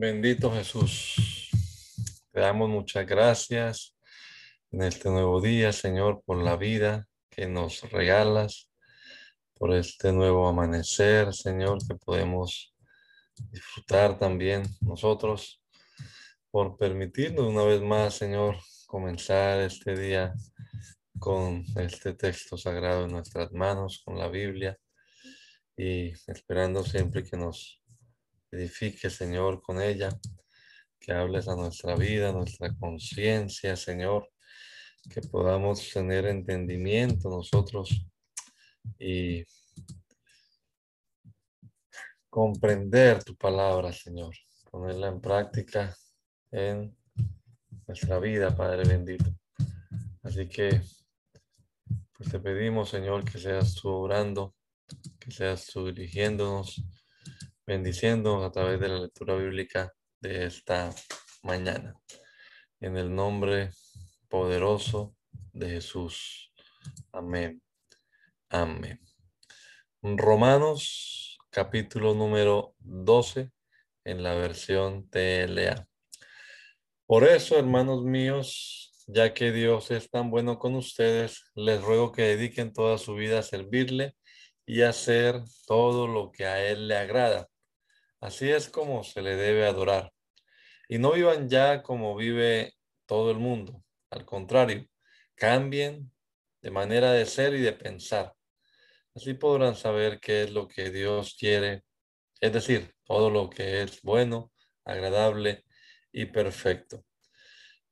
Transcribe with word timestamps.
Bendito 0.00 0.52
Jesús. 0.52 1.50
Te 2.30 2.38
damos 2.38 2.68
muchas 2.68 3.04
gracias 3.04 3.96
en 4.70 4.82
este 4.82 5.10
nuevo 5.10 5.40
día, 5.40 5.72
Señor, 5.72 6.22
por 6.24 6.40
la 6.40 6.56
vida 6.56 7.08
que 7.28 7.48
nos 7.48 7.80
regalas, 7.90 8.70
por 9.54 9.74
este 9.74 10.12
nuevo 10.12 10.46
amanecer, 10.46 11.34
Señor, 11.34 11.78
que 11.84 11.96
podemos 11.96 12.76
disfrutar 13.50 14.16
también 14.16 14.62
nosotros, 14.82 15.60
por 16.52 16.76
permitirnos 16.76 17.48
una 17.48 17.64
vez 17.64 17.82
más, 17.82 18.14
Señor, 18.14 18.56
comenzar 18.86 19.58
este 19.62 19.98
día 19.98 20.32
con 21.18 21.64
este 21.74 22.14
texto 22.14 22.56
sagrado 22.56 23.06
en 23.06 23.10
nuestras 23.10 23.50
manos, 23.50 24.00
con 24.04 24.16
la 24.16 24.28
Biblia, 24.28 24.78
y 25.76 26.12
esperando 26.30 26.84
siempre 26.84 27.24
que 27.24 27.36
nos 27.36 27.77
edifique, 28.50 29.10
Señor, 29.10 29.60
con 29.62 29.80
ella, 29.80 30.08
que 30.98 31.12
hables 31.12 31.48
a 31.48 31.56
nuestra 31.56 31.94
vida, 31.96 32.32
nuestra 32.32 32.74
conciencia, 32.74 33.76
Señor, 33.76 34.30
que 35.08 35.20
podamos 35.20 35.90
tener 35.92 36.26
entendimiento 36.26 37.30
nosotros 37.30 38.06
y 38.98 39.44
comprender 42.28 43.24
tu 43.24 43.36
palabra, 43.36 43.92
Señor, 43.92 44.34
ponerla 44.70 45.08
en 45.08 45.20
práctica 45.20 45.96
en 46.50 46.96
nuestra 47.86 48.18
vida, 48.18 48.54
Padre 48.54 48.86
bendito. 48.86 49.30
Así 50.22 50.48
que, 50.48 50.82
pues 52.12 52.30
te 52.30 52.38
pedimos, 52.38 52.90
Señor, 52.90 53.24
que 53.24 53.38
seas 53.38 53.74
tú 53.74 53.88
orando, 53.88 54.54
que 55.18 55.30
seas 55.30 55.66
tú 55.66 55.86
dirigiéndonos 55.86 56.82
bendiciendo 57.68 58.42
a 58.46 58.50
través 58.50 58.80
de 58.80 58.88
la 58.88 58.98
lectura 58.98 59.34
bíblica 59.34 59.92
de 60.20 60.46
esta 60.46 60.90
mañana. 61.42 61.94
En 62.80 62.96
el 62.96 63.14
nombre 63.14 63.72
poderoso 64.30 65.14
de 65.52 65.68
Jesús. 65.68 66.50
Amén. 67.12 67.60
Amén. 68.48 68.98
Romanos 70.00 71.36
capítulo 71.50 72.14
número 72.14 72.74
12 72.78 73.50
en 74.04 74.22
la 74.22 74.32
versión 74.32 75.06
TLA. 75.10 75.86
Por 77.04 77.24
eso, 77.24 77.58
hermanos 77.58 78.02
míos, 78.02 79.04
ya 79.06 79.34
que 79.34 79.52
Dios 79.52 79.90
es 79.90 80.08
tan 80.08 80.30
bueno 80.30 80.58
con 80.58 80.74
ustedes, 80.74 81.44
les 81.54 81.82
ruego 81.82 82.12
que 82.12 82.22
dediquen 82.22 82.72
toda 82.72 82.96
su 82.96 83.14
vida 83.14 83.40
a 83.40 83.42
servirle 83.42 84.16
y 84.64 84.80
hacer 84.80 85.42
todo 85.66 86.06
lo 86.06 86.32
que 86.32 86.46
a 86.46 86.66
Él 86.66 86.88
le 86.88 86.96
agrada 86.96 87.46
Así 88.20 88.50
es 88.50 88.68
como 88.68 89.04
se 89.04 89.22
le 89.22 89.36
debe 89.36 89.66
adorar. 89.66 90.12
Y 90.88 90.98
no 90.98 91.12
vivan 91.12 91.48
ya 91.48 91.82
como 91.82 92.16
vive 92.16 92.74
todo 93.06 93.30
el 93.30 93.38
mundo. 93.38 93.84
Al 94.10 94.24
contrario, 94.24 94.86
cambien 95.34 96.10
de 96.60 96.70
manera 96.70 97.12
de 97.12 97.26
ser 97.26 97.54
y 97.54 97.60
de 97.60 97.72
pensar. 97.72 98.34
Así 99.14 99.34
podrán 99.34 99.76
saber 99.76 100.20
qué 100.20 100.44
es 100.44 100.52
lo 100.52 100.68
que 100.68 100.90
Dios 100.90 101.36
quiere, 101.38 101.82
es 102.40 102.52
decir, 102.52 102.94
todo 103.04 103.30
lo 103.30 103.50
que 103.50 103.82
es 103.82 104.02
bueno, 104.02 104.52
agradable 104.84 105.64
y 106.12 106.26
perfecto. 106.26 107.04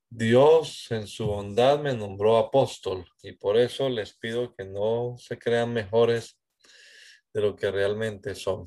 Dios 0.08 0.87
en 0.91 1.06
su 1.06 1.26
bondad 1.26 1.81
me 1.81 1.94
nombró 1.94 2.38
apóstol 2.38 3.06
y 3.22 3.32
por 3.32 3.56
eso 3.56 3.88
les 3.88 4.16
pido 4.16 4.54
que 4.54 4.64
no 4.64 5.16
se 5.19 5.38
crean 5.38 5.72
mejores 5.72 6.38
de 7.32 7.41
lo 7.41 7.56
que 7.56 7.70
realmente 7.70 8.34
son. 8.34 8.66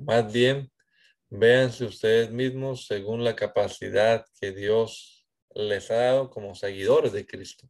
Más 0.00 0.32
bien, 0.32 0.72
véanse 1.28 1.84
ustedes 1.84 2.30
mismos 2.30 2.86
según 2.86 3.22
la 3.22 3.36
capacidad 3.36 4.24
que 4.40 4.50
Dios 4.52 5.28
les 5.54 5.90
ha 5.90 5.96
dado 5.96 6.30
como 6.30 6.54
seguidores 6.54 7.12
de 7.12 7.26
Cristo. 7.26 7.68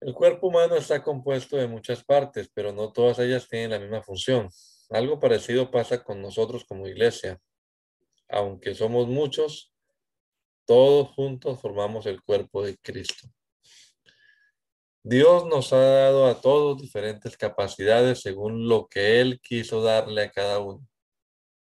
El 0.00 0.14
cuerpo 0.14 0.48
humano 0.48 0.76
está 0.76 1.02
compuesto 1.02 1.58
de 1.58 1.68
muchas 1.68 2.02
partes, 2.02 2.50
pero 2.54 2.72
no 2.72 2.90
todas 2.90 3.18
ellas 3.18 3.48
tienen 3.48 3.70
la 3.70 3.78
misma 3.78 4.02
función. 4.02 4.48
Algo 4.88 5.20
parecido 5.20 5.70
pasa 5.70 6.02
con 6.02 6.22
nosotros 6.22 6.64
como 6.64 6.88
iglesia. 6.88 7.38
Aunque 8.28 8.74
somos 8.74 9.08
muchos, 9.08 9.74
todos 10.64 11.10
juntos 11.10 11.60
formamos 11.60 12.06
el 12.06 12.22
cuerpo 12.22 12.64
de 12.64 12.78
Cristo. 12.78 13.28
Dios 15.08 15.46
nos 15.46 15.72
ha 15.72 15.76
dado 15.76 16.26
a 16.26 16.40
todos 16.40 16.82
diferentes 16.82 17.36
capacidades 17.36 18.22
según 18.22 18.66
lo 18.66 18.88
que 18.88 19.20
Él 19.20 19.40
quiso 19.40 19.80
darle 19.80 20.22
a 20.24 20.32
cada 20.32 20.58
uno. 20.58 20.84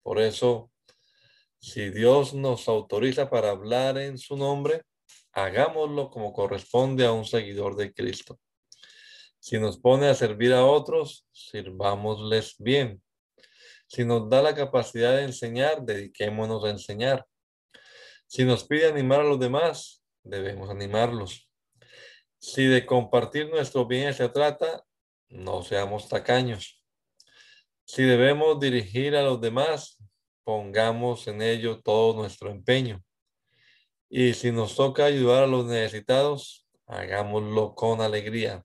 Por 0.02 0.22
eso, 0.22 0.72
si 1.60 1.90
Dios 1.90 2.34
nos 2.34 2.70
autoriza 2.70 3.30
para 3.30 3.50
hablar 3.50 3.98
en 3.98 4.18
su 4.18 4.38
nombre, 4.38 4.84
hagámoslo 5.34 6.10
como 6.10 6.32
corresponde 6.32 7.06
a 7.06 7.12
un 7.12 7.26
seguidor 7.26 7.76
de 7.76 7.94
Cristo. 7.94 8.40
Si 9.40 9.60
nos 9.60 9.78
pone 9.78 10.08
a 10.08 10.16
servir 10.16 10.54
a 10.54 10.64
otros, 10.64 11.28
sirvámosles 11.34 12.56
bien. 12.60 13.04
Si 13.88 14.06
nos 14.06 14.30
da 14.30 14.42
la 14.42 14.56
capacidad 14.56 15.18
de 15.18 15.24
enseñar, 15.24 15.82
dediquémonos 15.82 16.64
a 16.64 16.70
enseñar. 16.70 17.28
Si 18.26 18.46
nos 18.46 18.64
pide 18.64 18.88
animar 18.88 19.20
a 19.20 19.26
los 19.26 19.38
demás, 19.38 20.02
debemos 20.24 20.70
animarlos. 20.70 21.50
Si 22.46 22.66
de 22.66 22.86
compartir 22.86 23.50
nuestro 23.50 23.86
bien 23.86 24.14
se 24.14 24.28
trata, 24.28 24.84
no 25.30 25.64
seamos 25.64 26.10
tacaños. 26.10 26.84
Si 27.86 28.04
debemos 28.04 28.60
dirigir 28.60 29.16
a 29.16 29.24
los 29.24 29.40
demás, 29.40 29.98
pongamos 30.44 31.26
en 31.30 31.42
ello 31.42 31.80
todo 31.82 32.14
nuestro 32.14 32.52
empeño. 32.52 33.02
Y 34.10 34.34
si 34.34 34.52
nos 34.52 34.76
toca 34.76 35.06
ayudar 35.06 35.46
a 35.46 35.48
los 35.48 35.64
necesitados, 35.68 36.68
hagámoslo 36.86 37.76
con 37.76 38.02
alegría. 38.02 38.62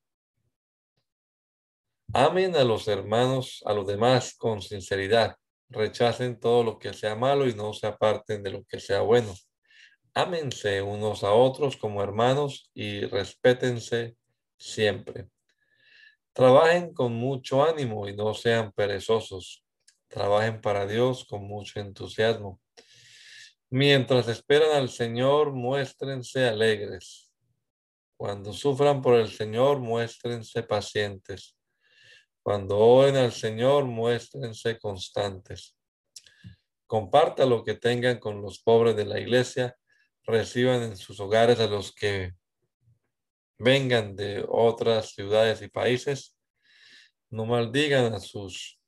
Amen 2.12 2.56
a 2.56 2.64
los 2.64 2.88
hermanos, 2.88 3.62
a 3.64 3.72
los 3.75 3.86
demás 3.86 4.34
con 4.36 4.60
sinceridad. 4.60 5.36
Rechacen 5.69 6.40
todo 6.40 6.64
lo 6.64 6.80
que 6.80 6.92
sea 6.94 7.14
malo 7.14 7.46
y 7.46 7.54
no 7.54 7.72
se 7.72 7.86
aparten 7.86 8.42
de 8.42 8.50
lo 8.50 8.64
que 8.64 8.80
sea 8.80 9.02
bueno. 9.02 9.32
Ámense 10.14 10.82
unos 10.82 11.22
a 11.25 11.32
otros 11.32 11.76
como 11.76 12.02
hermanos 12.02 12.70
y 12.75 13.02
respétense 13.02 14.16
siempre. 14.56 15.28
Trabajen 16.32 16.93
con 16.93 17.14
mucho 17.14 17.64
ánimo 17.64 18.08
y 18.08 18.16
no 18.16 18.34
sean 18.34 18.72
perezosos. 18.72 19.64
Trabajen 20.08 20.60
para 20.60 20.87
Dios 20.87 21.25
con 21.25 21.44
mucho 21.46 21.81
entusiasmo. 21.81 22.60
Mientras 23.70 24.28
esperan 24.28 24.76
al 24.76 24.88
Señor, 24.88 25.52
muéstrense 25.52 26.46
alegres. 26.46 27.31
Cuando 28.16 28.52
sufran 28.52 29.02
por 29.02 29.16
el 29.16 29.28
Señor, 29.28 29.81
muéstrense 29.81 30.62
pacientes. 30.62 31.56
Cuando 32.43 32.78
oren 32.78 33.16
al 33.16 33.32
Señor, 33.32 33.84
muéstrense 33.84 34.78
constantes. 34.78 35.76
Comparta 36.87 37.44
lo 37.44 37.62
que 37.62 37.75
tengan 37.75 38.19
con 38.19 38.40
los 38.40 38.61
pobres 38.62 38.96
de 38.96 39.04
la 39.04 39.20
iglesia 39.20 39.76
reciban 40.28 40.82
en 40.82 40.96
sus 40.96 41.19
hogares 41.20 41.58
a 41.58 41.66
los 41.66 41.92
que 41.92 42.34
vengan 43.58 44.14
de 44.14 44.44
otras 44.46 45.14
ciudades 45.14 45.62
y 45.62 45.69
países. 45.69 46.36
No 47.30 47.46
maldigan 47.46 48.12
a 48.12 48.20
sus 48.20 48.78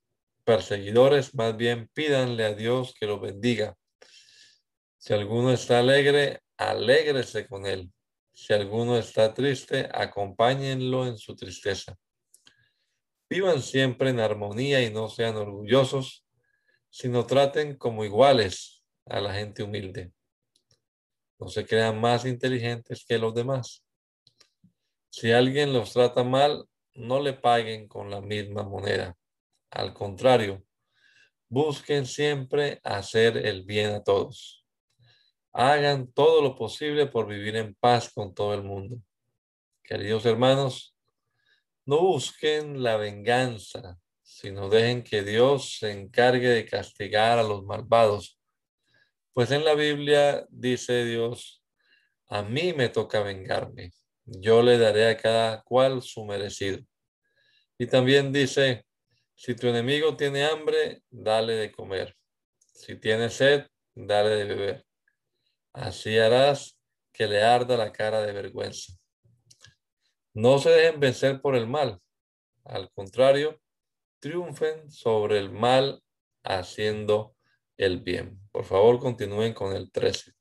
perseguidores, 0.44 1.34
más 1.34 1.56
bien 1.56 1.88
pídanle 1.94 2.44
a 2.44 2.54
Dios 2.54 2.94
que 2.98 3.06
lo 3.06 3.19
bendiga. 3.19 3.75
Si 4.98 5.14
alguno 5.14 5.50
está 5.50 5.78
alegre, 5.78 6.40
alégrese 6.58 7.48
con 7.48 7.66
él. 7.66 7.90
Si 8.34 8.52
alguno 8.52 8.98
está 8.98 9.32
triste, 9.32 9.88
acompáñenlo 9.92 11.06
en 11.06 11.16
su 11.16 11.34
tristeza. 11.34 11.96
Vivan 13.31 13.62
siempre 13.62 14.10
en 14.10 14.20
armonía 14.20 14.82
y 14.82 14.92
no 14.92 15.08
sean 15.08 15.37
orgullosos, 15.37 16.26
sino 16.90 17.25
traten 17.26 17.76
como 17.76 18.04
iguales 18.04 18.84
a 19.06 19.20
la 19.20 19.32
gente 19.32 19.62
humilde. 19.62 20.12
No 21.40 21.48
se 21.48 21.66
crean 21.66 22.00
más 22.00 22.26
inteligentes 22.26 23.04
que 23.06 23.19
los 23.19 23.34
demás. 23.34 23.82
Si 25.08 25.32
alguien 25.32 25.72
los 25.72 25.92
trata 25.92 26.22
mal, 26.22 26.66
no 26.94 27.20
le 27.20 27.32
paguen 27.32 27.88
con 27.88 28.10
la 28.10 28.20
misma 28.20 28.62
moneda. 28.62 29.16
Al 29.70 29.94
contrario, 29.94 30.62
busquen 31.48 32.06
siempre 32.06 32.81
hacer 32.84 33.37
el 33.38 33.64
bien 33.64 33.90
a 33.92 34.02
todos. 34.02 34.66
Hagan 35.52 36.12
todo 36.12 36.42
lo 36.42 36.54
posible 36.54 37.06
por 37.06 37.26
vivir 37.26 37.56
en 37.56 37.75
paz 37.75 38.12
con 38.12 38.34
todo 38.34 38.54
el 38.54 38.62
mundo. 38.62 39.00
Queridos 39.82 40.26
hermanos, 40.26 40.94
no 41.87 42.00
busquen 42.00 42.82
la 42.82 42.96
venganza, 42.96 43.98
sino 44.22 44.69
dejen 44.69 45.02
que 45.02 45.22
Dios 45.22 45.78
se 45.78 45.90
encargue 45.90 46.48
de 46.48 46.66
castigar 46.66 47.38
a 47.38 47.42
los 47.42 47.64
malvados. 47.64 48.39
Pues 49.32 49.50
en 49.52 49.64
la 49.64 49.74
Biblia 49.74 50.44
dice 50.50 51.04
Dios, 51.04 51.62
a 52.28 52.42
mí 52.42 52.72
me 52.72 52.88
toca 52.88 53.22
vengarme, 53.22 53.92
yo 54.24 54.62
le 54.62 54.76
daré 54.76 55.08
a 55.08 55.16
cada 55.16 55.62
cual 55.62 56.02
su 56.02 56.24
merecido. 56.24 56.80
Y 57.78 57.86
también 57.86 58.32
dice, 58.32 58.84
si 59.34 59.54
tu 59.54 59.68
enemigo 59.68 60.16
tiene 60.16 60.44
hambre, 60.44 61.02
dale 61.10 61.54
de 61.54 61.72
comer. 61.72 62.16
Si 62.58 62.96
tiene 62.96 63.30
sed, 63.30 63.66
dale 63.94 64.30
de 64.30 64.44
beber. 64.44 64.86
Así 65.72 66.18
harás 66.18 66.78
que 67.12 67.26
le 67.26 67.42
arda 67.42 67.76
la 67.76 67.92
cara 67.92 68.22
de 68.22 68.32
vergüenza. 68.32 68.92
No 70.34 70.58
se 70.58 70.70
dejen 70.70 71.00
vencer 71.00 71.40
por 71.40 71.54
el 71.54 71.66
mal. 71.66 72.00
Al 72.64 72.90
contrario, 72.90 73.60
triunfen 74.18 74.90
sobre 74.90 75.38
el 75.38 75.50
mal 75.50 76.02
haciendo 76.42 77.34
el 77.80 78.00
bien. 78.00 78.38
Por 78.52 78.64
favor, 78.64 78.98
continúen 78.98 79.54
con 79.54 79.74
el 79.74 79.90
13. 79.90 80.32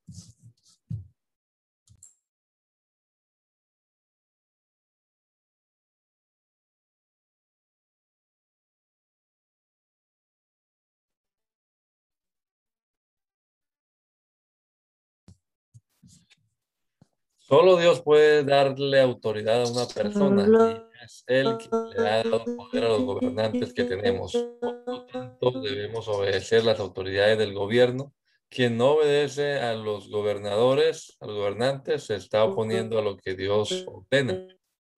Solo 17.50 17.78
Dios 17.78 18.04
puede 18.04 18.44
darle 18.44 19.01
autoridad 19.01 19.63
a 19.63 19.72
una 19.72 19.88
persona 19.88 20.46
y 20.46 21.04
es 21.04 21.24
Él 21.25 21.57
quien 21.57 21.90
le 21.98 22.07
ha 22.07 22.24
dado 22.24 22.46
poder 22.46 22.84
a 22.84 22.90
los 22.90 23.01
gobernantes 23.01 23.74
que 23.74 23.86
tenemos. 23.86 24.34
Por 24.34 24.86
lo 24.88 25.06
tanto, 25.07 25.60
debemos 25.60 26.07
obedecer 26.07 26.63
las 26.63 26.80
autoridades 26.80 27.40
del 27.40 27.56
gobierno. 27.56 28.13
Quien 28.50 28.78
no 28.78 28.92
obedece 28.92 29.60
a 29.60 29.74
los 29.74 30.12
gobernadores, 30.12 31.18
a 31.22 31.25
los 31.25 31.38
gobernantes, 31.38 32.04
se 32.04 32.18
está 32.18 32.44
oponiendo 32.44 33.00
a 33.00 33.01
lo 33.01 33.18
que 33.18 33.34
Dios 33.34 33.84
ordena. 33.88 34.46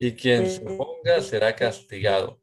Y 0.03 0.13
quien 0.13 0.49
se 0.49 0.65
oponga 0.65 1.21
será 1.21 1.55
castigado, 1.55 2.41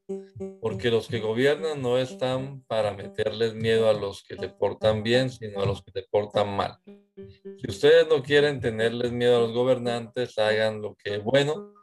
porque 0.61 0.93
los 0.93 1.09
que 1.09 1.19
gobiernan 1.19 1.83
no 1.83 1.99
están 1.99 2.63
para 2.69 2.93
meterles 2.93 3.55
miedo 3.55 3.91
a 3.91 3.95
los 3.95 4.23
que 4.23 4.37
se 4.37 4.49
portan 4.49 5.03
bien, 5.03 5.29
sino 5.29 5.61
a 5.61 5.67
los 5.67 5.83
que 5.83 5.91
se 5.91 6.07
portan 6.09 6.55
mal. 6.55 6.79
Si 7.17 7.69
ustedes 7.69 8.07
no 8.09 8.23
quieren 8.23 8.61
tenerles 8.61 9.11
miedo 9.11 9.39
a 9.39 9.41
los 9.41 9.53
gobernantes, 9.53 10.39
hagan 10.39 10.81
lo 10.81 10.95
que 10.95 11.17
es 11.17 11.25
bueno 11.25 11.75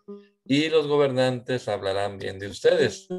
y 0.46 0.70
los 0.70 0.88
gobernantes 0.88 1.68
hablarán 1.68 2.20
bien 2.20 2.40
de 2.40 2.48
ustedes, 2.48 3.10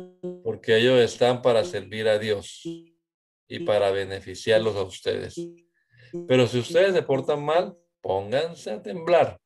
porque 0.43 0.79
ellos 0.79 0.99
están 0.99 1.43
para 1.43 1.63
servir 1.63 2.09
a 2.09 2.19
Dios 2.19 2.63
y 3.49 3.59
para 3.67 3.91
beneficiarlos 3.91 4.77
a 4.77 4.83
ustedes. 4.83 5.37
Pero 6.27 6.47
si 6.47 6.61
ustedes 6.61 6.95
se 6.95 7.03
portan 7.03 7.45
mal, 7.45 7.77
pónganse 8.01 8.71
a 8.71 8.81
temblar, 8.81 9.39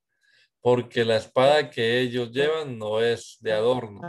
porque 0.60 1.04
la 1.04 1.16
espada 1.16 1.70
que 1.70 2.00
ellos 2.00 2.30
llevan 2.30 2.78
no 2.78 3.00
es 3.00 3.38
de 3.40 3.52
adorno. 3.52 4.00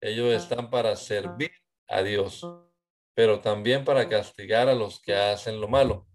Ellos 0.00 0.32
están 0.32 0.70
para 0.70 0.96
servir 0.96 1.52
a 1.88 2.02
Dios, 2.02 2.46
pero 3.14 3.40
también 3.40 3.84
para 3.84 4.08
castigar 4.08 4.68
a 4.68 4.74
los 4.74 5.00
que 5.00 5.14
hacen 5.14 5.60
lo 5.60 5.68
malo. 5.68 6.06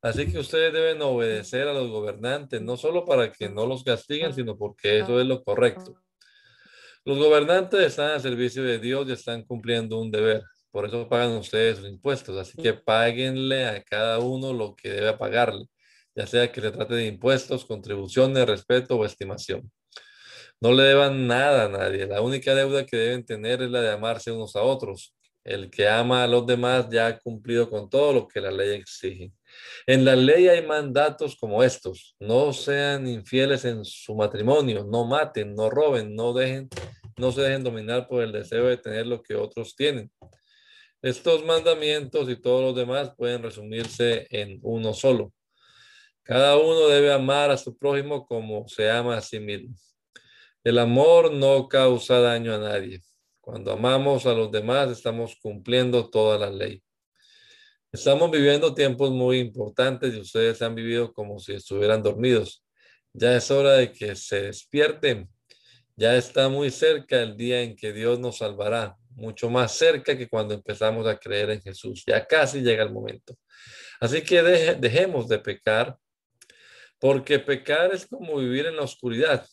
Así 0.00 0.30
que 0.30 0.38
ustedes 0.38 0.72
deben 0.72 1.00
obedecer 1.02 1.66
a 1.66 1.72
los 1.72 1.90
gobernantes, 1.90 2.60
no 2.60 2.76
solo 2.76 3.04
para 3.04 3.32
que 3.32 3.48
no 3.48 3.66
los 3.66 3.82
castiguen, 3.82 4.34
sino 4.34 4.56
porque 4.56 4.98
eso 5.00 5.18
es 5.18 5.26
lo 5.26 5.42
correcto. 5.42 5.94
Los 7.06 7.18
gobernantes 7.18 7.80
están 7.80 8.12
al 8.12 8.20
servicio 8.20 8.62
de 8.62 8.78
Dios 8.78 9.08
y 9.08 9.12
están 9.12 9.42
cumpliendo 9.44 9.98
un 9.98 10.10
deber. 10.10 10.42
Por 10.70 10.86
eso 10.86 11.08
pagan 11.08 11.32
ustedes 11.32 11.78
sus 11.78 11.88
impuestos. 11.88 12.36
Así 12.36 12.60
que 12.60 12.74
páguenle 12.74 13.66
a 13.66 13.82
cada 13.82 14.18
uno 14.18 14.52
lo 14.52 14.74
que 14.74 14.90
debe 14.90 15.12
pagarle, 15.14 15.66
ya 16.14 16.26
sea 16.26 16.52
que 16.52 16.60
se 16.60 16.70
trate 16.70 16.94
de 16.94 17.06
impuestos, 17.06 17.64
contribuciones, 17.64 18.46
respeto 18.46 18.96
o 18.96 19.04
estimación. 19.04 19.70
No 20.60 20.72
le 20.72 20.84
deban 20.84 21.26
nada 21.26 21.66
a 21.66 21.68
nadie. 21.68 22.06
La 22.06 22.20
única 22.20 22.54
deuda 22.54 22.86
que 22.86 22.96
deben 22.96 23.24
tener 23.24 23.62
es 23.62 23.70
la 23.70 23.82
de 23.82 23.90
amarse 23.92 24.32
unos 24.32 24.56
a 24.56 24.62
otros. 24.62 25.14
El 25.44 25.70
que 25.70 25.86
ama 25.88 26.24
a 26.24 26.26
los 26.26 26.46
demás 26.46 26.88
ya 26.90 27.06
ha 27.06 27.18
cumplido 27.18 27.68
con 27.68 27.90
todo 27.90 28.14
lo 28.14 28.26
que 28.26 28.40
la 28.40 28.50
ley 28.50 28.70
exige. 28.70 29.30
En 29.86 30.04
la 30.04 30.16
ley 30.16 30.48
hay 30.48 30.66
mandatos 30.66 31.36
como 31.36 31.62
estos. 31.62 32.16
No 32.18 32.52
sean 32.54 33.06
infieles 33.06 33.66
en 33.66 33.84
su 33.84 34.14
matrimonio, 34.14 34.86
no 34.90 35.04
maten, 35.04 35.54
no 35.54 35.68
roben, 35.68 36.14
no 36.14 36.32
dejen, 36.32 36.68
no 37.18 37.30
se 37.30 37.42
dejen 37.42 37.62
dominar 37.62 38.08
por 38.08 38.22
el 38.22 38.32
deseo 38.32 38.64
de 38.66 38.78
tener 38.78 39.06
lo 39.06 39.22
que 39.22 39.34
otros 39.34 39.76
tienen. 39.76 40.10
Estos 41.02 41.44
mandamientos 41.44 42.30
y 42.30 42.36
todos 42.36 42.62
los 42.62 42.74
demás 42.74 43.12
pueden 43.14 43.42
resumirse 43.42 44.26
en 44.30 44.58
uno 44.62 44.94
solo. 44.94 45.30
Cada 46.24 46.56
uno 46.56 46.88
debe 46.88 47.12
amar 47.12 47.50
a 47.50 47.58
su 47.58 47.76
prójimo 47.76 48.26
como 48.26 48.66
se 48.66 48.90
ama 48.90 49.18
a 49.18 49.20
sí 49.20 49.38
mismo. 49.38 49.76
El 50.64 50.78
amor 50.78 51.30
no 51.30 51.68
causa 51.68 52.18
daño 52.18 52.54
a 52.54 52.58
nadie. 52.58 53.02
Cuando 53.42 53.72
amamos 53.72 54.24
a 54.24 54.32
los 54.32 54.50
demás, 54.50 54.90
estamos 54.90 55.36
cumpliendo 55.42 56.08
toda 56.08 56.38
la 56.38 56.50
ley. 56.50 56.82
Estamos 57.92 58.30
viviendo 58.30 58.74
tiempos 58.74 59.10
muy 59.10 59.38
importantes 59.38 60.14
y 60.14 60.20
ustedes 60.20 60.62
han 60.62 60.74
vivido 60.74 61.12
como 61.12 61.38
si 61.38 61.52
estuvieran 61.52 62.02
dormidos. 62.02 62.64
Ya 63.12 63.36
es 63.36 63.50
hora 63.50 63.74
de 63.74 63.92
que 63.92 64.16
se 64.16 64.44
despierten. 64.44 65.28
Ya 65.94 66.16
está 66.16 66.48
muy 66.48 66.70
cerca 66.70 67.20
el 67.20 67.36
día 67.36 67.60
en 67.60 67.76
que 67.76 67.92
Dios 67.92 68.18
nos 68.18 68.38
salvará, 68.38 68.96
mucho 69.10 69.50
más 69.50 69.72
cerca 69.72 70.16
que 70.16 70.26
cuando 70.26 70.54
empezamos 70.54 71.06
a 71.06 71.18
creer 71.18 71.50
en 71.50 71.60
Jesús. 71.60 72.02
Ya 72.06 72.26
casi 72.26 72.62
llega 72.62 72.82
el 72.82 72.92
momento. 72.92 73.36
Así 74.00 74.22
que 74.22 74.42
dejemos 74.42 75.28
de 75.28 75.38
pecar, 75.38 75.98
porque 77.04 77.38
pecar 77.38 77.92
es 77.92 78.06
como 78.06 78.38
vivir 78.38 78.64
en 78.64 78.76
la 78.76 78.82
oscuridad. 78.82 79.46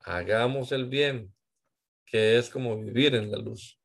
Hagamos 0.00 0.72
el 0.72 0.86
bien, 0.86 1.32
que 2.04 2.36
es 2.36 2.50
como 2.50 2.76
vivir 2.76 3.14
en 3.14 3.30
la 3.30 3.38
luz. 3.38 3.78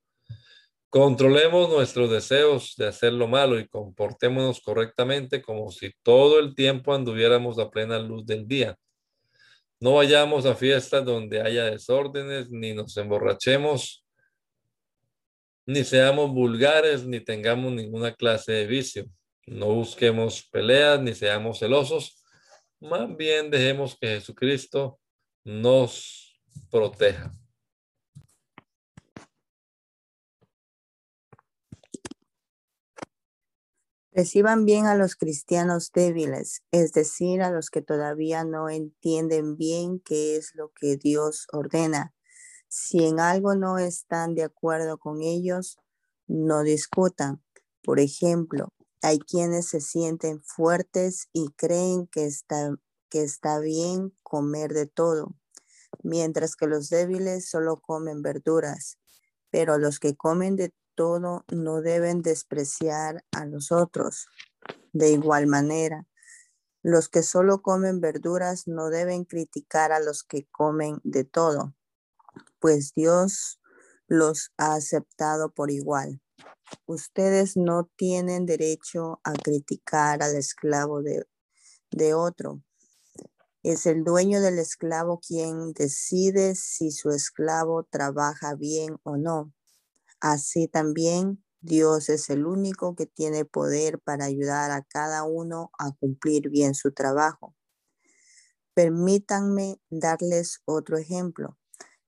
Controlemos 0.89 1.69
nuestros 1.69 2.09
deseos 2.09 2.73
de 2.75 2.87
hacer 2.87 3.13
lo 3.13 3.27
malo 3.27 3.59
y 3.59 3.67
comportémonos 3.67 4.59
correctamente 4.61 5.43
como 5.43 5.69
si 5.69 5.93
todo 6.01 6.39
el 6.39 6.55
tiempo 6.55 6.91
anduviéramos 6.91 7.59
a 7.59 7.69
plena 7.69 7.99
luz 7.99 8.25
del 8.25 8.47
día. 8.47 8.75
No 9.79 9.93
vayamos 9.93 10.47
a 10.47 10.55
fiestas 10.55 11.05
donde 11.05 11.39
haya 11.39 11.65
desórdenes, 11.65 12.49
ni 12.49 12.73
nos 12.73 12.97
emborrachemos, 12.97 14.03
ni 15.67 15.83
seamos 15.83 16.31
vulgares, 16.31 17.05
ni 17.05 17.19
tengamos 17.19 17.73
ninguna 17.73 18.11
clase 18.15 18.53
de 18.53 18.65
vicio. 18.65 19.05
No 19.45 19.67
busquemos 19.67 20.49
peleas, 20.49 20.99
ni 20.99 21.13
seamos 21.13 21.59
celosos. 21.59 22.16
Más 22.79 23.15
bien 23.17 23.49
dejemos 23.49 23.97
que 23.99 24.07
Jesucristo 24.07 24.99
nos 25.43 26.39
proteja. 26.69 27.33
Reciban 34.11 34.65
bien 34.65 34.85
a 34.87 34.95
los 34.95 35.15
cristianos 35.15 35.91
débiles, 35.91 36.63
es 36.71 36.91
decir, 36.91 37.43
a 37.43 37.51
los 37.51 37.69
que 37.69 37.81
todavía 37.83 38.43
no 38.43 38.69
entienden 38.69 39.57
bien 39.57 39.99
qué 39.99 40.37
es 40.37 40.55
lo 40.55 40.71
que 40.71 40.97
Dios 40.97 41.45
ordena. 41.51 42.15
Si 42.67 43.05
en 43.05 43.19
algo 43.19 43.55
no 43.55 43.77
están 43.77 44.33
de 44.33 44.43
acuerdo 44.43 44.97
con 44.97 45.21
ellos, 45.21 45.77
no 46.25 46.63
discutan. 46.63 47.43
Por 47.83 47.99
ejemplo, 47.99 48.73
hay 49.01 49.19
quienes 49.19 49.67
se 49.67 49.81
sienten 49.81 50.41
fuertes 50.43 51.29
y 51.33 51.49
creen 51.55 52.07
que 52.07 52.25
está, 52.25 52.75
que 53.09 53.23
está 53.23 53.59
bien 53.59 54.15
comer 54.23 54.73
de 54.73 54.87
todo, 54.87 55.35
mientras 56.03 56.55
que 56.55 56.67
los 56.67 56.89
débiles 56.89 57.49
solo 57.49 57.79
comen 57.79 58.21
verduras. 58.21 58.97
Pero 59.49 59.77
los 59.77 59.99
que 59.99 60.15
comen 60.15 60.55
de 60.55 60.73
todo, 60.97 61.45
no 61.49 61.81
deben 61.81 62.21
despreciar 62.23 63.23
a 63.31 63.45
los 63.45 63.71
otros. 63.71 64.27
De 64.91 65.11
igual 65.11 65.45
manera, 65.45 66.07
los 66.81 67.07
que 67.07 67.21
solo 67.21 67.61
comen 67.61 68.01
verduras 68.01 68.67
no 68.67 68.89
deben 68.89 69.23
criticar 69.23 69.91
a 69.91 69.99
los 69.99 70.23
que 70.23 70.47
comen 70.51 70.99
de 71.03 71.23
todo, 71.23 71.75
pues 72.59 72.93
Dios 72.95 73.61
los 74.07 74.51
ha 74.57 74.73
aceptado 74.73 75.53
por 75.53 75.69
igual. 75.69 76.21
Ustedes 76.85 77.57
no 77.57 77.89
tienen 77.95 78.45
derecho 78.45 79.19
a 79.23 79.33
criticar 79.33 80.23
al 80.23 80.35
esclavo 80.35 81.01
de, 81.01 81.25
de 81.91 82.13
otro. 82.13 82.61
Es 83.63 83.85
el 83.85 84.03
dueño 84.03 84.39
del 84.41 84.59
esclavo 84.59 85.19
quien 85.19 85.73
decide 85.73 86.55
si 86.55 86.91
su 86.91 87.09
esclavo 87.09 87.83
trabaja 87.83 88.55
bien 88.55 88.97
o 89.03 89.17
no. 89.17 89.53
Así 90.19 90.67
también 90.67 91.43
Dios 91.59 92.09
es 92.09 92.29
el 92.29 92.45
único 92.45 92.95
que 92.95 93.05
tiene 93.05 93.43
poder 93.43 93.99
para 93.99 94.25
ayudar 94.25 94.71
a 94.71 94.83
cada 94.83 95.23
uno 95.23 95.71
a 95.77 95.91
cumplir 95.91 96.49
bien 96.49 96.75
su 96.75 96.91
trabajo. 96.93 97.55
Permítanme 98.73 99.79
darles 99.89 100.61
otro 100.65 100.97
ejemplo. 100.97 101.57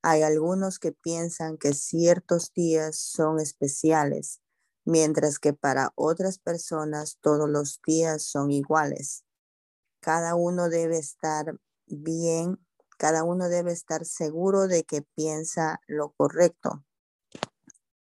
Hay 0.01 0.24
algunos 0.24 0.79
que 0.79 0.94
piensan 0.94 1.58
que 1.58 1.74
ciertos 1.74 2.53
días 2.53 2.98
son 2.98 3.39
especiales, 3.39 4.39
mientras 4.86 5.39
que 5.39 5.51
para 5.51 5.91
otras 5.96 6.39
personas 6.39 7.18
todos 7.20 7.50
los 7.50 7.82
días 7.86 8.24
son 8.24 8.50
iguales. 8.50 9.25
Cada 10.00 10.36
uno 10.36 10.70
debe 10.70 10.98
estar 10.98 11.60
bien, 11.86 12.65
cada 12.98 13.25
uno 13.25 13.50
debe 13.50 13.74
estar 13.74 14.06
seguro 14.06 14.68
de 14.70 14.86
que 14.86 15.01
piensa 15.01 15.82
lo 15.86 16.13
correcto. 16.13 16.86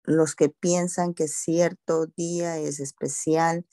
Los 0.04 0.36
que 0.36 0.50
piensan 0.50 1.14
que 1.14 1.30
cierto 1.30 2.08
día 2.08 2.58
es 2.58 2.82
especial 2.82 3.66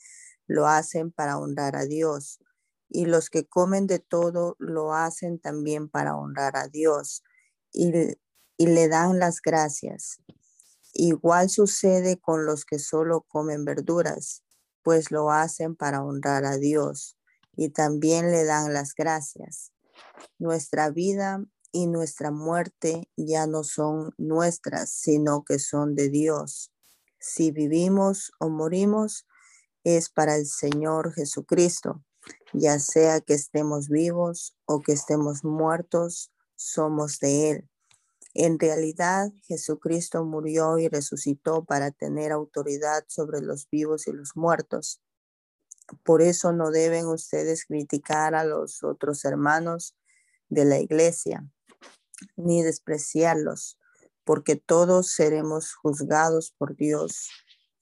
lo 0.47 0.67
hacen 0.67 1.11
para 1.11 1.37
honrar 1.37 1.75
a 1.75 1.83
Dios. 1.83 2.39
Y 2.87 3.05
los 3.05 3.29
que 3.29 3.45
comen 3.45 3.85
de 3.85 3.99
todo 3.99 4.55
lo 4.59 4.93
hacen 4.93 5.39
también 5.39 5.89
para 5.89 6.15
honrar 6.15 6.55
a 6.55 6.67
Dios 6.69 7.23
y, 7.73 7.91
le 8.57 8.87
dan 8.87 9.19
las 9.19 9.41
gracias. 9.41 10.19
Igual 10.93 11.49
sucede 11.49 12.19
con 12.19 12.45
los 12.45 12.65
que 12.65 12.79
solo 12.79 13.21
comen 13.21 13.65
verduras, 13.65 14.43
pues 14.83 15.11
lo 15.11 15.31
hacen 15.31 15.75
para 15.75 16.03
honrar 16.03 16.45
a 16.45 16.57
Dios 16.57 17.17
y 17.55 17.69
también 17.69 18.31
le 18.31 18.45
dan 18.45 18.73
las 18.73 18.93
gracias. 18.93 19.71
Nuestra 20.37 20.91
vida 20.91 21.43
y 21.71 21.87
nuestra 21.87 22.31
muerte 22.31 23.09
ya 23.17 23.47
no 23.47 23.63
son 23.63 24.13
nuestras, 24.17 24.91
sino 24.91 25.43
que 25.43 25.57
son 25.57 25.95
de 25.95 26.09
Dios. 26.09 26.71
Si 27.19 27.51
vivimos 27.51 28.31
o 28.39 28.49
morimos, 28.49 29.25
es 29.83 30.09
para 30.09 30.35
el 30.35 30.45
Señor 30.45 31.13
Jesucristo, 31.13 32.03
ya 32.53 32.79
sea 32.79 33.21
que 33.21 33.33
estemos 33.33 33.89
vivos 33.89 34.55
o 34.65 34.81
que 34.81 34.93
estemos 34.93 35.43
muertos, 35.43 36.32
somos 36.63 37.19
de 37.19 37.51
Él. 37.51 37.69
En 38.33 38.57
realidad, 38.57 39.31
Jesucristo 39.43 40.25
murió 40.25 40.79
y 40.79 40.87
resucitó 40.87 41.65
para 41.65 41.91
tener 41.91 42.31
autoridad 42.31 43.05
sobre 43.07 43.41
los 43.41 43.69
vivos 43.69 44.07
y 44.07 44.11
los 44.11 44.35
muertos. 44.35 45.01
Por 46.03 46.21
eso 46.21 46.51
no 46.51 46.71
deben 46.71 47.05
ustedes 47.07 47.65
criticar 47.65 48.33
a 48.33 48.43
los 48.43 48.83
otros 48.83 49.23
hermanos 49.25 49.95
de 50.49 50.65
la 50.65 50.79
iglesia, 50.79 51.47
ni 52.35 52.63
despreciarlos, 52.63 53.77
porque 54.23 54.55
todos 54.55 55.11
seremos 55.11 55.75
juzgados 55.75 56.55
por 56.57 56.75
Dios. 56.75 57.29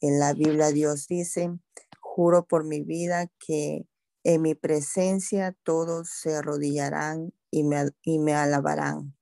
En 0.02 0.20
la 0.20 0.34
Biblia 0.34 0.72
Dios 0.72 1.08
dice, 1.08 1.58
juro 2.00 2.46
por 2.46 2.66
mi 2.66 2.82
vida 2.82 3.32
que 3.40 3.88
en 4.24 4.42
mi 4.42 4.54
presencia 4.54 5.56
todos 5.64 6.10
se 6.10 6.36
arrodillarán 6.36 7.34
y 7.52 7.64
me, 7.64 7.90
y 8.04 8.20
me 8.20 8.34
alabarán. 8.34 9.16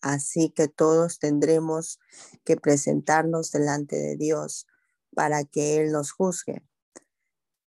Así 0.00 0.50
que 0.50 0.68
todos 0.68 1.18
tendremos 1.18 1.98
que 2.44 2.56
presentarnos 2.56 3.50
delante 3.50 3.96
de 3.96 4.16
Dios 4.16 4.66
para 5.14 5.44
que 5.44 5.78
Él 5.78 5.92
nos 5.92 6.12
juzgue. 6.12 6.62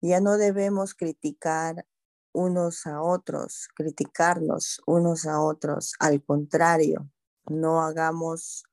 Ya 0.01 0.21
no 0.21 0.37
debemos 0.37 0.93
criticar 0.93 1.87
unos 2.33 2.85
a 2.85 3.01
otros, 3.01 3.69
criticarnos 3.75 4.81
unos 4.85 5.25
a 5.25 5.41
otros. 5.41 5.93
Al 5.99 6.23
contrario, 6.23 7.09
no 7.47 7.81
hagamos 7.81 8.65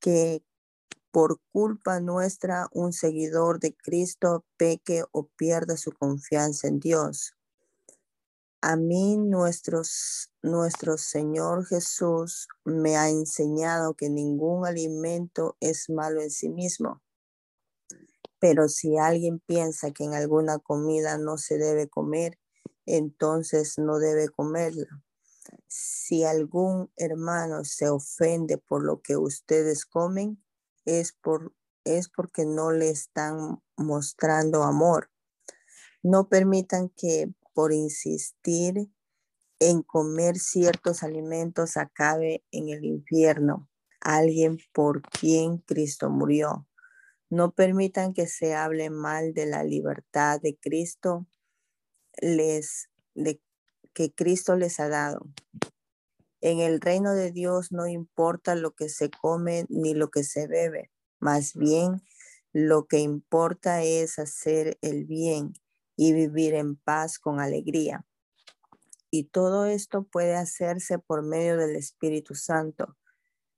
que 0.00 0.42
por 1.10 1.40
culpa 1.50 2.00
nuestra 2.00 2.68
un 2.72 2.92
seguidor 2.92 3.58
de 3.58 3.74
Cristo 3.74 4.44
peque 4.56 5.04
o 5.12 5.28
pierda 5.28 5.76
su 5.76 5.92
confianza 5.92 6.68
en 6.68 6.78
Dios. 6.78 7.35
A 8.68 8.74
mí 8.74 9.16
nuestro 9.16 9.84
Señor 10.98 11.66
Jesús 11.66 12.48
me 12.64 12.96
ha 12.96 13.08
enseñado 13.08 13.94
que 13.94 14.10
ningún 14.10 14.66
alimento 14.66 15.56
es 15.60 15.88
malo 15.88 16.20
en 16.20 16.32
sí 16.32 16.48
mismo. 16.48 17.00
Pero 18.40 18.68
si 18.68 18.98
alguien 18.98 19.38
piensa 19.38 19.92
que 19.92 20.02
en 20.02 20.14
alguna 20.14 20.58
comida 20.58 21.16
no 21.16 21.38
se 21.38 21.58
debe 21.58 21.88
comer, 21.88 22.40
entonces 22.86 23.78
no 23.78 24.00
debe 24.00 24.30
comerla. 24.30 25.00
Si 25.68 26.24
algún 26.24 26.90
hermano 26.96 27.62
se 27.62 27.88
ofende 27.88 28.58
por 28.58 28.82
lo 28.82 29.00
que 29.00 29.16
ustedes 29.16 29.86
comen, 29.86 30.42
es, 30.84 31.12
por, 31.12 31.54
es 31.84 32.08
porque 32.08 32.44
no 32.44 32.72
le 32.72 32.90
están 32.90 33.62
mostrando 33.76 34.64
amor. 34.64 35.08
No 36.02 36.28
permitan 36.28 36.88
que 36.88 37.32
por 37.56 37.72
insistir 37.72 38.90
en 39.60 39.82
comer 39.82 40.36
ciertos 40.36 41.02
alimentos 41.02 41.78
acabe 41.78 42.44
en 42.50 42.68
el 42.68 42.84
infierno 42.84 43.70
alguien 44.02 44.58
por 44.74 45.00
quien 45.00 45.56
Cristo 45.56 46.10
murió. 46.10 46.68
No 47.30 47.52
permitan 47.52 48.12
que 48.12 48.26
se 48.26 48.54
hable 48.54 48.90
mal 48.90 49.32
de 49.32 49.46
la 49.46 49.64
libertad 49.64 50.38
de 50.38 50.58
Cristo, 50.58 51.26
les, 52.20 52.90
que 53.94 54.12
Cristo 54.14 54.54
les 54.54 54.78
ha 54.78 54.90
dado. 54.90 55.26
En 56.42 56.60
el 56.60 56.78
reino 56.78 57.14
de 57.14 57.32
Dios 57.32 57.72
no 57.72 57.86
importa 57.86 58.54
lo 58.54 58.74
que 58.74 58.90
se 58.90 59.08
come 59.10 59.64
ni 59.70 59.94
lo 59.94 60.10
que 60.10 60.24
se 60.24 60.46
bebe, 60.46 60.90
más 61.20 61.54
bien 61.54 62.02
lo 62.52 62.86
que 62.86 62.98
importa 62.98 63.82
es 63.82 64.18
hacer 64.18 64.76
el 64.82 65.06
bien 65.06 65.54
y 65.96 66.12
vivir 66.12 66.54
en 66.54 66.76
paz 66.76 67.18
con 67.18 67.40
alegría. 67.40 68.04
Y 69.10 69.24
todo 69.24 69.66
esto 69.66 70.04
puede 70.04 70.36
hacerse 70.36 70.98
por 70.98 71.22
medio 71.22 71.56
del 71.56 71.76
Espíritu 71.76 72.34
Santo. 72.34 72.96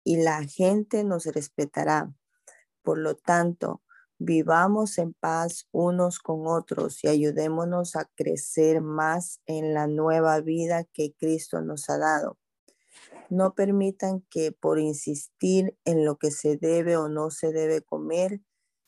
y 0.04 0.18
la 0.18 0.44
gente 0.44 1.04
nos 1.04 1.26
respetará. 1.26 2.14
Por 2.84 3.00
lo 3.00 3.16
tanto, 3.16 3.82
vivamos 4.20 5.00
en 5.00 5.14
paz 5.14 5.68
unos 5.72 6.20
con 6.20 6.48
otros 6.48 7.04
y 7.04 7.08
ayudémonos 7.08 7.96
a 7.96 8.06
crecer 8.16 8.82
más 8.82 9.42
en 9.46 9.74
la 9.74 9.88
nueva 9.88 10.42
vida 10.42 10.84
que 10.84 11.14
Cristo 11.18 11.62
nos 11.62 11.90
ha 11.90 11.98
dado. 11.98 12.38
No 13.30 13.56
permitan 13.56 14.22
que 14.30 14.52
por 14.52 14.80
insistir 14.80 15.78
en 15.86 16.06
lo 16.06 16.18
que 16.18 16.32
se 16.32 16.58
debe 16.58 16.98
o 16.98 17.10
no 17.10 17.32
se 17.32 17.52
debe 17.52 17.82
comer, 17.82 18.42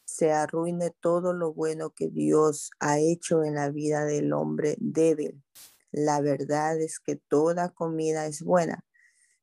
se 0.06 0.32
arruine 0.32 0.92
todo 0.92 1.34
lo 1.34 1.54
bueno 1.54 1.92
que 1.92 2.10
Dios 2.10 2.72
ha 2.80 3.00
hecho 3.00 3.44
en 3.44 3.56
la 3.56 3.70
vida 3.70 4.06
del 4.06 4.34
hombre 4.34 4.78
débil. 4.80 5.44
La 5.92 6.22
verdad 6.22 6.80
es 6.80 7.00
que 7.00 7.16
toda 7.16 7.70
comida 7.70 8.26
es 8.28 8.42
buena. 8.42 8.86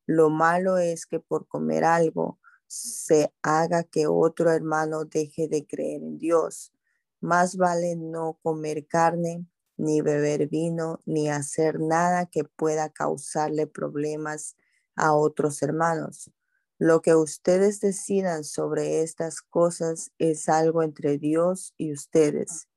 Lo 0.06 0.30
malo 0.30 0.78
es 0.78 1.06
que 1.06 1.20
por 1.20 1.46
comer 1.48 1.84
algo 1.84 2.38
se 2.66 3.32
haga 3.42 3.84
que 3.84 4.06
otro 4.06 4.50
hermano 4.50 5.04
deje 5.04 5.48
de 5.48 5.66
creer 5.66 6.02
en 6.02 6.18
Dios. 6.18 6.72
Más 7.20 7.56
vale 7.56 7.96
no 7.96 8.38
comer 8.42 8.86
carne, 8.86 9.46
ni 9.76 10.02
beber 10.02 10.48
vino, 10.48 11.00
ni 11.04 11.28
hacer 11.28 11.80
nada 11.80 12.26
que 12.26 12.44
pueda 12.44 12.90
causarle 12.90 13.66
problemas 13.66 14.56
a 14.96 15.14
otros 15.14 15.62
hermanos. 15.62 16.30
Lo 16.78 17.02
que 17.02 17.14
ustedes 17.14 17.80
decidan 17.80 18.44
sobre 18.44 19.02
estas 19.02 19.40
cosas 19.40 20.12
es 20.18 20.48
algo 20.48 20.82
entre 20.82 21.18
Dios 21.18 21.72
y 21.76 21.92
ustedes. 21.92 22.68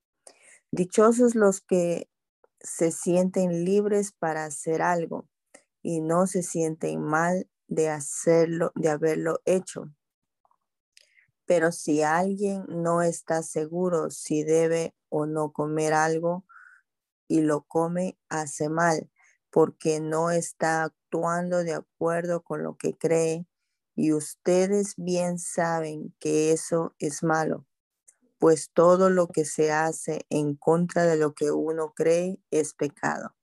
Dichosos 0.72 1.36
los 1.36 1.62
que 1.62 2.10
se 2.60 2.92
sienten 2.92 3.66
libres 3.66 4.12
para 4.12 4.46
hacer 4.46 4.82
algo 4.82 5.28
y 5.82 6.02
no 6.02 6.28
se 6.28 6.44
sienten 6.44 7.02
mal 7.02 7.50
de 7.68 7.90
hacerlo, 7.90 8.72
de 8.76 8.90
haberlo 8.90 9.42
hecho. 9.46 9.92
Pero 11.46 11.72
si 11.72 12.04
alguien 12.04 12.66
no 12.68 13.02
está 13.02 13.42
seguro 13.42 14.10
si 14.10 14.44
debe 14.44 14.94
o 15.10 15.26
no 15.26 15.54
comer 15.54 15.94
algo 15.94 16.46
y 17.28 17.42
lo 17.42 17.64
come, 17.64 18.18
hace 18.30 18.70
mal, 18.70 19.10
porque 19.58 20.00
no 20.00 20.30
está 20.30 20.84
actuando 20.84 21.64
de 21.64 21.74
acuerdo 21.74 22.44
con 22.44 22.62
lo 22.62 22.78
que 22.78 22.94
cree 22.94 23.48
y 23.96 24.14
ustedes 24.14 24.94
bien 24.98 25.40
saben 25.40 26.14
que 26.20 26.52
eso 26.52 26.94
es 27.00 27.24
malo, 27.24 27.66
pues 28.38 28.70
todo 28.72 29.10
lo 29.10 29.26
que 29.30 29.46
se 29.46 29.72
hace 29.72 30.28
en 30.30 30.54
contra 30.54 31.08
de 31.08 31.18
lo 31.18 31.34
que 31.34 31.50
uno 31.50 31.94
cree 31.96 32.40
es 32.52 32.76
pecado. 32.76 33.34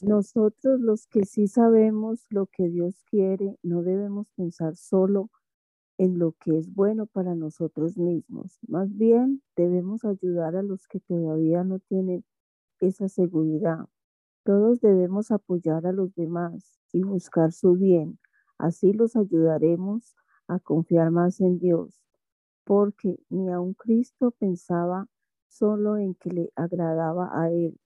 Nosotros 0.00 0.80
los 0.80 1.06
que 1.06 1.26
sí 1.26 1.46
sabemos 1.46 2.24
lo 2.30 2.46
que 2.46 2.70
Dios 2.70 3.04
quiere, 3.04 3.58
no 3.62 3.82
debemos 3.82 4.30
pensar 4.34 4.76
solo 4.76 5.30
en 5.98 6.18
lo 6.18 6.32
que 6.40 6.56
es 6.56 6.72
bueno 6.72 7.04
para 7.04 7.34
nosotros 7.34 7.98
mismos. 7.98 8.60
Más 8.66 8.96
bien 8.96 9.42
debemos 9.56 10.06
ayudar 10.06 10.56
a 10.56 10.62
los 10.62 10.88
que 10.88 11.00
todavía 11.00 11.64
no 11.64 11.80
tienen 11.80 12.24
esa 12.80 13.08
seguridad. 13.08 13.86
Todos 14.44 14.80
debemos 14.80 15.30
apoyar 15.30 15.86
a 15.86 15.92
los 15.92 16.14
demás 16.14 16.80
y 16.92 17.02
buscar 17.02 17.52
su 17.52 17.74
bien. 17.74 18.18
Así 18.56 18.92
los 18.92 19.16
ayudaremos 19.16 20.14
a 20.46 20.58
confiar 20.58 21.10
más 21.10 21.40
en 21.40 21.58
Dios, 21.58 22.00
porque 22.64 23.18
ni 23.28 23.50
aun 23.50 23.74
Cristo 23.74 24.30
pensaba 24.30 25.06
solo 25.46 25.96
en 25.96 26.14
que 26.14 26.30
le 26.30 26.52
agradaba 26.56 27.30
a 27.32 27.50
Él. 27.50 27.78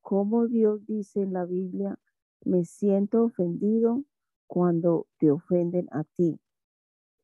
Como 0.00 0.46
Dios 0.46 0.84
dice 0.86 1.20
en 1.22 1.32
la 1.32 1.44
Biblia, 1.44 1.98
me 2.44 2.64
siento 2.64 3.24
ofendido 3.24 4.04
cuando 4.46 5.06
te 5.18 5.30
ofenden 5.30 5.88
a 5.92 6.04
ti. 6.04 6.40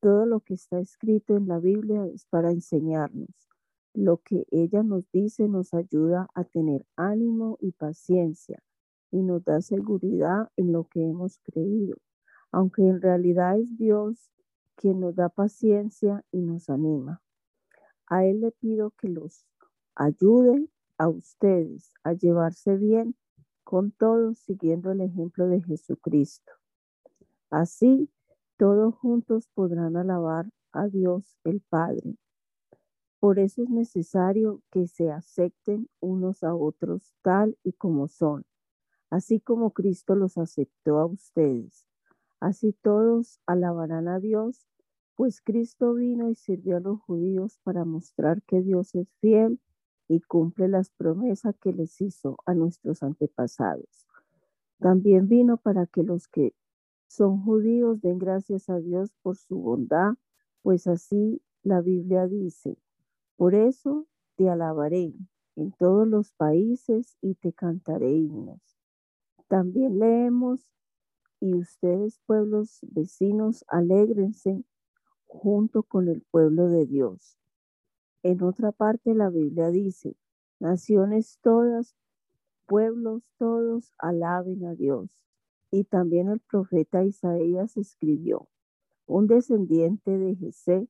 Todo 0.00 0.26
lo 0.26 0.40
que 0.40 0.54
está 0.54 0.78
escrito 0.78 1.36
en 1.36 1.48
la 1.48 1.58
Biblia 1.58 2.06
es 2.06 2.26
para 2.26 2.52
enseñarnos. 2.52 3.55
Lo 3.96 4.18
que 4.18 4.46
ella 4.50 4.82
nos 4.82 5.10
dice 5.10 5.48
nos 5.48 5.72
ayuda 5.72 6.28
a 6.34 6.44
tener 6.44 6.84
ánimo 6.96 7.56
y 7.62 7.72
paciencia 7.72 8.62
y 9.10 9.22
nos 9.22 9.42
da 9.42 9.62
seguridad 9.62 10.50
en 10.56 10.70
lo 10.70 10.84
que 10.84 11.02
hemos 11.02 11.38
creído, 11.38 11.96
aunque 12.52 12.86
en 12.86 13.00
realidad 13.00 13.58
es 13.58 13.74
Dios 13.78 14.30
quien 14.74 15.00
nos 15.00 15.14
da 15.14 15.30
paciencia 15.30 16.22
y 16.30 16.42
nos 16.42 16.68
anima. 16.68 17.22
A 18.06 18.26
Él 18.26 18.42
le 18.42 18.52
pido 18.52 18.90
que 18.90 19.08
los 19.08 19.46
ayude 19.94 20.68
a 20.98 21.08
ustedes 21.08 21.90
a 22.04 22.12
llevarse 22.12 22.76
bien 22.76 23.16
con 23.64 23.92
todos 23.92 24.36
siguiendo 24.40 24.92
el 24.92 25.00
ejemplo 25.00 25.48
de 25.48 25.62
Jesucristo. 25.62 26.52
Así, 27.48 28.10
todos 28.58 28.94
juntos 28.94 29.48
podrán 29.54 29.96
alabar 29.96 30.50
a 30.72 30.86
Dios 30.88 31.38
el 31.44 31.62
Padre. 31.62 32.18
Por 33.20 33.38
eso 33.38 33.62
es 33.62 33.70
necesario 33.70 34.62
que 34.70 34.86
se 34.86 35.10
acepten 35.10 35.88
unos 36.00 36.44
a 36.44 36.54
otros 36.54 37.14
tal 37.22 37.58
y 37.62 37.72
como 37.72 38.08
son, 38.08 38.44
así 39.10 39.40
como 39.40 39.72
Cristo 39.72 40.14
los 40.14 40.36
aceptó 40.38 40.98
a 40.98 41.06
ustedes. 41.06 41.86
Así 42.40 42.72
todos 42.72 43.40
alabarán 43.46 44.08
a 44.08 44.20
Dios, 44.20 44.68
pues 45.14 45.40
Cristo 45.40 45.94
vino 45.94 46.28
y 46.28 46.34
sirvió 46.34 46.76
a 46.76 46.80
los 46.80 47.00
judíos 47.00 47.58
para 47.64 47.86
mostrar 47.86 48.42
que 48.42 48.60
Dios 48.60 48.94
es 48.94 49.08
fiel 49.20 49.60
y 50.08 50.20
cumple 50.20 50.68
las 50.68 50.90
promesas 50.90 51.56
que 51.58 51.72
les 51.72 52.00
hizo 52.00 52.36
a 52.44 52.54
nuestros 52.54 53.02
antepasados. 53.02 54.06
También 54.78 55.26
vino 55.26 55.56
para 55.56 55.86
que 55.86 56.02
los 56.02 56.28
que 56.28 56.54
son 57.08 57.42
judíos 57.42 58.02
den 58.02 58.18
gracias 58.18 58.68
a 58.68 58.78
Dios 58.78 59.12
por 59.22 59.36
su 59.36 59.56
bondad, 59.56 60.14
pues 60.62 60.86
así 60.86 61.40
la 61.62 61.80
Biblia 61.80 62.26
dice, 62.26 62.76
por 63.36 63.54
eso 63.54 64.06
te 64.36 64.48
alabaré 64.48 65.14
en 65.56 65.72
todos 65.72 66.06
los 66.06 66.32
países 66.32 67.16
y 67.20 67.34
te 67.34 67.52
cantaré 67.52 68.12
himnos. 68.12 68.60
También 69.48 69.98
leemos, 69.98 70.70
y 71.40 71.54
ustedes 71.54 72.18
pueblos 72.26 72.80
vecinos, 72.82 73.64
alégrense 73.68 74.64
junto 75.26 75.82
con 75.82 76.08
el 76.08 76.22
pueblo 76.22 76.68
de 76.68 76.86
Dios. 76.86 77.38
En 78.22 78.42
otra 78.42 78.72
parte 78.72 79.14
la 79.14 79.28
Biblia 79.28 79.70
dice, 79.70 80.16
naciones 80.58 81.38
todas, 81.42 81.94
pueblos 82.66 83.30
todos, 83.38 83.92
alaben 83.98 84.64
a 84.64 84.74
Dios. 84.74 85.10
Y 85.70 85.84
también 85.84 86.28
el 86.28 86.40
profeta 86.40 87.04
Isaías 87.04 87.76
escribió, 87.76 88.48
un 89.06 89.26
descendiente 89.26 90.18
de 90.18 90.34
Jesé 90.36 90.88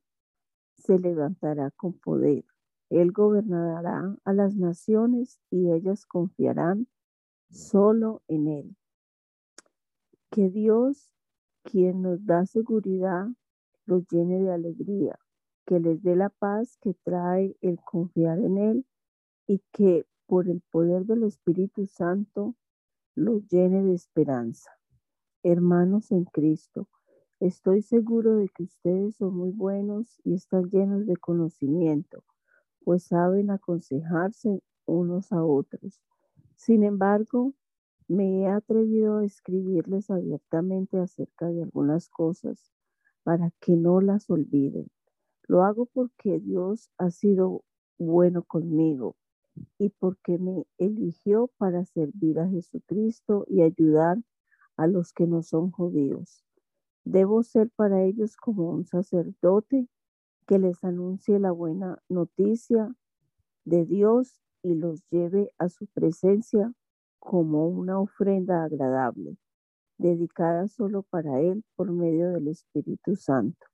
se 0.77 0.99
levantará 0.99 1.71
con 1.73 1.95
poder. 1.95 2.45
Él 2.91 3.13
gobernará 3.13 4.17
a 4.25 4.33
las 4.33 4.55
naciones 4.55 5.41
y 5.51 5.73
ellas 5.73 6.07
confiarán 6.07 6.87
solo 7.51 8.23
en 8.29 8.49
Él. 8.49 8.77
Que 10.31 10.51
Dios, 10.51 11.11
quien 11.63 12.03
nos 12.03 12.25
da 12.25 12.47
seguridad, 12.47 13.27
los 13.87 14.07
llene 14.09 14.41
de 14.41 14.53
alegría 14.53 15.19
que 15.67 15.81
les 15.81 16.03
dé 16.03 16.17
la 16.17 16.31
paz 16.31 16.79
que 16.81 16.95
trae 16.95 17.57
el 17.61 17.81
confiar 17.81 18.39
en 18.39 18.57
Él 18.57 18.87
y 19.47 19.61
que 19.73 20.07
por 20.27 20.49
el 20.49 20.63
poder 20.71 21.05
del 21.05 21.25
Espíritu 21.25 21.87
Santo 21.87 22.55
los 23.15 23.47
llene 23.49 23.83
de 23.83 23.95
esperanza. 23.95 24.71
Hermanos 25.43 26.13
en 26.13 26.25
Cristo, 26.25 26.89
estoy 27.41 27.83
seguro 27.83 28.37
de 28.37 28.49
que 28.49 28.65
ustedes 28.65 29.17
son 29.17 29.37
muy 29.37 29.51
buenos 29.51 30.21
y 30.25 30.35
están 30.35 30.71
llenos 30.71 31.07
de 31.07 31.17
conocimiento, 31.17 32.25
pues 32.85 33.05
saben 33.05 33.51
aconsejarse 33.51 34.63
unos 34.87 35.33
a 35.33 35.45
otros. 35.45 36.01
Sin 36.57 36.85
embargo, 36.85 37.53
me 38.09 38.43
he 38.43 38.49
atrevido 38.49 39.19
a 39.19 39.25
escribirles 39.25 40.11
abiertamente 40.11 40.99
acerca 40.99 41.49
de 41.49 41.65
algunas 41.65 42.09
cosas 42.09 42.73
para 43.25 43.51
que 43.61 43.77
no 43.77 44.01
las 44.01 44.31
olviden. 44.31 44.89
Lo 45.49 45.65
hago 45.65 45.87
porque 45.87 46.39
Dios 46.41 46.91
ha 46.99 47.11
sido 47.11 47.65
bueno 47.99 48.45
conmigo 48.45 49.17
y 49.79 49.91
porque 49.91 50.39
me 50.39 50.67
eligió 50.79 51.51
para 51.59 51.85
servir 51.85 52.39
a 52.39 52.49
Jesucristo 52.49 53.45
y 53.49 53.63
ayudar 53.63 54.19
a 54.77 54.87
los 54.87 55.13
que 55.13 55.27
no 55.27 55.43
son 55.43 55.71
judíos. 55.71 56.46
Debo 57.07 57.45
ser 57.45 57.71
para 57.71 58.03
ellos 58.03 58.37
como 58.37 58.69
un 58.69 58.85
sacerdote 58.85 59.87
que 60.45 60.59
les 60.59 60.83
anuncie 60.83 61.39
la 61.39 61.53
buena 61.53 62.03
noticia 62.09 62.93
de 63.65 63.85
Dios 63.87 64.43
y 64.61 64.75
los 64.75 65.09
lleve 65.11 65.53
a 65.57 65.69
su 65.69 65.87
presencia 65.87 66.73
como 67.21 67.69
una 67.69 68.01
ofrenda 68.01 68.65
agradable, 68.65 69.37
dedicada 69.99 70.67
solo 70.67 71.05
para 71.05 71.41
Él 71.41 71.63
por 71.77 71.93
medio 71.93 72.33
del 72.33 72.49
Espíritu 72.49 73.15
Santo. 73.15 73.69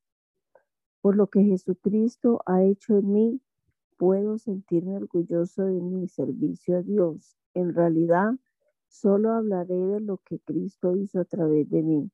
Por 1.00 1.16
lo 1.16 1.28
que 1.28 1.42
Jesucristo 1.42 2.42
ha 2.44 2.62
hecho 2.62 2.98
en 2.98 3.12
mí, 3.14 3.40
puedo 3.96 4.36
sentirme 4.36 4.96
orgulloso 4.96 5.64
de 5.64 5.80
mi 5.80 6.06
servicio 6.06 6.76
a 6.76 6.82
Dios. 6.82 7.38
En 7.54 7.74
realidad, 7.74 8.32
solo 8.88 9.32
hablaré 9.32 9.78
de 9.78 10.00
lo 10.00 10.18
que 10.18 10.38
Cristo 10.40 10.94
hizo 10.96 11.18
a 11.18 11.24
través 11.24 11.70
de 11.70 11.82
mí 11.82 12.10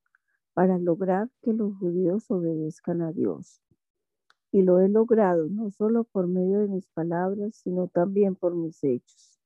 para 0.58 0.76
lograr 0.76 1.30
que 1.40 1.52
los 1.52 1.76
judíos 1.76 2.28
obedezcan 2.32 3.00
a 3.02 3.12
Dios. 3.12 3.62
Y 4.50 4.62
lo 4.62 4.80
he 4.80 4.88
logrado 4.88 5.46
no 5.48 5.70
solo 5.70 6.02
por 6.02 6.26
medio 6.26 6.58
de 6.58 6.66
mis 6.66 6.88
palabras, 6.88 7.54
sino 7.62 7.86
también 7.86 8.34
por 8.34 8.56
mis 8.56 8.82
hechos. 8.82 9.38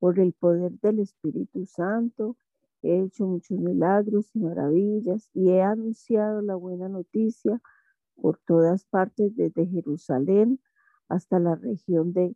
Por 0.00 0.18
el 0.18 0.32
poder 0.32 0.72
del 0.80 0.98
Espíritu 0.98 1.64
Santo, 1.64 2.36
he 2.82 3.04
hecho 3.04 3.24
muchos 3.24 3.56
milagros 3.56 4.34
y 4.34 4.40
maravillas 4.40 5.30
y 5.32 5.50
he 5.50 5.62
anunciado 5.62 6.42
la 6.42 6.56
buena 6.56 6.88
noticia 6.88 7.62
por 8.16 8.40
todas 8.44 8.84
partes, 8.84 9.36
desde 9.36 9.64
Jerusalén 9.64 10.58
hasta 11.08 11.38
la 11.38 11.54
región 11.54 12.12
de 12.12 12.34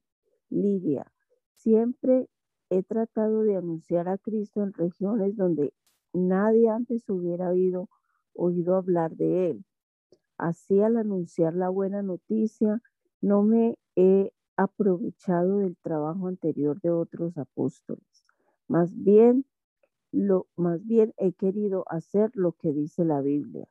Lidia. 0.49 1.13
Siempre 1.57 2.29
he 2.71 2.85
tratado 2.85 3.43
de 3.43 3.57
anunciar 3.57 4.09
a 4.09 4.17
Cristo 4.17 4.63
en 4.63 4.75
regiones 4.75 5.37
donde 5.37 5.75
nadie 6.13 6.69
antes 6.69 7.09
hubiera 7.09 7.51
oído, 7.51 7.89
oído 8.35 8.77
hablar 8.77 9.17
de 9.17 9.51
Él. 9.51 9.65
Así 10.39 10.81
al 10.81 10.97
anunciar 10.97 11.55
la 11.55 11.69
buena 11.69 12.03
noticia, 12.03 12.83
no 13.21 13.43
me 13.43 13.79
he 13.97 14.33
aprovechado 14.57 15.59
del 15.59 15.77
trabajo 15.77 16.29
anterior 16.29 16.81
de 16.81 16.91
otros 16.91 17.37
apóstoles. 17.39 18.25
Más 18.69 18.91
bien, 19.03 19.45
lo, 20.13 20.47
más 20.57 20.85
bien 20.87 21.15
he 21.17 21.33
querido 21.33 21.85
hacer 21.89 22.31
lo 22.35 22.53
que 22.53 22.73
dice 22.73 23.05
la 23.05 23.21
Biblia. 23.21 23.69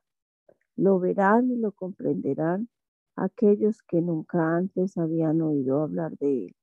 Lo 0.76 0.98
verán 0.98 1.50
y 1.50 1.56
lo 1.56 1.72
comprenderán 1.72 2.68
aquellos 3.16 3.82
que 3.82 4.00
nunca 4.00 4.56
antes 4.56 4.96
habían 4.96 5.42
oído 5.42 5.82
hablar 5.82 6.16
de 6.18 6.46
él. 6.46 6.56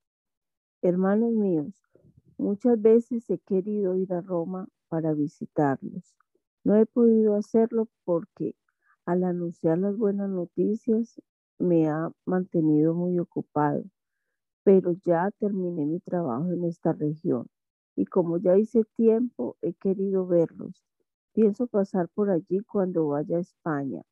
Hermanos 0.82 1.34
míos, 1.34 1.84
muchas 2.38 2.82
veces 2.82 3.30
he 3.30 3.40
querido 3.40 3.96
ir 3.96 4.14
a 4.14 4.22
Roma 4.22 4.68
para 4.88 5.14
visitarlos. 5.14 6.16
No 6.64 6.76
he 6.78 6.86
podido 6.86 7.36
hacerlo 7.36 7.90
porque 8.06 8.56
al 9.06 9.24
anunciar 9.26 9.78
las 9.78 9.98
buenas 9.98 10.30
noticias 10.30 11.22
me 11.58 11.90
ha 11.90 12.12
mantenido 12.26 12.94
muy 12.94 13.20
ocupado, 13.20 13.84
pero 14.64 14.94
ya 15.06 15.32
terminé 15.40 15.86
mi 15.86 16.00
trabajo 16.00 16.52
en 16.52 16.66
esta 16.66 16.94
región 16.94 17.48
y 17.96 18.06
como 18.06 18.38
ya 18.38 18.58
hice 18.58 18.86
tiempo, 18.96 19.58
he 19.62 19.74
querido 19.74 20.26
verlos 20.28 20.84
Pienso 21.34 21.68
pasar 21.68 22.10
por 22.10 22.30
allí 22.32 22.60
cuando 22.62 23.08
vaya 23.08 23.38
a 23.38 23.42
España. 23.42 24.04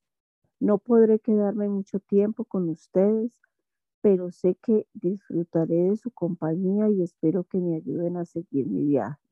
No 0.60 0.78
podré 0.78 1.20
quedarme 1.20 1.68
mucho 1.70 2.00
tiempo 2.00 2.46
con 2.46 2.70
ustedes, 2.70 3.42
pero 4.02 4.32
sé 4.32 4.56
que 4.62 4.88
disfrutaré 4.94 5.90
de 5.90 5.98
su 5.98 6.12
compañía 6.12 6.90
y 6.90 7.04
espero 7.04 7.44
que 7.44 7.60
me 7.60 7.76
ayuden 7.76 8.18
a 8.18 8.26
seguir 8.26 8.68
mi 8.68 8.86
viaje. 8.86 9.27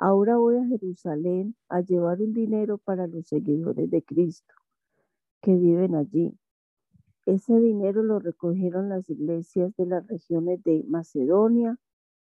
Ahora 0.00 0.36
voy 0.36 0.56
a 0.58 0.64
Jerusalén 0.64 1.56
a 1.68 1.80
llevar 1.80 2.22
un 2.22 2.32
dinero 2.32 2.78
para 2.78 3.08
los 3.08 3.26
seguidores 3.26 3.90
de 3.90 4.04
Cristo 4.04 4.54
que 5.42 5.56
viven 5.56 5.96
allí. 5.96 6.38
Ese 7.26 7.58
dinero 7.58 8.04
lo 8.04 8.20
recogieron 8.20 8.88
las 8.88 9.10
iglesias 9.10 9.74
de 9.76 9.86
las 9.86 10.06
regiones 10.06 10.62
de 10.62 10.84
Macedonia 10.88 11.78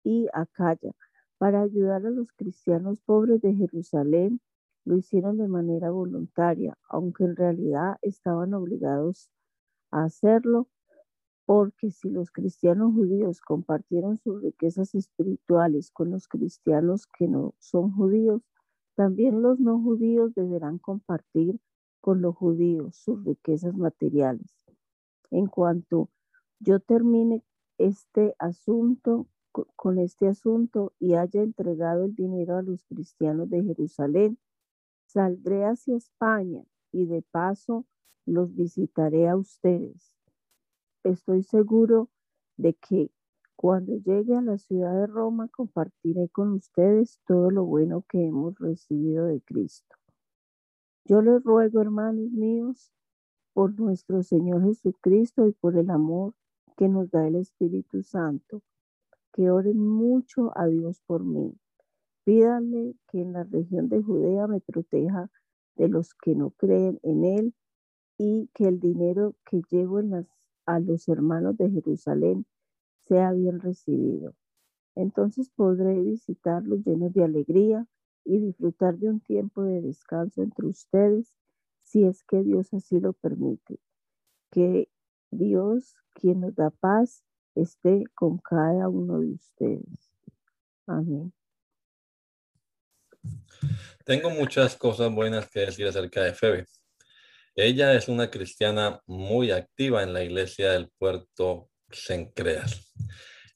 y 0.03 0.27
Acaya 0.33 0.97
para 1.39 1.63
ayudar 1.63 2.05
a 2.07 2.11
los 2.11 2.33
cristianos 2.33 3.01
pobres 3.03 3.41
de 3.41 3.55
Jerusalén. 3.55 4.41
Lo 4.85 4.97
hicieron 4.97 5.39
de 5.39 5.47
manera 5.47 5.91
voluntaria, 5.91 6.77
aunque 6.89 7.23
en 7.23 7.37
realidad 7.37 7.99
estaban 8.03 8.53
obligados 8.53 9.31
a 9.93 10.03
hacerlo 10.03 10.67
porque 11.47 11.91
si 11.91 12.11
los 12.11 12.31
cristianos 12.31 12.95
judíos 12.95 13.41
compartieron 13.41 14.19
sus 14.19 14.43
riquezas 14.43 14.95
espirituales 14.95 15.91
con 15.91 16.11
los 16.11 16.29
cristianos 16.29 17.07
que 17.07 17.27
no 17.29 17.55
son 17.59 17.93
judíos, 17.93 18.43
también 18.95 19.43
los 19.43 19.59
no 19.59 19.81
judíos 19.81 20.35
deberán 20.35 20.79
compartir 20.79 21.61
con 22.01 22.23
los 22.23 22.37
judíos 22.37 22.97
sus 22.97 23.25
riquezas 23.25 23.75
materiales. 23.75 24.55
En 25.31 25.47
cuanto 25.47 26.11
yo 26.59 26.81
termine 26.81 27.45
este 27.79 28.35
asunto, 28.39 29.27
con 29.77 29.99
este 29.99 30.29
asunto 30.29 30.93
y 30.99 31.15
haya 31.15 31.43
entregado 31.43 32.05
el 32.05 32.15
dinero 32.15 32.57
a 32.57 32.63
los 32.63 32.85
cristianos 32.85 33.51
de 33.51 33.65
Jerusalén, 33.65 34.39
saldré 35.07 35.65
hacia 35.65 35.97
España 35.97 36.63
y 36.93 37.07
de 37.07 37.23
paso 37.23 37.87
los 38.27 38.55
visitaré 38.55 39.29
a 39.29 39.37
ustedes 39.37 40.20
estoy 41.05 41.43
seguro 41.43 42.09
de 42.57 42.75
que 42.75 43.11
cuando 43.57 43.97
llegue 43.97 44.35
a 44.35 44.43
la 44.43 44.59
ciudad 44.59 44.95
de 44.95 45.07
Roma 45.07 45.49
compartiré 45.49 46.29
con 46.31 46.53
ustedes 46.53 47.21
todo 47.27 47.51
lo 47.51 47.65
bueno 47.65 48.05
que 48.09 48.25
hemos 48.25 48.59
recibido 48.59 49.27
de 49.27 49.41
Cristo. 49.43 49.97
Yo 51.05 51.23
les 51.23 51.43
ruego, 51.43 51.81
hermanos 51.81 52.31
míos, 52.31 52.93
por 53.53 53.79
nuestro 53.79 54.23
Señor 54.23 54.63
Jesucristo 54.65 55.47
y 55.47 55.53
por 55.53 55.77
el 55.77 55.91
amor 55.91 56.35
que 56.77 56.89
nos 56.89 57.11
da 57.11 57.27
el 57.27 57.37
Espíritu 57.37 58.03
Santo, 58.03 58.63
que 59.33 59.51
oren 59.51 59.79
mucho 59.79 60.57
a 60.57 60.67
Dios 60.67 61.03
por 61.07 61.25
mí. 61.25 61.55
Pídanle 62.25 62.95
que 63.09 63.21
en 63.21 63.33
la 63.33 63.45
región 63.45 63.89
de 63.89 64.03
Judea 64.03 64.47
me 64.47 64.61
proteja 64.61 65.31
de 65.77 65.89
los 65.89 66.15
que 66.15 66.35
no 66.35 66.51
creen 66.51 66.99
en 67.03 67.25
Él 67.25 67.55
y 68.17 68.49
que 68.55 68.69
el 68.69 68.81
dinero 68.81 69.35
que 69.45 69.63
llevo 69.71 69.99
en 69.99 70.11
las 70.11 70.27
a 70.67 70.81
los 70.81 71.09
hermanos 71.09 71.57
de 71.57 71.71
Jerusalén 71.71 72.47
sea 73.07 73.33
bien 73.33 73.61
recibido. 73.61 74.35
Entonces 74.95 75.51
podré 75.51 76.01
visitarlos 76.01 76.85
llenos 76.85 77.13
de 77.13 77.25
alegría 77.25 77.87
y 78.25 78.39
disfrutar 78.39 78.99
de 78.99 79.09
un 79.09 79.21
tiempo 79.21 79.63
de 79.63 79.81
descanso 79.81 80.43
entre 80.43 80.67
ustedes, 80.67 81.35
si 81.79 82.05
es 82.05 82.23
que 82.25 82.43
Dios 82.43 82.73
así 82.75 83.01
lo 83.01 83.13
permite. 83.13 83.81
Que 84.51 84.89
Dios, 85.31 85.97
quien 86.13 86.41
nos 86.41 86.55
da 86.55 86.71
paz, 86.71 87.25
esté 87.55 88.05
con 88.15 88.39
cada 88.39 88.89
uno 88.89 89.21
de 89.21 89.33
ustedes. 89.33 90.13
Amén. 90.87 91.33
Tengo 94.05 94.31
muchas 94.31 94.77
cosas 94.77 95.13
buenas 95.15 95.49
que 95.49 95.61
decir 95.61 95.87
acerca 95.87 96.23
de 96.23 96.33
Febe. 96.33 96.67
Ella 97.63 97.93
es 97.93 98.09
una 98.09 98.31
cristiana 98.31 99.03
muy 99.07 99.51
activa 99.51 100.03
en 100.03 100.15
la 100.15 100.25
iglesia 100.25 100.73
del 100.73 100.89
puerto 100.97 101.69
Sencreas 101.91 102.91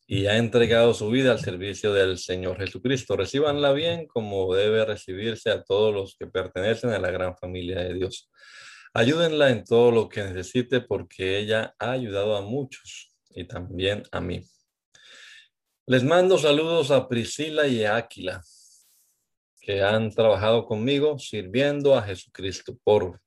y 0.06 0.26
ha 0.26 0.36
entregado 0.36 0.92
su 0.92 1.08
vida 1.08 1.32
al 1.32 1.40
servicio 1.40 1.94
del 1.94 2.18
Señor 2.18 2.58
Jesucristo. 2.58 3.16
Recíbanla 3.16 3.72
bien 3.72 4.06
como 4.06 4.54
debe 4.54 4.84
recibirse 4.84 5.50
a 5.50 5.62
todos 5.62 5.94
los 5.94 6.16
que 6.18 6.26
pertenecen 6.26 6.90
a 6.90 6.98
la 6.98 7.10
gran 7.10 7.34
familia 7.38 7.78
de 7.80 7.94
Dios. 7.94 8.30
Ayúdenla 8.92 9.48
en 9.48 9.64
todo 9.64 9.90
lo 9.90 10.10
que 10.10 10.22
necesite 10.22 10.82
porque 10.82 11.38
ella 11.38 11.74
ha 11.78 11.92
ayudado 11.92 12.36
a 12.36 12.42
muchos 12.42 13.10
y 13.30 13.44
también 13.44 14.02
a 14.12 14.20
mí. 14.20 14.46
Les 15.86 16.04
mando 16.04 16.36
saludos 16.36 16.90
a 16.90 17.08
Priscila 17.08 17.66
y 17.66 17.84
a 17.84 17.96
Áquila, 17.96 18.42
que 19.62 19.82
han 19.82 20.10
trabajado 20.10 20.66
conmigo 20.66 21.18
sirviendo 21.18 21.96
a 21.96 22.02
Jesucristo 22.02 22.76
por 22.84 23.23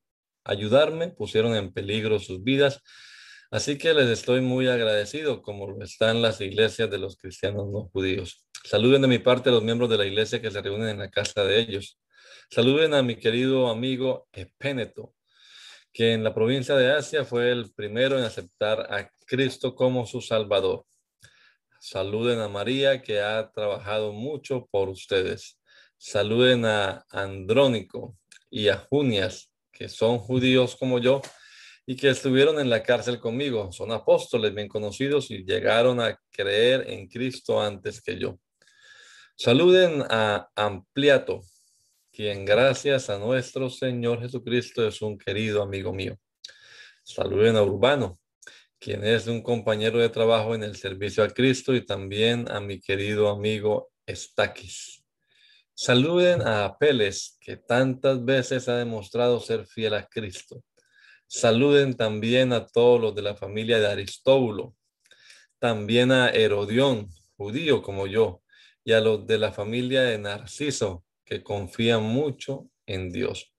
ayudarme, 0.47 1.10
pusieron 1.10 1.55
en 1.55 1.71
peligro 1.71 2.19
sus 2.19 2.43
vidas. 2.43 2.81
Así 3.51 3.77
que 3.77 3.93
les 3.93 4.10
estoy 4.10 4.41
muy 4.41 4.67
agradecido, 4.67 5.41
como 5.41 5.67
lo 5.67 5.83
están 5.83 6.21
las 6.21 6.41
iglesias 6.41 6.89
de 6.89 6.97
los 6.97 7.17
cristianos 7.17 7.67
no 7.69 7.89
judíos. 7.89 8.43
Saluden 8.63 9.01
de 9.01 9.07
mi 9.07 9.19
parte 9.19 9.49
a 9.49 9.53
los 9.53 9.63
miembros 9.63 9.89
de 9.89 9.97
la 9.97 10.05
iglesia 10.05 10.41
que 10.41 10.51
se 10.51 10.62
reúnen 10.62 10.89
en 10.89 10.99
la 10.99 11.10
casa 11.10 11.45
de 11.45 11.60
ellos. 11.60 11.99
Saluden 12.49 12.93
a 12.93 13.03
mi 13.03 13.15
querido 13.15 13.69
amigo 13.69 14.27
Epéneto, 14.33 15.13
que 15.93 16.13
en 16.13 16.23
la 16.23 16.33
provincia 16.33 16.75
de 16.75 16.91
Asia 16.91 17.23
fue 17.23 17.51
el 17.51 17.71
primero 17.73 18.17
en 18.17 18.25
aceptar 18.25 18.93
a 18.93 19.10
Cristo 19.25 19.75
como 19.75 20.05
su 20.05 20.21
Salvador. 20.21 20.86
Saluden 21.79 22.39
a 22.39 22.47
María, 22.47 23.01
que 23.01 23.21
ha 23.21 23.51
trabajado 23.51 24.12
mucho 24.12 24.67
por 24.71 24.89
ustedes. 24.89 25.60
Saluden 25.97 26.65
a 26.65 27.05
Andrónico 27.10 28.17
y 28.49 28.67
a 28.67 28.77
Junias, 28.77 29.51
que 29.77 29.89
son 29.89 30.17
judíos 30.17 30.75
como 30.75 30.99
yo 30.99 31.21
y 31.85 31.95
que 31.95 32.09
estuvieron 32.09 32.59
en 32.59 32.69
la 32.69 32.81
cárcel 32.81 33.19
conmigo. 33.19 33.71
Son 33.71 33.91
apóstoles 33.91 34.53
bien 34.53 34.67
conocidos 34.67 35.29
y 35.29 35.45
llegaron 35.45 36.01
a 36.01 36.19
creer 36.31 36.89
en 36.89 37.07
Cristo 37.07 37.61
antes 37.61 38.01
que 38.01 38.17
yo. 38.17 38.39
Saluden 39.35 40.03
a 40.09 40.49
Ampliato, 40.55 41.41
quien 42.11 42.43
gracias 42.43 43.09
a 43.11 43.19
nuestro 43.19 43.69
Señor 43.69 44.19
Jesucristo 44.19 44.87
es 44.87 45.01
un 45.01 45.17
querido 45.17 45.61
amigo 45.61 45.93
mío. 45.93 46.17
Saluden 47.03 47.55
a 47.55 47.61
Urbano, 47.61 48.19
quien 48.79 49.05
es 49.05 49.27
un 49.27 49.43
compañero 49.43 49.99
de 49.99 50.09
trabajo 50.09 50.55
en 50.55 50.63
el 50.63 50.75
servicio 50.75 51.23
a 51.23 51.29
Cristo 51.29 51.75
y 51.75 51.85
también 51.85 52.49
a 52.49 52.59
mi 52.59 52.81
querido 52.81 53.29
amigo 53.29 53.91
Estaquis. 54.07 54.96
Saluden 55.79 56.41
a 56.41 56.65
Apeles, 56.65 57.37
que 57.39 57.55
tantas 57.55 58.25
veces 58.25 58.67
ha 58.67 58.77
demostrado 58.77 59.39
ser 59.39 59.67
fiel 59.67 59.93
a 59.93 60.07
Cristo. 60.07 60.63
Saluden 61.27 61.95
también 61.95 62.51
a 62.51 62.65
todos 62.65 62.99
los 62.99 63.13
de 63.13 63.21
la 63.21 63.35
familia 63.35 63.79
de 63.79 63.85
Aristóbulo, 63.85 64.75
también 65.59 66.11
a 66.11 66.29
Herodión, 66.29 67.11
judío 67.35 67.83
como 67.83 68.07
yo, 68.07 68.41
y 68.83 68.93
a 68.93 69.01
los 69.01 69.27
de 69.27 69.37
la 69.37 69.51
familia 69.51 70.01
de 70.01 70.17
Narciso, 70.17 71.05
que 71.23 71.43
confían 71.43 72.01
mucho 72.01 72.71
en 72.87 73.11
Dios. 73.11 73.53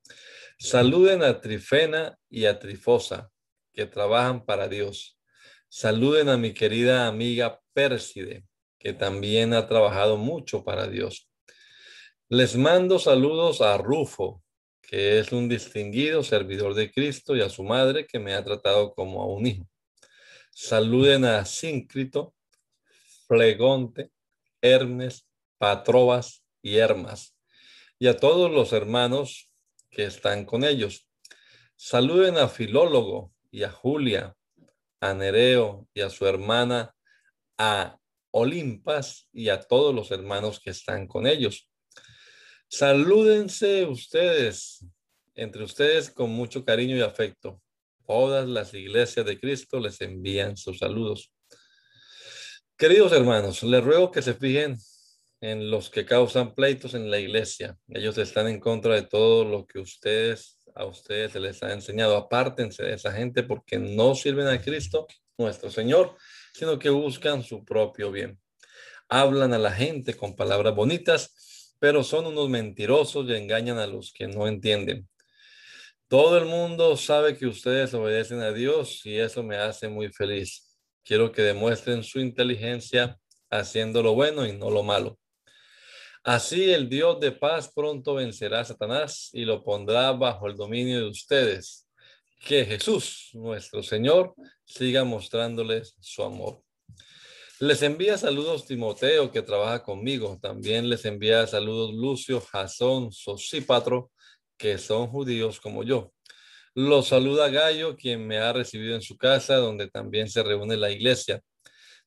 Saluden 0.59 1.23
a 1.23 1.41
Trifena 1.41 2.19
y 2.29 2.47
a 2.47 2.59
Trifosa, 2.59 3.31
que 3.73 3.87
trabajan 3.87 4.45
para 4.45 4.67
Dios. 4.67 5.21
Saluden 5.69 6.31
a 6.31 6.37
mi 6.37 6.53
querida 6.53 7.07
amiga 7.07 7.61
Pérside, 7.73 8.45
que 8.77 8.93
también 8.93 9.55
ha 9.55 9.69
trabajado 9.69 10.17
mucho 10.17 10.65
para 10.65 10.89
Dios. 10.89 11.28
Les 12.31 12.57
mando 12.57 12.99
saludos 12.99 13.63
a 13.63 13.79
Rufo, 13.79 14.43
que 14.83 15.19
es 15.19 15.33
un 15.33 15.49
distinguido 15.49 16.23
servidor 16.23 16.75
de 16.75 16.93
Cristo, 16.93 17.35
y 17.35 17.41
a 17.41 17.49
su 17.49 17.65
madre, 17.65 18.07
que 18.07 18.19
me 18.19 18.35
ha 18.35 18.45
tratado 18.45 18.93
como 18.93 19.23
a 19.23 19.27
un 19.27 19.47
hijo. 19.47 19.67
Saluden 20.53 21.25
a 21.25 21.47
Síncrito, 21.47 22.35
Flegonte, 23.27 24.11
Hermes, 24.61 25.27
Patrobas 25.57 26.45
y 26.61 26.77
Hermas, 26.77 27.35
y 27.99 28.09
a 28.09 28.17
todos 28.19 28.51
los 28.51 28.75
hermanos 28.75 29.51
que 29.89 30.05
están 30.05 30.45
con 30.45 30.65
ellos. 30.65 31.09
Saluden 31.77 32.37
a 32.37 32.49
Filólogo 32.49 33.33
y 33.51 33.63
a 33.63 33.71
Julia, 33.71 34.37
a 35.01 35.15
Nereo 35.15 35.89
y 35.95 36.03
a 36.03 36.11
su 36.11 36.27
hermana, 36.27 36.95
a 37.57 37.99
Olimpas 38.33 39.31
y 39.33 39.49
a 39.49 39.61
todos 39.61 39.95
los 39.95 40.11
hermanos 40.11 40.61
que 40.61 40.69
están 40.69 41.07
con 41.07 41.27
ellos. 41.27 41.71
Salúdense 42.71 43.87
ustedes, 43.87 44.85
entre 45.35 45.65
ustedes 45.65 46.11
con 46.11 46.29
mucho 46.29 46.67
cariño 46.67 46.97
y 46.97 47.01
afecto. 47.01 47.63
Todas 48.07 48.47
las 48.47 48.75
iglesias 48.75 49.25
de 49.25 49.41
Cristo 49.41 49.81
les 49.81 49.99
envían 50.03 50.55
sus 50.59 50.79
saludos. 50.79 51.33
Queridos 52.77 53.13
hermanos, 53.13 53.63
les 53.63 53.83
ruego 53.83 54.11
que 54.11 54.21
se 54.21 54.35
fijen 54.35 54.77
en 55.41 55.71
los 55.71 55.89
que 55.89 56.05
causan 56.05 56.55
pleitos 56.55 56.93
en 56.93 57.11
la 57.11 57.19
iglesia. 57.19 57.79
Ellos 57.89 58.19
están 58.19 58.49
en 58.49 58.61
contra 58.61 58.97
de 58.97 59.03
todo 59.03 59.47
lo 59.47 59.67
que 59.67 59.79
ustedes, 59.79 60.59
a 60.75 60.85
ustedes 60.85 61.33
se 61.33 61.41
les 61.41 61.63
ha 61.63 61.73
enseñado. 61.73 62.19
Apártense 62.19 62.83
de 62.83 62.95
esa 62.95 63.13
gente 63.13 63.43
porque 63.45 63.79
no 63.79 64.15
sirven 64.15 64.47
a 64.47 64.61
Cristo, 64.61 65.07
nuestro 65.39 65.71
Señor, 65.71 66.17
sino 66.53 66.79
que 66.79 66.91
buscan 66.91 67.43
su 67.43 67.65
propio 67.65 68.13
bien. 68.13 68.39
Hablan 69.09 69.55
a 69.55 69.59
la 69.59 69.73
gente 69.73 70.15
con 70.15 70.37
palabras 70.37 70.75
bonitas, 70.75 71.35
pero 71.79 72.03
son 72.03 72.27
unos 72.27 72.49
mentirosos 72.49 73.29
y 73.29 73.35
engañan 73.35 73.79
a 73.79 73.87
los 73.87 74.13
que 74.13 74.27
no 74.27 74.47
entienden. 74.47 75.09
Todo 76.09 76.39
el 76.39 76.47
mundo 76.47 76.97
sabe 76.97 77.37
que 77.37 77.47
ustedes 77.47 77.93
obedecen 77.95 78.41
a 78.41 78.53
Dios 78.53 79.05
y 79.05 79.19
eso 79.19 79.43
me 79.43 79.57
hace 79.57 79.89
muy 79.89 80.11
feliz. 80.11 80.77
Quiero 81.05 81.33
que 81.33 81.43
demuestren 81.43 82.03
su 82.03 82.21
inteligencia 82.21 83.19
haciendo 83.51 84.03
lo 84.03 84.15
bueno 84.15 84.47
y 84.47 84.57
no 84.57 84.71
lo 84.71 84.83
malo. 84.83 85.19
Así 86.25 86.73
el 86.73 86.89
Dios 86.89 87.21
de 87.21 87.33
paz 87.33 87.73
pronto 87.75 88.15
vencerá 88.15 88.61
a 88.61 88.65
Satanás 88.65 89.31
y 89.33 89.45
lo 89.45 89.63
pondrá 89.63 90.13
bajo 90.13 90.47
el 90.47 90.57
dominio 90.57 90.99
de 90.99 91.09
ustedes. 91.09 91.89
Que 92.45 92.65
Jesús, 92.65 93.31
nuestro 93.35 93.83
Señor, 93.83 94.35
siga 94.65 95.05
mostrándoles 95.05 95.95
su 96.01 96.23
amor. 96.23 96.63
Les 97.61 97.83
envía 97.83 98.17
saludos 98.17 98.67
Timoteo, 98.67 99.33
que 99.33 99.43
trabaja 99.43 99.83
conmigo. 99.83 100.39
También 100.41 100.89
les 100.89 101.05
envía 101.05 101.45
saludos 101.49 101.93
Lucio, 101.93 102.41
Jasón, 102.41 103.11
Sosípatro, 103.11 104.13
que 104.57 104.79
son 104.79 105.09
judíos 105.09 105.59
como 105.59 105.83
yo. 105.83 106.13
Los 106.75 107.09
saluda 107.09 107.49
Gallo, 107.49 107.97
quien 107.97 108.25
me 108.29 108.39
ha 108.39 108.53
recibido 108.53 108.95
en 108.95 109.03
su 109.03 109.17
casa, 109.17 109.57
donde 109.57 109.91
también 109.91 110.31
se 110.31 110.45
reúne 110.45 110.77
la 110.77 110.93
iglesia. 110.93 111.43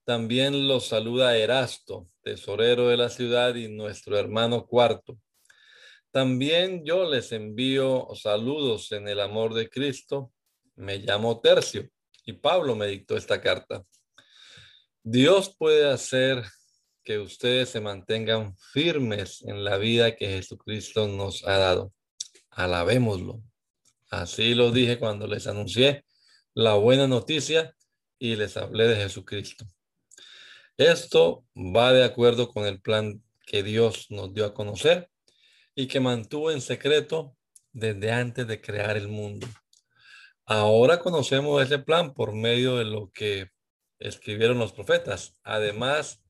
También 0.06 0.70
los 0.70 0.86
saluda 0.88 1.36
Erasto, 1.36 2.08
tesorero 2.24 2.88
de 2.88 2.96
la 2.96 3.10
ciudad, 3.10 3.54
y 3.56 3.68
nuestro 3.68 4.18
hermano 4.18 4.66
Cuarto. 4.66 5.18
También 6.12 6.86
yo 6.86 7.10
les 7.10 7.34
envío 7.34 8.08
saludos 8.16 8.94
en 8.94 9.10
el 9.10 9.20
amor 9.20 9.54
de 9.54 9.70
Cristo. 9.70 10.32
Me 10.76 11.00
llamo 11.00 11.42
Tercio 11.42 11.90
y 12.26 12.34
Pablo 12.34 12.74
me 12.74 12.88
dictó 12.88 13.18
esta 13.18 13.42
carta. 13.42 13.84
Dios 15.04 15.56
puede 15.58 15.90
hacer 15.90 16.44
que 17.04 17.18
ustedes 17.18 17.70
se 17.70 17.82
mantengan 17.82 18.56
firmes 18.72 19.42
en 19.42 19.64
la 19.64 19.78
vida 19.78 20.16
que 20.16 20.28
Jesucristo 20.28 21.08
nos 21.08 21.44
ha 21.48 21.58
dado. 21.58 21.92
Alabémoslo. 22.52 23.42
Así 24.12 24.54
lo 24.54 24.72
dije 24.72 25.00
cuando 25.00 25.26
les 25.26 25.48
anuncié 25.48 26.06
la 26.54 26.76
buena 26.76 27.08
noticia 27.08 27.76
y 28.20 28.36
les 28.36 28.58
hablé 28.58 28.88
de 28.88 28.98
Jesucristo. 28.98 29.66
Esto 30.78 31.46
va 31.56 31.94
de 31.94 32.04
acuerdo 32.04 32.50
con 32.50 32.66
el 32.68 32.80
plan 32.80 33.24
que 33.48 33.64
Dios 33.64 34.08
nos 34.12 34.34
dio 34.36 34.46
a 34.46 34.54
conocer 34.54 35.10
y 35.74 35.88
que 35.88 36.00
mantuvo 36.00 36.52
en 36.52 36.62
secreto 36.62 37.36
desde 37.72 38.12
antes 38.12 38.46
de 38.46 38.62
crear 38.62 38.98
el 38.98 39.08
mundo. 39.08 39.48
Ahora 40.46 41.00
conocemos 41.00 41.64
ese 41.64 41.80
plan 41.80 42.14
por 42.14 42.34
medio 42.34 42.76
de 42.76 42.86
lo 42.86 43.10
que 43.12 43.50
escribieron 44.02 44.60
los 44.60 44.74
profetas. 44.74 45.38
Además, 45.44 46.22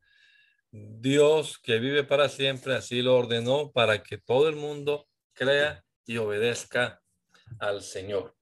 Dios 0.71 1.57
que 1.59 1.79
vive 1.79 2.03
para 2.03 2.29
siempre 2.29 2.75
así 2.75 3.01
lo 3.01 3.17
ordenó 3.17 3.71
para 3.71 4.03
que 4.03 4.17
todo 4.17 4.47
el 4.47 4.55
mundo 4.55 5.07
crea 5.33 5.83
y 6.05 6.17
obedezca 6.17 7.01
al 7.59 7.81
Señor. 7.81 8.35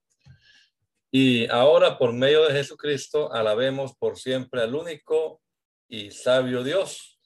Y 1.10 1.48
ahora 1.48 1.98
por 1.98 2.12
medio 2.12 2.44
de 2.46 2.52
Jesucristo 2.52 3.32
alabemos 3.32 3.96
por 3.96 4.18
siempre 4.18 4.62
al 4.62 4.74
único 4.74 5.42
y 5.88 6.12
sabio 6.12 6.62
Dios. 6.62 7.18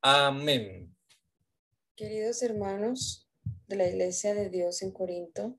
Amén. 0.00 0.94
Queridos 1.96 2.42
hermanos 2.42 3.28
de 3.66 3.76
la 3.76 3.88
Iglesia 3.88 4.34
de 4.34 4.48
Dios 4.50 4.82
en 4.82 4.92
Corinto, 4.92 5.58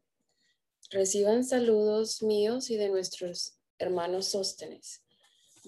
reciban 0.90 1.44
saludos 1.44 2.24
míos 2.24 2.70
y 2.70 2.78
de 2.78 2.88
nuestros 2.88 3.60
hermanos 3.78 4.28
sóstenes. 4.30 5.04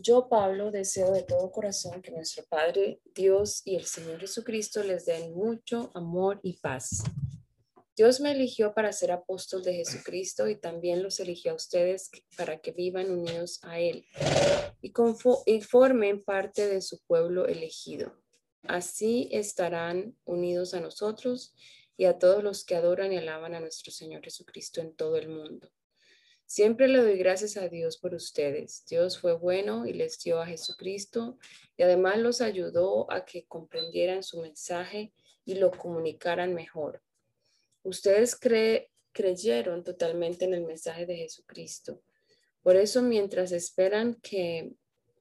Yo, 0.04 0.28
Pablo, 0.28 0.72
deseo 0.72 1.12
de 1.12 1.22
todo 1.22 1.52
corazón 1.52 2.02
que 2.02 2.10
nuestro 2.10 2.44
Padre, 2.46 3.00
Dios 3.14 3.62
y 3.66 3.76
el 3.76 3.86
Señor 3.86 4.20
Jesucristo 4.20 4.82
les 4.82 5.06
den 5.06 5.32
mucho 5.32 5.92
amor 5.94 6.40
y 6.42 6.58
paz. 6.58 7.04
Dios 7.96 8.20
me 8.20 8.32
eligió 8.32 8.74
para 8.74 8.94
ser 8.94 9.12
apóstol 9.12 9.62
de 9.62 9.76
Jesucristo 9.76 10.50
y 10.50 10.56
también 10.56 11.04
los 11.04 11.20
eligió 11.20 11.52
a 11.52 11.56
ustedes 11.56 12.10
para 12.36 12.60
que 12.62 12.72
vivan 12.72 13.12
unidos 13.12 13.60
a 13.62 13.80
Él 13.80 14.08
y, 14.82 14.92
y 15.46 15.62
formen 15.62 16.24
parte 16.24 16.68
de 16.68 16.82
su 16.82 17.00
pueblo 17.06 17.46
elegido. 17.46 18.18
Así 18.64 19.30
estarán 19.32 20.18
unidos 20.26 20.74
a 20.74 20.80
nosotros 20.80 21.54
y 21.96 22.06
a 22.06 22.18
todos 22.18 22.44
los 22.44 22.66
que 22.66 22.76
adoran 22.76 23.14
y 23.14 23.18
alaban 23.18 23.54
a 23.54 23.60
nuestro 23.60 23.92
Señor 23.92 24.24
Jesucristo 24.24 24.82
en 24.82 24.96
todo 24.96 25.18
el 25.18 25.30
mundo. 25.30 25.70
Siempre 26.52 26.90
le 26.90 27.00
doy 27.00 27.18
gracias 27.18 27.56
a 27.56 27.70
Dios 27.70 27.98
por 27.98 28.14
ustedes. 28.14 28.84
Dios 28.86 29.18
fue 29.18 29.32
bueno 29.32 29.86
y 29.86 29.94
les 29.94 30.20
dio 30.20 30.42
a 30.42 30.46
Jesucristo 30.46 31.38
y 31.78 31.84
además 31.84 32.18
los 32.18 32.42
ayudó 32.42 33.10
a 33.10 33.24
que 33.24 33.46
comprendieran 33.46 34.22
su 34.22 34.42
mensaje 34.42 35.14
y 35.46 35.56
lo 35.56 35.72
comunicaran 35.72 36.54
mejor. 36.54 37.02
Ustedes 37.84 38.38
creyeron 39.14 39.86
totalmente 39.86 40.44
en 40.44 40.54
el 40.54 40.66
mensaje 40.66 41.06
de 41.06 41.16
Jesucristo. 41.16 42.04
Por 42.62 42.76
eso, 42.76 43.02
mientras 43.02 43.54
esperan 43.54 44.16
que 44.16 44.74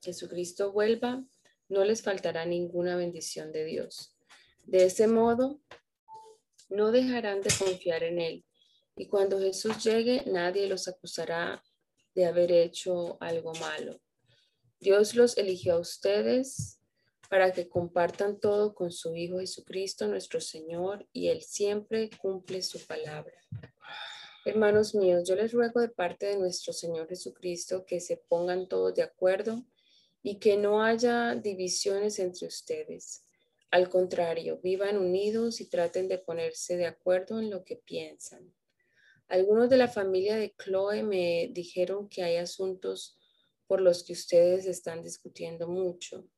Jesucristo 0.03 0.73
vuelva, 0.73 1.25
no 1.69 1.85
les 1.85 2.03
faltará 2.03 2.45
ninguna 2.45 2.97
bendición 2.97 3.53
de 3.53 3.67
Dios. 3.67 4.17
De 4.65 4.87
ese 4.87 5.07
modo, 5.07 5.61
no 6.69 6.91
dejarán 6.91 7.41
de 7.41 7.51
confiar 7.57 8.03
en 8.03 8.21
Él. 8.21 8.45
Y 9.01 9.07
cuando 9.07 9.41
Jesús 9.41 9.83
llegue, 9.83 10.25
nadie 10.27 10.67
los 10.67 10.87
acusará 10.87 11.65
de 12.15 12.27
haber 12.27 12.53
hecho 12.53 13.17
algo 13.19 13.55
malo. 13.55 13.99
Dios 14.79 15.15
los 15.15 15.39
eligió 15.39 15.77
a 15.77 15.81
ustedes 15.81 16.83
para 17.31 17.51
que 17.51 17.67
compartan 17.67 18.39
todo 18.39 18.75
con 18.75 18.93
su 18.93 19.17
Hijo 19.17 19.39
Jesucristo, 19.39 20.07
nuestro 20.07 20.39
Señor, 20.39 21.09
y 21.15 21.29
Él 21.29 21.41
siempre 21.41 22.11
cumple 22.21 22.61
su 22.61 22.79
palabra. 22.87 23.33
Hermanos 24.45 24.95
míos, 24.95 25.27
yo 25.27 25.35
les 25.35 25.53
ruego 25.53 25.81
de 25.81 25.89
parte 25.89 26.27
de 26.27 26.37
nuestro 26.37 26.75
Señor 26.75 27.09
Jesucristo 27.09 27.87
que 27.87 28.01
se 28.01 28.19
pongan 28.19 28.69
todos 28.69 28.95
de 28.95 29.03
acuerdo 29.03 29.65
y 30.23 30.39
que 30.39 30.59
no 30.59 30.83
haya 30.83 31.35
divisiones 31.37 32.19
entre 32.19 32.49
ustedes. 32.49 33.25
Al 33.71 33.89
contrario, 33.89 34.61
vivan 34.63 34.99
unidos 34.99 35.63
y 35.63 35.71
traten 35.71 36.07
de 36.07 36.19
ponerse 36.19 36.77
de 36.77 36.85
acuerdo 36.85 37.39
en 37.39 37.49
lo 37.49 37.65
que 37.65 37.77
piensan. 37.77 38.53
Algunos 39.31 39.71
de 39.71 39.77
la 39.77 39.87
familia 39.87 40.35
de 40.35 40.53
Chloe 40.57 41.05
me 41.05 41.51
dijeron 41.53 42.09
que 42.09 42.25
hay 42.25 42.35
asuntos 42.35 43.17
por 43.69 43.81
los 43.81 44.03
que 44.03 44.13
ustedes 44.13 44.67
están 44.67 45.05
discutiendo 45.05 45.69
mucho. 45.69 46.29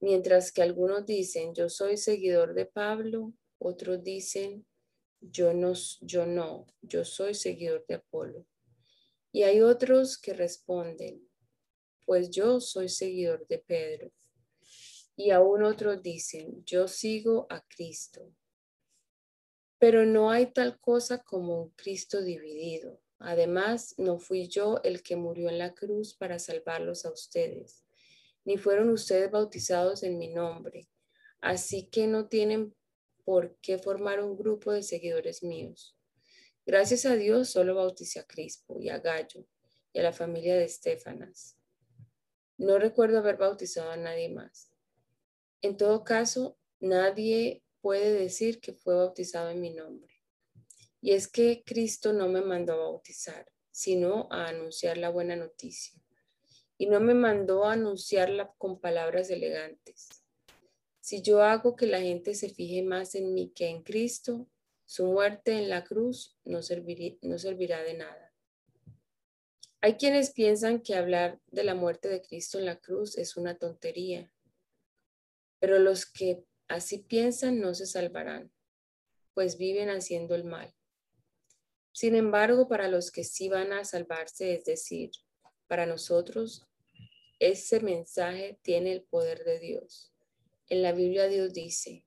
Mientras 0.00 0.50
que 0.50 0.62
algunos 0.62 1.06
dicen, 1.06 1.54
yo 1.54 1.68
soy 1.68 1.96
seguidor 1.96 2.52
de 2.54 2.66
Pablo, 2.66 3.32
otros 3.58 4.02
dicen, 4.02 4.66
yo 5.20 5.54
no, 5.54 5.74
yo 6.00 6.26
no, 6.26 6.66
yo 6.82 7.04
soy 7.04 7.32
seguidor 7.32 7.86
de 7.86 7.94
Apolo. 7.94 8.44
Y 9.30 9.44
hay 9.44 9.60
otros 9.60 10.18
que 10.18 10.34
responden, 10.34 11.30
pues 12.04 12.28
yo 12.28 12.60
soy 12.60 12.88
seguidor 12.88 13.46
de 13.46 13.58
Pedro. 13.60 14.12
Y 15.14 15.30
aún 15.30 15.62
otros 15.62 16.02
dicen, 16.02 16.64
yo 16.64 16.88
sigo 16.88 17.46
a 17.50 17.64
Cristo. 17.68 18.34
Pero 19.84 20.06
no 20.06 20.30
hay 20.30 20.46
tal 20.46 20.80
cosa 20.80 21.22
como 21.22 21.60
un 21.60 21.70
Cristo 21.70 22.22
dividido. 22.22 23.02
Además, 23.18 23.94
no 23.98 24.18
fui 24.18 24.48
yo 24.48 24.80
el 24.82 25.02
que 25.02 25.16
murió 25.16 25.50
en 25.50 25.58
la 25.58 25.74
cruz 25.74 26.14
para 26.14 26.38
salvarlos 26.38 27.04
a 27.04 27.12
ustedes 27.12 27.84
ni 28.44 28.58
fueron 28.58 28.90
ustedes 28.90 29.30
bautizados 29.30 30.02
en 30.02 30.18
mi 30.18 30.28
nombre. 30.28 30.88
Así 31.40 31.88
que 31.88 32.06
no 32.06 32.28
tienen 32.28 32.74
por 33.24 33.56
qué 33.60 33.78
formar 33.78 34.22
un 34.22 34.36
grupo 34.36 34.72
de 34.72 34.82
seguidores 34.82 35.42
míos. 35.42 35.96
Gracias 36.66 37.06
a 37.06 37.16
Dios 37.16 37.50
solo 37.50 37.74
bauticé 37.74 38.20
a 38.20 38.26
Crispo 38.26 38.80
y 38.80 38.88
a 38.88 38.98
Gallo 38.98 39.46
y 39.92 40.00
a 40.00 40.02
la 40.02 40.12
familia 40.12 40.56
de 40.56 40.64
Estefanas. 40.64 41.58
No 42.56 42.78
recuerdo 42.78 43.18
haber 43.18 43.36
bautizado 43.36 43.90
a 43.90 43.96
nadie 43.96 44.28
más. 44.28 44.70
En 45.60 45.76
todo 45.76 46.04
caso, 46.04 46.58
nadie 46.80 47.63
puede 47.84 48.14
decir 48.14 48.62
que 48.62 48.72
fue 48.72 48.94
bautizado 48.94 49.50
en 49.50 49.60
mi 49.60 49.68
nombre. 49.68 50.22
Y 51.02 51.12
es 51.12 51.28
que 51.28 51.62
Cristo 51.66 52.14
no 52.14 52.28
me 52.28 52.40
mandó 52.40 52.72
a 52.72 52.76
bautizar, 52.76 53.46
sino 53.70 54.26
a 54.30 54.46
anunciar 54.46 54.96
la 54.96 55.10
buena 55.10 55.36
noticia 55.36 56.02
y 56.78 56.86
no 56.86 56.98
me 56.98 57.12
mandó 57.12 57.66
a 57.66 57.74
anunciarla 57.74 58.54
con 58.56 58.80
palabras 58.80 59.28
elegantes. 59.28 60.08
Si 61.00 61.20
yo 61.20 61.42
hago 61.42 61.76
que 61.76 61.86
la 61.86 62.00
gente 62.00 62.34
se 62.34 62.48
fije 62.48 62.82
más 62.82 63.14
en 63.16 63.34
mí 63.34 63.52
que 63.54 63.66
en 63.66 63.82
Cristo, 63.82 64.48
su 64.86 65.04
muerte 65.04 65.52
en 65.52 65.68
la 65.68 65.84
cruz 65.84 66.38
no, 66.42 66.60
no 66.60 67.38
servirá 67.38 67.82
de 67.82 67.94
nada. 67.98 68.32
Hay 69.82 69.96
quienes 69.96 70.30
piensan 70.30 70.80
que 70.80 70.94
hablar 70.94 71.38
de 71.48 71.64
la 71.64 71.74
muerte 71.74 72.08
de 72.08 72.22
Cristo 72.22 72.58
en 72.58 72.64
la 72.64 72.80
cruz 72.80 73.18
es 73.18 73.36
una 73.36 73.58
tontería, 73.58 74.32
pero 75.58 75.78
los 75.78 76.06
que 76.06 76.46
así 76.68 76.98
piensan 76.98 77.60
no 77.60 77.74
se 77.74 77.86
salvarán, 77.86 78.52
pues 79.34 79.58
viven 79.58 79.90
haciendo 79.90 80.34
el 80.34 80.44
mal. 80.44 80.74
Sin 81.92 82.16
embargo, 82.16 82.68
para 82.68 82.88
los 82.88 83.10
que 83.10 83.24
sí 83.24 83.48
van 83.48 83.72
a 83.72 83.84
salvarse, 83.84 84.54
es 84.54 84.64
decir, 84.64 85.10
para 85.68 85.86
nosotros, 85.86 86.66
ese 87.38 87.80
mensaje 87.80 88.58
tiene 88.62 88.92
el 88.92 89.02
poder 89.02 89.44
de 89.44 89.60
Dios. 89.60 90.12
En 90.68 90.82
la 90.82 90.92
Biblia 90.92 91.28
Dios 91.28 91.52
dice, 91.52 92.06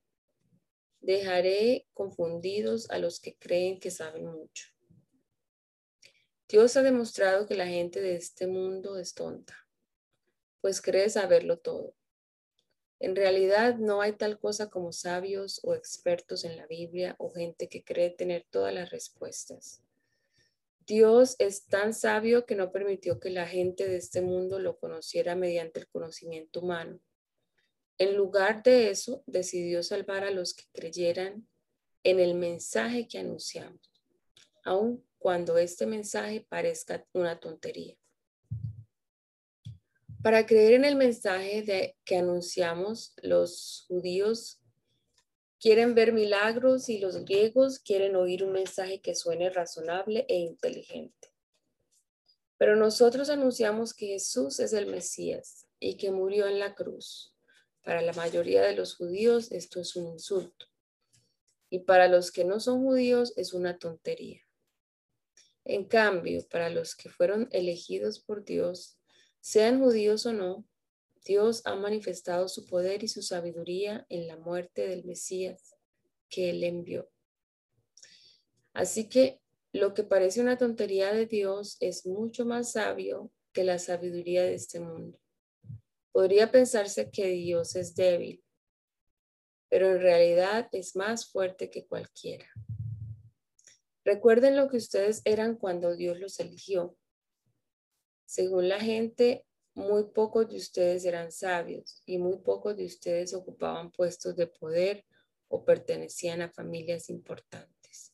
dejaré 1.00 1.88
confundidos 1.93 2.89
a 2.89 3.00
los 3.00 3.20
que 3.20 3.38
creen 3.38 3.80
que 3.80 3.91
saben 3.91 4.26
mucho. 4.26 4.67
Dios 6.50 6.78
ha 6.78 6.84
demostrado 6.84 7.46
que 7.46 7.56
la 7.56 7.67
gente 7.67 8.02
de 8.02 8.15
este 8.15 8.48
mundo 8.48 8.98
es 8.98 9.13
tonta, 9.13 9.56
pues 10.62 10.82
cree 10.82 11.10
saberlo 11.10 11.60
todo. 11.60 11.96
En 13.00 13.16
realidad 13.16 13.78
no 13.78 14.02
hay 14.02 14.14
tal 14.14 14.40
cosa 14.40 14.70
como 14.70 14.92
sabios 14.92 15.60
o 15.64 15.76
expertos 15.76 16.44
en 16.44 16.58
la 16.58 16.66
Biblia 16.66 17.16
o 17.20 17.32
gente 17.32 17.70
que 17.70 17.84
cree 17.84 18.10
tener 18.10 18.46
todas 18.50 18.74
las 18.74 18.90
respuestas. 18.90 19.84
Dios 20.88 21.36
es 21.38 21.66
tan 21.66 21.94
sabio 21.94 22.46
que 22.46 22.56
no 22.56 22.72
permitió 22.72 23.20
que 23.20 23.30
la 23.30 23.46
gente 23.46 23.88
de 23.88 23.98
este 23.98 24.22
mundo 24.22 24.58
lo 24.60 24.80
conociera 24.80 25.36
mediante 25.36 25.82
el 25.82 25.88
conocimiento 25.88 26.62
humano. 26.62 27.00
En 28.00 28.16
lugar 28.16 28.64
de 28.64 28.90
eso, 28.90 29.22
decidió 29.26 29.84
salvar 29.84 30.24
a 30.24 30.32
los 30.32 30.54
que 30.54 30.64
creyeran 30.72 31.48
en 32.04 32.20
el 32.20 32.36
mensaje 32.36 33.08
que 33.08 33.20
anunciamos, 33.20 33.92
aun 34.64 35.04
cuando 35.20 35.58
este 35.58 35.86
mensaje 35.86 36.46
parezca 36.48 37.06
una 37.12 37.40
tontería. 37.40 37.98
Para 40.28 40.46
creer 40.46 40.74
en 40.74 40.84
el 40.84 40.98
mensaje 40.98 41.62
de, 41.62 41.96
que 42.04 42.18
anunciamos, 42.18 43.13
los 43.22 43.86
judíos 43.88 44.60
Quieren 45.58 45.96
ver 45.96 46.12
milagros 46.12 46.90
y 46.90 47.00
los 47.00 47.24
griegos 47.24 47.80
quieren 47.80 48.18
oír 48.18 48.44
un 48.44 48.52
mensaje 48.52 49.00
que 49.00 49.16
suene 49.16 49.50
razonable 49.50 50.26
e 50.28 50.36
inteligente. 50.36 51.30
Pero 52.58 52.76
nosotros 52.76 53.30
anunciamos 53.30 53.94
que 53.94 54.08
Jesús 54.08 54.60
es 54.60 54.74
el 54.74 54.88
Mesías 54.88 55.66
y 55.80 55.96
que 55.96 56.12
murió 56.12 56.46
en 56.46 56.60
la 56.60 56.76
cruz. 56.76 57.34
Para 57.82 58.02
la 58.02 58.12
mayoría 58.12 58.63
de 58.63 58.76
los 58.76 58.98
judíos 58.98 59.54
esto 59.54 59.80
es 59.80 59.96
un 59.96 60.08
insulto. 60.08 60.66
Y 61.70 61.86
para 61.86 62.10
los 62.10 62.34
que 62.34 62.44
no 62.44 62.60
son 62.60 62.84
judíos 62.84 63.32
es 63.38 63.54
una 63.54 63.78
tontería. 63.78 64.42
En 65.63 65.86
cambio, 65.86 66.46
para 66.50 66.70
los 66.70 66.98
que 66.98 67.10
fueron 67.10 67.48
elegidos 67.52 68.20
por 68.20 68.44
Dios, 68.44 68.97
sean 69.48 69.80
judíos 69.80 70.26
o 70.26 70.34
no, 70.34 70.68
Dios 71.24 71.62
ha 71.64 71.74
manifestado 71.74 72.50
su 72.50 72.66
poder 72.66 73.06
y 73.06 73.08
su 73.08 73.22
sabiduría 73.22 74.06
en 74.10 74.28
la 74.28 74.36
muerte 74.36 74.86
del 74.90 75.06
Mesías 75.06 75.74
que 76.28 76.50
él 76.50 76.66
envió. 76.66 77.10
Así 78.74 79.08
que 79.08 79.40
lo 79.72 79.94
que 79.94 80.04
parece 80.04 80.42
una 80.42 80.58
tontería 80.58 81.14
de 81.14 81.28
Dios 81.28 81.78
es 81.80 82.06
mucho 82.06 82.46
más 82.46 82.74
sabio 82.74 83.32
que 83.54 83.64
la 83.64 83.80
sabiduría 83.80 84.44
de 84.44 84.56
este 84.56 84.82
mundo. 84.82 85.18
Podría 86.12 86.52
pensarse 86.52 87.10
que 87.10 87.28
Dios 87.28 87.78
es 87.78 87.96
débil, 87.96 88.44
pero 89.70 89.94
en 89.94 90.02
realidad 90.02 90.68
es 90.74 90.94
más 90.98 91.26
fuerte 91.26 91.70
que 91.70 91.88
cualquiera. 91.88 92.52
Recuerden 94.04 94.58
lo 94.58 94.68
que 94.68 94.76
ustedes 94.76 95.22
eran 95.24 95.56
cuando 95.56 95.96
Dios 95.96 96.20
los 96.20 96.38
eligió. 96.42 96.98
Según 98.28 98.68
la 98.68 98.80
gente, 98.82 99.46
muy 99.74 100.04
pocos 100.04 100.50
de 100.50 100.58
ustedes 100.58 101.06
eran 101.06 101.32
sabios 101.32 102.04
y 102.06 102.18
muy 102.18 102.40
pocos 102.40 102.76
de 102.76 102.86
ustedes 102.86 103.34
ocupaban 103.34 103.90
puestos 103.90 104.36
de 104.36 104.48
poder 104.48 105.06
o 105.48 105.63
pertenecían 105.63 106.42
a 106.42 106.50
familias 106.50 107.10
importantes. 107.10 108.13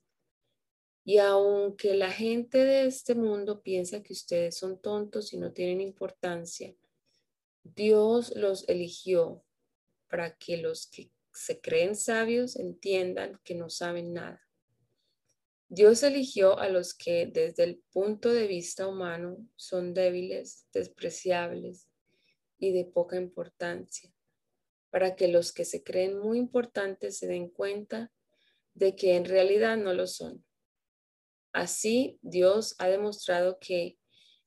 Y 1.03 1.17
aunque 1.17 1.95
la 1.95 2.11
gente 2.11 2.59
de 2.59 2.85
este 2.85 3.15
mundo 3.15 3.63
piensa 3.63 4.03
que 4.03 4.13
ustedes 4.13 4.55
son 4.55 4.79
tontos 4.79 5.33
y 5.33 5.37
no 5.37 5.51
tienen 5.51 5.81
importancia, 5.81 6.75
Dios 7.63 8.35
los 8.35 8.69
eligió 8.69 9.43
para 10.07 10.37
que 10.37 10.57
los 10.57 10.85
que 10.85 11.11
se 11.33 11.59
creen 11.59 11.95
sabios 11.95 12.55
entiendan 12.55 13.41
que 13.43 13.55
no 13.55 13.71
saben 13.71 14.13
nada. 14.13 14.42
Dios 15.75 16.03
eligió 16.03 16.59
a 16.59 16.69
los 16.69 16.93
que 16.93 17.25
desde 17.25 17.63
el 17.63 17.83
punto 17.91 18.31
de 18.31 18.45
vista 18.45 18.87
humano 18.87 19.37
son 19.55 19.95
débiles, 19.95 20.67
despreciables 20.71 21.89
y 22.59 22.73
de 22.73 22.85
poca 22.85 23.17
importancia, 23.17 24.13
para 24.91 25.15
que 25.15 25.27
los 25.29 25.51
que 25.51 25.65
se 25.65 25.83
creen 25.83 26.19
muy 26.19 26.37
importantes 26.37 27.17
se 27.17 27.25
den 27.25 27.49
cuenta 27.49 28.11
de 28.75 28.95
que 28.95 29.15
en 29.15 29.25
realidad 29.25 29.75
no 29.75 29.95
lo 29.95 30.05
son. 30.05 30.45
Así 31.53 32.19
Dios 32.21 32.75
ha 32.77 32.87
demostrado 32.87 33.57
que 33.59 33.97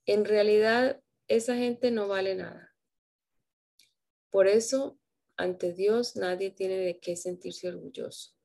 en 0.04 0.24
realidad 0.24 1.02
esa 1.26 1.56
gente 1.56 1.90
no 1.90 2.06
vale 2.06 2.36
nada. 2.36 2.72
Por 4.30 4.46
eso, 4.46 4.96
ante 5.36 5.72
Dios 5.72 6.14
nadie 6.14 6.52
tiene 6.52 6.76
de 6.76 7.00
qué 7.00 7.16
sentirse 7.16 7.66
orgulloso. 7.66 8.35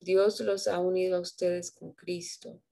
Dios 0.00 0.40
los 0.40 0.66
ha 0.66 0.78
unido 0.80 1.18
a 1.18 1.20
ustedes 1.20 1.70
con 1.70 1.92
Cristo. 1.92 2.62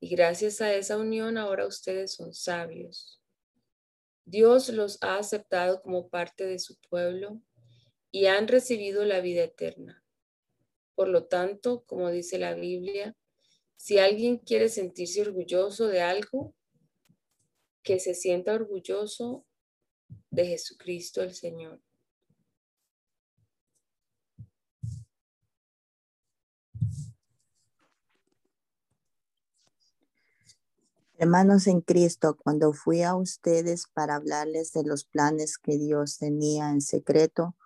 Y 0.00 0.08
gracias 0.08 0.60
a 0.60 0.74
esa 0.74 0.96
unión 0.96 1.38
ahora 1.38 1.66
ustedes 1.66 2.14
son 2.14 2.34
sabios. 2.34 3.20
Dios 4.24 4.70
los 4.70 5.02
ha 5.02 5.18
aceptado 5.18 5.82
como 5.82 6.08
parte 6.08 6.46
de 6.46 6.58
su 6.58 6.76
pueblo 6.88 7.40
y 8.10 8.26
han 8.26 8.48
recibido 8.48 9.04
la 9.04 9.20
vida 9.20 9.44
eterna. 9.44 10.02
Por 10.94 11.08
lo 11.08 11.26
tanto, 11.26 11.84
como 11.84 12.10
dice 12.10 12.38
la 12.38 12.54
Biblia, 12.54 13.16
si 13.76 13.98
alguien 13.98 14.38
quiere 14.38 14.68
sentirse 14.68 15.20
orgulloso 15.20 15.88
de 15.88 16.00
algo, 16.00 16.54
que 17.82 18.00
se 18.00 18.14
sienta 18.14 18.54
orgulloso 18.54 19.44
de 20.30 20.46
Jesucristo 20.46 21.22
el 21.22 21.34
Señor. 21.34 21.82
Hermanos 31.24 31.68
en 31.68 31.80
Cristo, 31.80 32.36
cuando 32.36 32.74
fui 32.74 33.00
a 33.00 33.14
ustedes 33.14 33.86
para 33.94 34.16
hablarles 34.16 34.72
de 34.72 34.84
los 34.84 35.06
planes 35.06 35.56
que 35.56 35.78
Dios 35.78 36.18
tenía 36.18 36.68
en 36.68 36.82
secreto, 36.82 37.56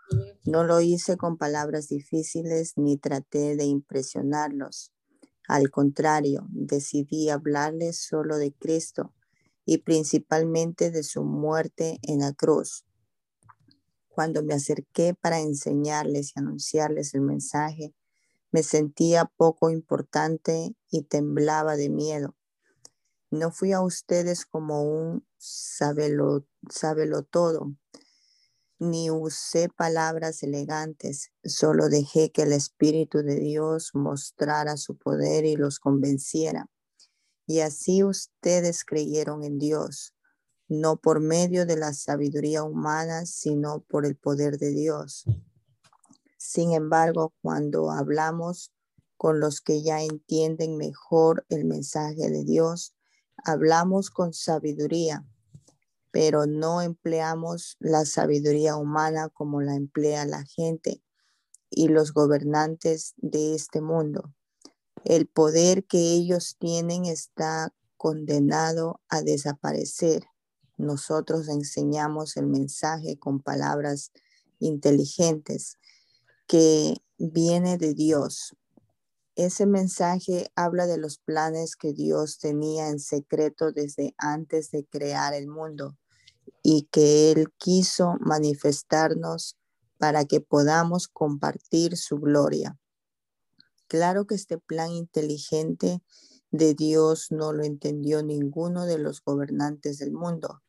no 0.44 0.62
lo 0.62 0.80
hice 0.80 1.16
con 1.16 1.36
palabras 1.36 1.88
difíciles 1.88 2.74
ni 2.76 2.98
traté 2.98 3.56
de 3.56 3.64
impresionarlos. 3.64 4.92
Al 5.48 5.72
contrario, 5.72 6.46
decidí 6.50 7.30
hablarles 7.30 7.98
solo 7.98 8.38
de 8.38 8.54
Cristo 8.54 9.12
y 9.64 9.78
principalmente 9.78 10.92
de 10.92 11.02
su 11.02 11.24
muerte 11.24 11.98
en 12.02 12.20
la 12.20 12.34
cruz. 12.34 12.84
Cuando 14.06 14.44
me 14.44 14.54
acerqué 14.54 15.14
para 15.20 15.40
enseñarles 15.40 16.28
y 16.28 16.38
anunciarles 16.38 17.12
el 17.12 17.22
mensaje, 17.22 17.92
me 18.52 18.62
sentía 18.62 19.24
poco 19.36 19.68
importante 19.68 20.76
y 20.92 21.02
temblaba 21.02 21.74
de 21.74 21.88
miedo 21.88 22.37
no 23.30 23.50
fui 23.50 23.72
a 23.72 23.80
ustedes 23.80 24.46
como 24.46 24.82
un 24.82 25.26
sábelo, 25.38 26.46
todo, 27.30 27.74
ni 28.78 29.10
usé 29.10 29.68
palabras 29.68 30.42
elegantes, 30.42 31.32
solo 31.44 31.88
dejé 31.88 32.30
que 32.30 32.42
el 32.42 32.52
Espíritu 32.52 33.18
de 33.18 33.36
Dios 33.36 33.90
mostrara 33.94 34.76
su 34.76 34.96
poder 34.96 35.44
y 35.44 35.56
los 35.56 35.78
convenciera. 35.78 36.70
Y 37.46 37.60
así 37.60 38.04
ustedes 38.04 38.84
creyeron 38.84 39.42
en 39.42 39.58
Dios, 39.58 40.14
no 40.68 40.96
por 40.96 41.20
medio 41.20 41.66
de 41.66 41.76
la 41.76 41.92
sabiduría 41.92 42.62
humana, 42.62 43.26
sino 43.26 43.80
por 43.88 44.06
el 44.06 44.16
poder 44.16 44.58
de 44.58 44.70
Dios. 44.70 45.24
Sin 46.36 46.72
embargo, 46.72 47.34
cuando 47.42 47.90
hablamos 47.90 48.72
con 49.16 49.40
los 49.40 49.60
que 49.60 49.82
ya 49.82 50.02
entienden 50.02 50.76
mejor 50.76 51.44
el 51.48 51.64
mensaje 51.64 52.30
de 52.30 52.44
Dios, 52.44 52.94
hablamos 53.44 54.10
con 54.10 54.32
sabiduría, 54.32 55.24
pero 56.10 56.46
no 56.46 56.80
empleamos 56.82 57.76
la 57.80 58.04
sabiduría 58.04 58.76
humana 58.76 59.28
como 59.28 59.60
la 59.60 59.74
emplea 59.74 60.24
la 60.24 60.44
gente 60.44 61.02
y 61.70 61.88
los 61.88 62.12
gobernantes 62.12 63.14
de 63.16 63.54
este 63.54 63.80
mundo. 63.80 64.34
El 65.04 65.26
poder 65.26 65.84
que 65.84 65.98
ellos 65.98 66.56
tienen 66.58 67.04
está 67.04 67.72
condenado 67.96 69.00
a 69.08 69.22
desaparecer. 69.22 70.24
Nosotros 70.76 71.48
enseñamos 71.48 72.36
el 72.36 72.46
mensaje 72.46 73.18
con 73.18 73.40
palabras 73.40 74.12
inteligentes 74.60 75.78
que 76.46 76.96
viene 77.18 77.78
de 77.78 77.94
Dios 77.94 78.56
ese 79.38 79.66
mensaje 79.66 80.50
habla 80.56 80.88
de 80.88 80.98
los 80.98 81.18
planes 81.18 81.76
que 81.76 81.92
Dios 81.92 82.40
tenía 82.40 82.88
en 82.88 82.98
secreto 82.98 83.70
desde 83.70 84.12
antes 84.18 84.72
de 84.72 84.84
crear 84.84 85.32
el 85.32 85.46
mundo 85.46 85.96
y 86.60 86.88
que 86.90 87.30
Él 87.30 87.52
quiso 87.56 88.16
manifestarnos 88.18 89.56
para 89.96 90.24
que 90.24 90.40
podamos 90.40 91.06
compartir 91.06 91.96
su 91.96 92.18
gloria. 92.18 92.80
Claro 93.86 94.26
que 94.26 94.34
este 94.34 94.58
plan 94.58 94.90
inteligente 94.90 96.02
de 96.50 96.74
Dios 96.74 97.28
no 97.30 97.52
lo 97.52 97.62
entendió 97.62 98.24
ninguno 98.24 98.86
de 98.86 98.98
los 98.98 99.22
gobernantes 99.22 99.98
del 99.98 100.10
mundo. 100.10 100.64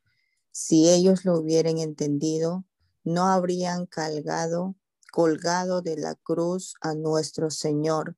Si 0.52 0.88
ellos 0.88 1.24
lo 1.24 1.40
hubieran 1.40 1.78
entendido, 1.78 2.64
no 3.02 3.26
habrían 3.26 3.86
colgado, 3.86 4.76
colgado 5.10 5.82
de 5.82 5.96
la 5.96 6.14
cruz 6.14 6.74
a 6.80 6.94
nuestro 6.94 7.50
Señor 7.50 8.16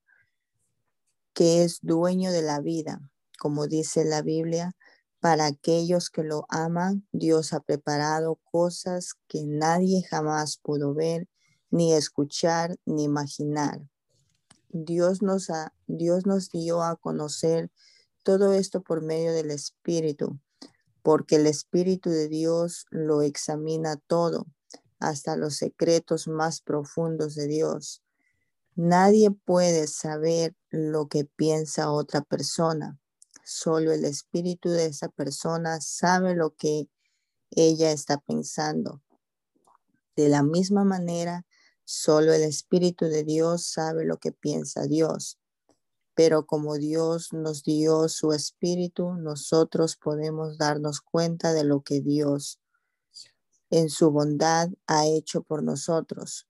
que 1.34 1.64
es 1.64 1.78
dueño 1.82 2.32
de 2.32 2.42
la 2.42 2.60
vida. 2.60 3.00
Como 3.38 3.66
dice 3.66 4.04
la 4.04 4.22
Biblia, 4.22 4.74
Para 5.20 5.46
aquellos 5.46 6.10
que 6.10 6.24
lo 6.24 6.46
aman, 6.48 7.06
Dios 7.12 7.52
ha 7.52 7.60
preparado 7.60 8.40
cosas 8.50 9.14
que 9.28 9.44
nadie 9.44 10.02
jamás 10.02 10.56
pudo 10.56 10.94
ver, 10.94 11.28
ni 11.70 11.92
escuchar, 11.92 12.76
ni 12.86 13.04
imaginar. 13.04 13.80
Dios 14.72 15.22
nos, 15.22 15.48
dio 16.50 16.82
a 16.82 16.96
conocer 16.96 17.70
todo 18.22 18.52
esto 18.52 18.82
por 18.82 19.02
medio 19.02 19.32
del 19.32 19.50
Espíritu, 19.50 20.40
porque 21.02 21.36
el 21.36 21.46
Espíritu 21.46 22.10
de 22.10 22.28
Dios 22.28 22.86
lo 22.90 23.22
examina 23.22 23.96
todo, 24.06 24.46
hasta 24.98 25.36
los 25.36 25.56
secretos 25.56 26.26
más 26.26 26.62
profundos 26.62 27.34
de 27.34 27.48
Dios. 27.48 28.02
Nadie 28.74 29.30
puede 29.30 29.86
saber 29.86 30.54
lo 30.72 31.06
que 31.06 31.24
piensa 31.24 31.92
otra 31.92 32.22
persona 32.22 32.98
Solo 33.44 33.92
el 33.92 34.04
espíritu 34.04 34.70
de 34.70 34.86
esa 34.86 35.08
persona 35.08 35.80
sabe 35.80 36.34
lo 36.34 36.54
que 36.54 36.88
ella 37.50 37.90
está 37.90 38.18
pensando. 38.18 39.02
De 40.14 40.28
la 40.28 40.42
misma 40.42 40.84
manera, 40.84 41.44
solo 41.84 42.32
el 42.32 42.42
espíritu 42.42 43.06
de 43.06 43.24
Dios 43.24 43.66
sabe 43.66 44.04
lo 44.04 44.18
que 44.18 44.30
piensa 44.30 44.86
Dios. 44.86 45.38
Pero 46.14 46.46
como 46.46 46.76
Dios 46.76 47.32
nos 47.32 47.64
dio 47.64 48.08
su 48.08 48.32
espíritu, 48.32 49.14
nosotros 49.14 49.96
podemos 49.96 50.56
darnos 50.56 51.00
cuenta 51.00 51.52
de 51.52 51.64
lo 51.64 51.82
que 51.82 52.00
Dios 52.00 52.60
en 53.70 53.88
su 53.88 54.10
bondad 54.10 54.68
ha 54.86 55.06
hecho 55.06 55.42
por 55.42 55.64
nosotros. 55.64 56.46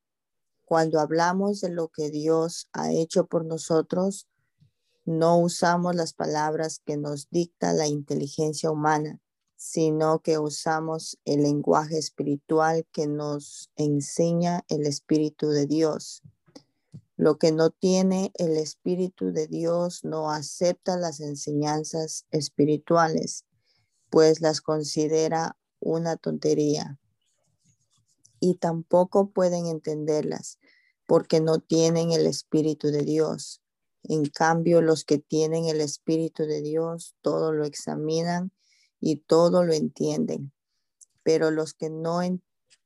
Cuando 0.73 1.01
hablamos 1.01 1.61
de 1.61 1.69
lo 1.69 1.89
que 1.89 2.09
Dios 2.09 2.71
ha 2.73 2.91
hecho 2.91 3.27
por 3.27 3.45
nosotros, 3.45 4.27
no 5.05 5.37
usamos 5.37 5.95
las 5.95 6.15
palabras 6.15 6.81
que 6.83 6.97
nos 6.97 7.29
dicta 7.29 7.75
la 7.75 7.89
inteligencia 7.89 8.71
humana, 8.71 9.21
sino 9.55 10.21
que 10.21 10.39
usamos 10.39 11.19
el 11.27 11.43
lenguaje 11.43 11.99
espiritual 11.99 12.87
que 12.91 13.07
nos 13.07 13.71
enseña 13.77 14.65
el 14.69 14.87
Espíritu 14.87 15.51
de 15.51 15.67
Dios. 15.67 16.23
Lo 17.19 17.37
que 17.37 17.53
no 17.53 17.69
tiene 17.69 18.33
el 18.37 18.57
Espíritu 18.57 19.31
de 19.31 19.49
Dios 19.49 20.05
no 20.05 20.31
acepta 20.31 20.97
las 20.97 21.21
enseñanzas 21.21 22.25
espirituales, 22.31 23.45
pues 24.09 24.41
las 24.41 24.63
considera 24.63 25.55
una 25.81 26.17
tontería. 26.17 26.99
Y 28.45 28.55
tampoco 28.55 29.31
pueden 29.31 29.67
entenderlas, 29.67 30.59
porque 31.13 31.43
no 31.43 31.59
tienen 31.59 32.11
el 32.13 32.25
Espíritu 32.25 32.89
de 32.89 33.03
Dios. 33.03 33.61
En 34.03 34.25
cambio, 34.25 34.81
los 34.81 35.05
que 35.05 35.19
tienen 35.19 35.67
el 35.67 35.83
Espíritu 35.83 36.45
de 36.45 36.63
Dios, 36.63 37.17
todo 37.21 37.53
lo 37.53 37.67
examinan 37.67 38.51
y 38.99 39.17
todo 39.17 39.63
lo 39.63 39.75
entienden. 39.75 40.55
Pero 41.23 41.51
los 41.51 41.75
que 41.75 41.91
no, 41.91 42.21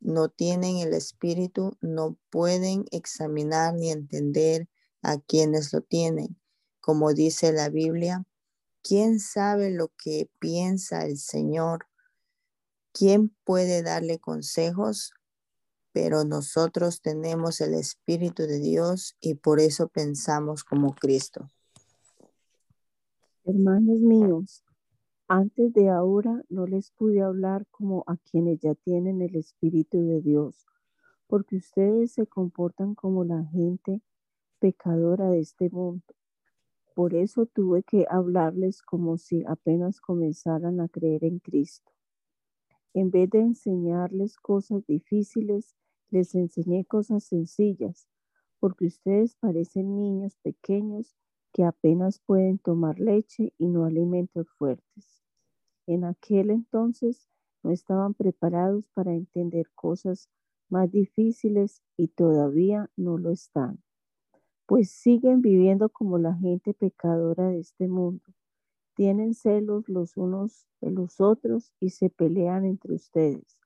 no 0.01 0.29
tienen 0.29 0.79
el 0.79 0.93
Espíritu 0.93 1.77
no 1.81 2.19
pueden 2.29 2.87
examinar 2.91 3.75
ni 3.75 3.93
entender 3.93 4.69
a 5.03 5.21
quienes 5.21 5.73
lo 5.73 5.81
tienen. 5.83 6.37
Como 6.81 7.15
dice 7.15 7.53
la 7.53 7.69
Biblia, 7.69 8.25
¿quién 8.83 9.21
sabe 9.21 9.71
lo 9.71 9.93
que 9.97 10.29
piensa 10.41 11.07
el 11.07 11.17
Señor? 11.17 11.87
¿Quién 12.91 13.29
puede 13.45 13.85
darle 13.85 14.19
consejos? 14.19 15.13
Pero 15.97 16.25
nosotros 16.25 17.01
tenemos 17.01 17.63
el 17.63 17.73
Espíritu 17.73 18.43
de 18.43 18.61
Dios 18.61 19.17
y 19.19 19.37
por 19.37 19.61
eso 19.61 19.89
pensamos 19.89 20.63
como 20.63 20.95
Cristo. 20.95 21.51
Hermanos 23.47 24.01
míos, 24.01 24.63
antes 25.27 25.73
de 25.73 25.89
ahora 25.89 26.43
no 26.51 26.67
les 26.67 26.91
pude 26.91 27.23
hablar 27.23 27.67
como 27.71 28.05
a 28.07 28.19
quienes 28.19 28.61
ya 28.61 28.75
tienen 28.75 29.23
el 29.23 29.37
Espíritu 29.37 30.07
de 30.07 30.21
Dios, 30.21 30.67
porque 31.29 31.57
ustedes 31.57 32.13
se 32.13 32.27
comportan 32.27 32.95
como 32.95 33.25
la 33.25 33.43
gente 33.45 34.03
pecadora 34.59 35.31
de 35.31 35.41
este 35.41 35.71
mundo. 35.71 36.05
Por 36.95 37.15
eso 37.15 37.47
tuve 37.47 37.83
que 37.85 38.05
hablarles 38.11 38.83
como 38.83 39.17
si 39.17 39.45
apenas 39.47 40.03
comenzaran 40.03 40.79
a 40.79 40.89
creer 40.89 41.25
en 41.25 41.39
Cristo. 41.39 41.91
En 42.93 43.11
vez 43.11 43.31
de 43.31 43.41
enseñarles 43.41 44.37
cosas 44.37 44.87
difíciles, 44.87 45.75
les 46.11 46.35
enseñé 46.35 46.85
cosas 46.85 47.25
sencillas, 47.25 48.09
porque 48.61 48.87
ustedes 48.87 49.35
parecen 49.37 49.97
niños 49.97 50.37
pequeños 50.43 51.17
que 51.53 51.65
apenas 51.65 52.21
pueden 52.21 52.59
tomar 52.59 52.99
leche 53.01 53.53
y 53.59 53.69
no 53.69 53.85
alimentos 53.85 54.49
fuertes. 54.59 55.23
En 55.87 56.05
aquel 56.05 56.51
entonces 56.51 57.29
no 57.63 57.71
estaban 57.71 58.15
preparados 58.15 58.89
para 58.95 59.15
entender 59.15 59.71
cosas 59.75 60.29
más 60.69 60.91
difíciles 60.91 61.83
y 61.97 62.09
todavía 62.09 62.91
no 62.97 63.19
lo 63.19 63.31
están, 63.31 63.83
pues 64.67 64.91
siguen 64.91 65.41
viviendo 65.41 65.89
como 65.89 66.19
la 66.19 66.35
gente 66.35 66.75
pecadora 66.75 67.49
de 67.49 67.61
este 67.61 67.89
mundo. 67.89 68.25
Tienen 68.95 69.35
celos 69.35 69.89
los 69.89 70.17
unos 70.17 70.67
de 70.81 70.91
los 70.91 71.21
otros 71.21 71.73
y 71.81 71.91
se 71.91 72.11
pelean 72.11 72.65
entre 72.65 72.95
ustedes, 72.95 73.59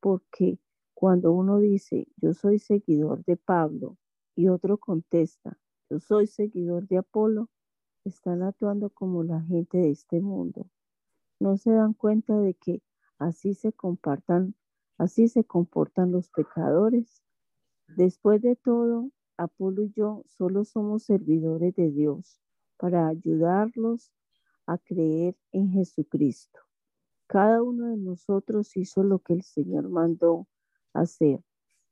porque 0.00 0.58
cuando 0.98 1.30
uno 1.30 1.58
dice, 1.58 2.08
yo 2.16 2.32
soy 2.32 2.58
seguidor 2.58 3.22
de 3.26 3.36
Pablo, 3.36 3.98
y 4.34 4.48
otro 4.48 4.78
contesta, 4.78 5.58
yo 5.90 6.00
soy 6.00 6.26
seguidor 6.26 6.88
de 6.88 6.96
Apolo, 6.96 7.50
están 8.04 8.42
actuando 8.42 8.88
como 8.88 9.22
la 9.22 9.42
gente 9.42 9.76
de 9.76 9.90
este 9.90 10.22
mundo. 10.22 10.70
No 11.38 11.58
se 11.58 11.72
dan 11.72 11.92
cuenta 11.92 12.38
de 12.38 12.54
que 12.54 12.82
así 13.18 13.52
se 13.52 13.74
así 14.96 15.28
se 15.28 15.44
comportan 15.44 16.12
los 16.12 16.30
pecadores. 16.30 17.22
Después 17.98 18.40
de 18.40 18.56
todo, 18.56 19.10
Apolo 19.36 19.82
y 19.82 19.90
yo 19.90 20.22
solo 20.24 20.64
somos 20.64 21.02
servidores 21.02 21.74
de 21.74 21.90
Dios 21.90 22.40
para 22.78 23.06
ayudarlos 23.06 24.12
a 24.66 24.78
creer 24.78 25.36
en 25.52 25.72
Jesucristo. 25.72 26.60
Cada 27.26 27.62
uno 27.62 27.88
de 27.88 27.98
nosotros 27.98 28.74
hizo 28.78 29.02
lo 29.02 29.18
que 29.18 29.34
el 29.34 29.42
Señor 29.42 29.90
mandó 29.90 30.46
hacer. 31.00 31.40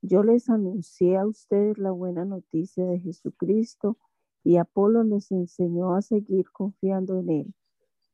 Yo 0.01 0.23
les 0.23 0.49
anuncié 0.49 1.17
a 1.17 1.25
ustedes 1.25 1.77
la 1.77 1.91
buena 1.91 2.25
noticia 2.25 2.85
de 2.85 2.99
Jesucristo 2.99 3.97
y 4.43 4.57
Apolo 4.57 5.03
les 5.03 5.31
enseñó 5.31 5.95
a 5.95 6.01
seguir 6.01 6.51
confiando 6.51 7.17
en 7.17 7.29
Él, 7.29 7.53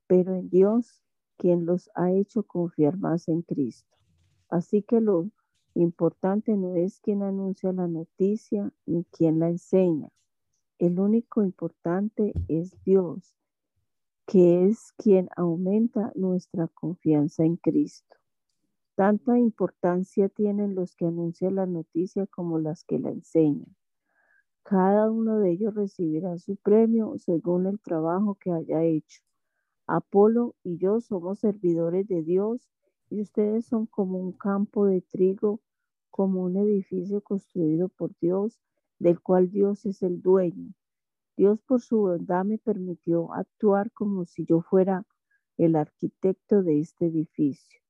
pero 0.07 0.33
en 0.35 0.49
Dios, 0.49 1.03
quien 1.37 1.65
los 1.65 1.89
ha 1.95 2.11
hecho 2.11 2.43
confiar 2.43 2.97
más 2.97 3.27
en 3.27 3.41
Cristo. 3.41 3.97
Así 4.47 4.83
que 4.83 5.01
lo 5.01 5.29
importante 5.73 6.55
no 6.55 6.75
es 6.75 6.99
quien 6.99 7.23
anuncia 7.23 7.73
la 7.73 7.87
noticia 7.87 8.71
ni 8.85 9.03
quien 9.05 9.39
la 9.39 9.49
enseña. 9.49 10.09
El 10.77 10.99
único 10.99 11.43
importante 11.43 12.33
es 12.47 12.81
Dios, 12.83 13.35
que 14.25 14.67
es 14.67 14.93
quien 14.93 15.29
aumenta 15.35 16.11
nuestra 16.15 16.67
confianza 16.67 17.43
en 17.43 17.57
Cristo. 17.57 18.20
Tanta 19.02 19.39
importancia 19.39 20.30
tienen 20.30 20.76
los 20.76 20.95
que 20.95 21.08
anuncian 21.08 21.56
la 21.56 21.66
noticia 21.66 22.28
como 22.28 22.60
las 22.60 22.84
que 22.84 22.99
la 22.99 23.10
enseñan. 23.10 23.76
Cada 24.62 25.10
uno 25.10 25.39
de 25.39 25.54
ellos 25.54 25.74
recibirá 25.74 26.38
su 26.38 26.56
premio 26.56 27.16
según 27.18 27.66
el 27.66 27.80
trabajo 27.80 28.36
que 28.36 28.52
haya 28.52 28.84
hecho. 28.84 29.24
Apolo 29.88 30.54
y 30.64 30.78
yo 30.78 31.02
somos 31.02 31.39
servidores 31.39 32.08
de 32.08 32.22
Dios 32.22 32.70
y 33.10 33.22
ustedes 33.22 33.66
son 33.66 33.88
como 33.88 34.20
un 34.20 34.34
campo 34.34 34.86
de 34.86 35.02
trigo, 35.02 35.62
como 36.12 36.43
un 36.43 36.58
edificio 36.58 37.22
construido 37.22 37.89
por 37.89 38.16
Dios, 38.20 38.62
del 38.99 39.20
cual 39.20 39.49
Dios 39.49 39.84
es 39.88 40.04
el 40.04 40.22
dueño. 40.22 40.76
Dios 41.36 41.60
por 41.64 41.82
su 41.82 42.02
bondad 42.02 42.45
me 42.45 42.60
permitió 42.60 43.34
actuar 43.34 43.91
como 43.93 44.26
si 44.26 44.45
yo 44.45 44.62
fuera 44.62 45.08
el 45.58 45.76
arquitecto 45.76 46.62
de 46.62 46.82
este 46.82 47.08
edificio 47.08 47.82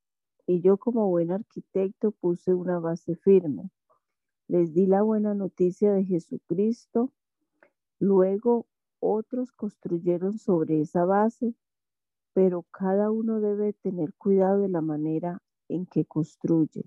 y 0.46 0.60
yo 0.60 0.76
como 0.76 1.08
buen 1.08 1.30
arquitecto 1.30 2.10
puse 2.12 2.54
una 2.54 2.78
base 2.78 3.16
firme. 3.16 3.70
Les 4.48 4.74
di 4.74 4.86
la 4.86 5.02
buena 5.02 5.34
noticia 5.34 5.92
de 5.92 6.04
Jesucristo. 6.04 7.12
Luego 7.98 8.66
otros 9.00 9.52
construyeron 9.52 10.38
sobre 10.38 10.80
esa 10.80 11.04
base, 11.04 11.54
pero 12.32 12.64
cada 12.70 13.10
uno 13.10 13.40
debe 13.40 13.72
tener 13.72 14.14
cuidado 14.14 14.60
de 14.60 14.68
la 14.68 14.80
manera 14.80 15.42
en 15.68 15.86
que 15.86 16.04
construye, 16.04 16.84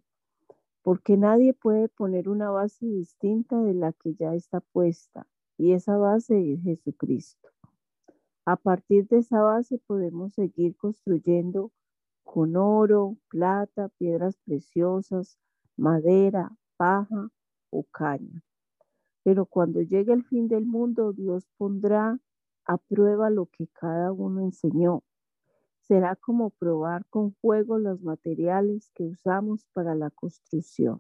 porque 0.81 1.17
nadie 1.17 1.53
puede 1.53 1.89
poner 1.89 2.29
una 2.29 2.49
base 2.51 2.85
distinta 2.85 3.61
de 3.61 3.73
la 3.73 3.93
que 3.93 4.13
ya 4.13 4.33
está 4.35 4.59
puesta, 4.59 5.27
y 5.57 5.73
esa 5.73 5.97
base 5.97 6.53
es 6.53 6.61
Jesucristo. 6.61 7.49
A 8.45 8.57
partir 8.57 9.07
de 9.07 9.17
esa 9.19 9.41
base 9.41 9.79
podemos 9.79 10.33
seguir 10.33 10.75
construyendo 10.75 11.71
con 12.25 12.57
oro, 12.57 13.15
plata, 13.29 13.87
piedras 13.97 14.35
preciosas, 14.43 15.37
madera, 15.77 16.51
paja 16.75 17.29
o 17.69 17.83
caña. 17.85 18.43
Pero 19.23 19.45
cuando 19.45 19.81
llegue 19.81 20.11
el 20.11 20.25
fin 20.25 20.49
del 20.49 20.65
mundo, 20.65 21.13
Dios 21.13 21.47
pondrá 21.57 22.19
a 22.65 22.77
prueba 22.77 23.29
lo 23.29 23.45
que 23.45 23.67
cada 23.67 24.11
uno 24.11 24.41
enseñó. 24.41 25.03
será 25.79 26.15
como 26.15 26.49
probar 26.49 27.05
con 27.11 27.31
fuego 27.33 27.77
los 27.77 28.01
materiales 28.01 28.89
que 28.95 29.03
usamos 29.03 29.65
para 29.71 29.93
la 29.93 30.09
construcción. 30.09 30.99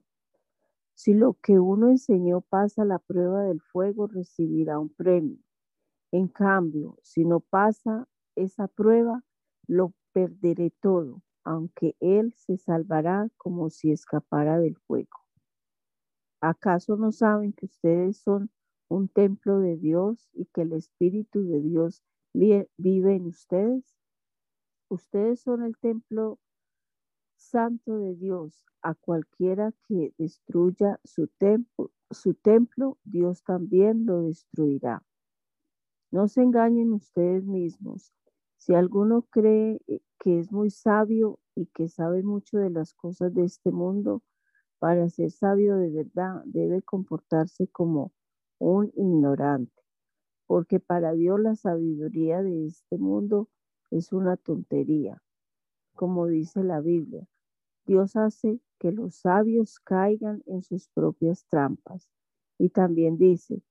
Si 0.93 1.15
lo 1.15 1.33
que 1.41 1.59
uno 1.59 1.89
enseñó 1.89 2.41
pasa 2.41 2.85
la 2.85 2.99
prueba 2.99 3.43
del 3.43 3.61
fuego, 3.61 4.07
recibirá 4.07 4.77
un 4.79 4.89
premio. 4.89 5.39
En 6.11 6.27
cambio, 6.27 6.97
si 7.01 7.25
no 7.25 7.39
pasa 7.39 8.07
esa 8.35 8.67
prueba, 8.67 9.23
lo 9.67 9.91
perderé 10.15 10.71
todo, 10.81 11.21
aunque 11.43 11.97
él 11.99 12.33
se 12.37 12.55
salvará 12.55 13.27
como 13.35 13.69
si 13.69 13.91
escapara 13.91 14.57
del 14.57 14.77
fuego. 14.77 15.19
¿Acaso 16.39 16.95
no 16.95 17.11
saben 17.11 17.51
que 17.51 17.65
ustedes 17.65 18.19
son 18.19 18.49
un 18.87 19.09
templo 19.09 19.59
de 19.59 19.75
Dios 19.75 20.29
y 20.31 20.45
que 20.45 20.61
el 20.61 20.71
Espíritu 20.71 21.45
de 21.45 21.59
Dios 21.59 22.01
vive 22.33 22.69
en 22.77 23.25
ustedes? 23.25 23.97
Ustedes 24.87 25.41
son 25.41 25.63
el 25.63 25.77
templo 25.77 26.39
santo 27.35 27.97
de 27.97 28.15
Dios. 28.15 28.63
A 28.81 28.93
cualquiera 28.93 29.73
que 29.87 30.13
destruya 30.17 31.01
su 31.03 31.27
templo, 31.27 31.91
su 32.09 32.35
templo, 32.35 32.97
Dios 33.03 33.43
también 33.43 34.05
lo 34.05 34.21
destruirá. 34.21 35.03
No 36.11 36.29
se 36.29 36.41
engañen 36.41 36.93
ustedes 36.93 37.43
mismos. 37.43 38.13
Si 38.65 38.73
alguno 38.73 39.27
cree 39.29 39.79
eh, 39.85 39.99
que 40.17 40.39
es 40.39 40.51
muy 40.51 40.71
sabio 40.71 41.39
y 41.53 41.67
que 41.67 41.87
sabe 41.87 42.23
mucho 42.23 42.57
de 42.57 42.71
las 42.71 42.95
cosas 42.95 43.31
de 43.35 43.43
este 43.43 43.71
mundo, 43.71 44.23
para 44.79 45.07
ser 45.07 45.29
sabio 45.29 45.77
de 45.77 45.91
verdad 45.91 46.41
debe 46.45 46.81
comportarse 46.81 47.67
como 47.67 48.11
un 48.57 48.91
ignorante, 48.95 49.83
porque 50.47 50.79
para 50.79 51.11
Dios 51.13 51.39
la 51.39 51.55
sabiduría 51.55 52.41
de 52.41 52.65
este 52.65 52.97
mundo 52.97 53.49
es 53.91 54.11
una 54.11 54.35
tontería, 54.35 55.21
como 55.93 56.25
dice 56.25 56.63
la 56.63 56.81
Biblia. 56.81 57.27
Dios 57.85 58.15
hace 58.15 58.61
que 58.79 58.91
los 58.91 59.13
sabios 59.13 59.79
caigan 59.79 60.41
en 60.47 60.63
sus 60.63 60.87
propias 60.87 61.45
trampas. 61.45 62.09
Y 62.57 62.69
también 62.69 63.19
dice, 63.19 63.61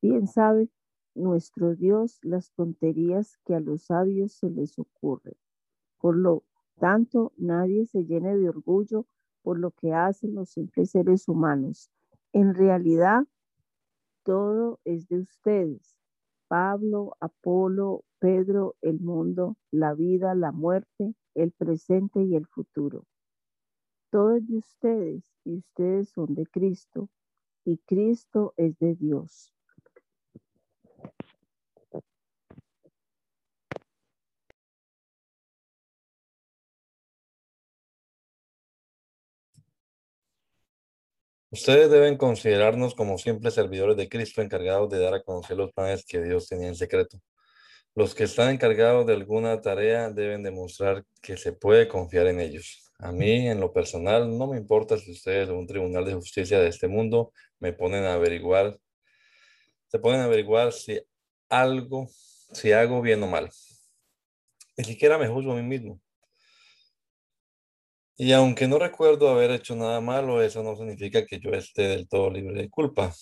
bien 0.00 0.26
sabe 0.26 0.68
nuestro 1.14 1.74
Dios 1.74 2.18
las 2.22 2.52
tonterías 2.52 3.36
que 3.44 3.54
a 3.54 3.60
los 3.60 3.82
sabios 3.84 4.32
se 4.32 4.50
les 4.50 4.78
ocurre. 4.78 5.36
Por 5.98 6.16
lo 6.16 6.44
tanto, 6.78 7.32
nadie 7.36 7.86
se 7.86 8.04
llene 8.04 8.36
de 8.36 8.48
orgullo 8.48 9.06
por 9.42 9.58
lo 9.58 9.72
que 9.72 9.92
hacen 9.92 10.34
los 10.34 10.50
simples 10.50 10.90
seres 10.90 11.28
humanos. 11.28 11.90
En 12.32 12.54
realidad, 12.54 13.24
todo 14.22 14.80
es 14.84 15.08
de 15.08 15.20
ustedes. 15.20 15.96
Pablo, 16.48 17.16
Apolo, 17.20 18.04
Pedro, 18.18 18.76
el 18.82 19.00
mundo, 19.00 19.56
la 19.70 19.94
vida, 19.94 20.34
la 20.34 20.52
muerte, 20.52 21.14
el 21.34 21.50
presente 21.52 22.22
y 22.22 22.36
el 22.36 22.46
futuro. 22.46 23.06
Todo 24.10 24.36
es 24.36 24.46
de 24.46 24.58
ustedes 24.58 25.24
y 25.44 25.56
ustedes 25.56 26.10
son 26.10 26.34
de 26.34 26.46
Cristo 26.46 27.08
y 27.64 27.78
Cristo 27.78 28.54
es 28.56 28.78
de 28.78 28.94
Dios. 28.94 29.51
Ustedes 41.52 41.90
deben 41.90 42.16
considerarnos 42.16 42.94
como 42.94 43.18
simples 43.18 43.52
servidores 43.52 43.94
de 43.98 44.08
Cristo 44.08 44.40
encargados 44.40 44.88
de 44.88 44.98
dar 44.98 45.12
a 45.12 45.22
conocer 45.22 45.54
los 45.54 45.70
planes 45.70 46.02
que 46.06 46.22
Dios 46.22 46.48
tenía 46.48 46.68
en 46.68 46.74
secreto. 46.74 47.20
Los 47.94 48.14
que 48.14 48.24
están 48.24 48.54
encargados 48.54 49.06
de 49.06 49.12
alguna 49.12 49.60
tarea 49.60 50.08
deben 50.08 50.42
demostrar 50.42 51.04
que 51.20 51.36
se 51.36 51.52
puede 51.52 51.88
confiar 51.88 52.26
en 52.28 52.40
ellos. 52.40 52.90
A 52.98 53.12
mí, 53.12 53.48
en 53.48 53.60
lo 53.60 53.70
personal, 53.70 54.38
no 54.38 54.46
me 54.46 54.56
importa 54.56 54.96
si 54.96 55.12
ustedes 55.12 55.50
o 55.50 55.58
un 55.58 55.66
tribunal 55.66 56.06
de 56.06 56.14
justicia 56.14 56.58
de 56.58 56.68
este 56.68 56.88
mundo 56.88 57.34
me 57.58 57.74
ponen 57.74 58.04
a 58.04 58.14
averiguar, 58.14 58.78
se 59.88 59.98
ponen 59.98 60.20
a 60.20 60.24
averiguar 60.24 60.72
si 60.72 61.02
algo, 61.50 62.08
si 62.54 62.72
hago 62.72 63.02
bien 63.02 63.22
o 63.24 63.26
mal. 63.26 63.50
Ni 64.78 64.84
siquiera 64.84 65.18
me 65.18 65.28
juzgo 65.28 65.52
a 65.52 65.56
mí 65.56 65.62
mismo. 65.62 66.00
Y 68.16 68.32
aunque 68.32 68.68
no 68.68 68.78
recuerdo 68.78 69.30
haber 69.30 69.50
hecho 69.50 69.74
nada 69.74 70.00
malo, 70.00 70.42
eso 70.42 70.62
no 70.62 70.76
significa 70.76 71.24
que 71.24 71.40
yo 71.40 71.50
esté 71.50 71.82
del 71.88 72.08
todo 72.08 72.30
libre 72.30 72.60
de 72.60 72.70
culpa. 72.70 73.12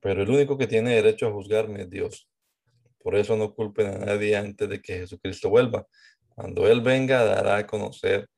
Pero 0.00 0.22
el 0.22 0.30
único 0.30 0.56
que 0.56 0.66
tiene 0.66 0.94
derecho 0.94 1.26
a 1.26 1.32
juzgarme 1.32 1.82
es 1.82 1.90
Dios. 1.90 2.28
Por 2.98 3.16
eso 3.16 3.36
no 3.36 3.54
culpen 3.54 3.88
a 3.88 3.98
nadie 3.98 4.36
antes 4.36 4.68
de 4.68 4.80
que 4.80 4.98
Jesucristo 5.00 5.50
vuelva. 5.50 5.86
Cuando 6.28 6.68
Él 6.68 6.80
venga, 6.80 7.24
dará 7.24 7.58
a 7.58 7.66
conocer 7.66 8.28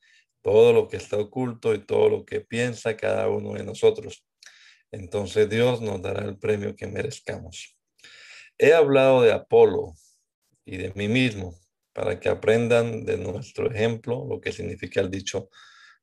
todo 0.43 0.73
lo 0.73 0.89
que 0.89 0.97
está 0.97 1.19
oculto 1.19 1.75
y 1.75 1.85
todo 1.85 2.09
lo 2.09 2.25
que 2.25 2.41
piensa 2.41 2.97
cada 2.97 3.29
uno 3.29 3.55
de 3.55 3.65
nosotros. 3.65 4.25
Entonces 4.93 5.49
Dios 5.51 5.81
nos 5.83 6.01
dará 6.01 6.25
el 6.25 6.39
premio 6.39 6.75
que 6.75 6.87
merezcamos. 6.87 7.77
He 8.59 8.73
hablado 8.73 9.23
de 9.23 9.33
Apolo 9.33 9.95
y 10.65 10.79
de 10.79 10.93
mí 10.95 11.09
mismo 11.09 11.55
para 11.97 12.21
que 12.21 12.29
aprendan 12.29 13.07
de 13.07 13.17
nuestro 13.17 13.71
ejemplo 13.71 14.27
lo 14.29 14.39
que 14.39 14.53
significa 14.53 15.01
el 15.01 15.11
dicho, 15.11 15.49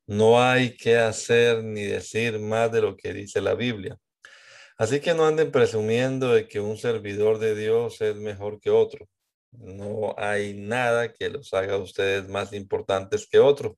no 0.07 0.41
hay 0.41 0.75
que 0.75 0.97
hacer 0.97 1.63
ni 1.63 1.83
decir 1.83 2.39
más 2.39 2.71
de 2.71 2.81
lo 2.81 2.97
que 2.97 3.13
dice 3.13 3.41
la 3.41 3.53
Biblia. 3.53 3.99
Así 4.75 4.99
que 5.01 5.13
no 5.13 5.27
anden 5.27 5.51
presumiendo 5.51 6.33
de 6.33 6.47
que 6.47 6.59
un 6.59 6.77
servidor 6.79 7.37
de 7.37 7.53
Dios 7.53 8.01
es 8.01 8.15
mejor 8.15 8.59
que 8.59 8.71
otro. 8.71 9.07
No 9.51 10.15
hay 10.17 10.55
nada 10.55 11.13
que 11.13 11.29
los 11.29 11.53
haga 11.53 11.75
a 11.75 11.77
ustedes 11.77 12.27
más 12.27 12.53
importantes 12.53 13.27
que 13.27 13.37
otro. 13.37 13.77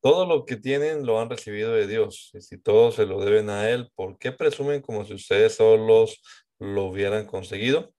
Todo 0.00 0.26
lo 0.26 0.44
que 0.44 0.56
tienen 0.56 1.06
lo 1.06 1.20
han 1.20 1.30
recibido 1.30 1.72
de 1.72 1.86
Dios. 1.86 2.32
Y 2.34 2.40
si 2.40 2.58
todos 2.58 2.96
se 2.96 3.06
lo 3.06 3.24
deben 3.24 3.48
a 3.48 3.70
Él, 3.70 3.92
¿por 3.94 4.18
qué 4.18 4.32
presumen 4.32 4.80
como 4.82 5.04
si 5.04 5.14
ustedes 5.14 5.54
solos 5.54 6.20
lo 6.58 6.86
hubieran 6.86 7.26
conseguido? 7.26 7.94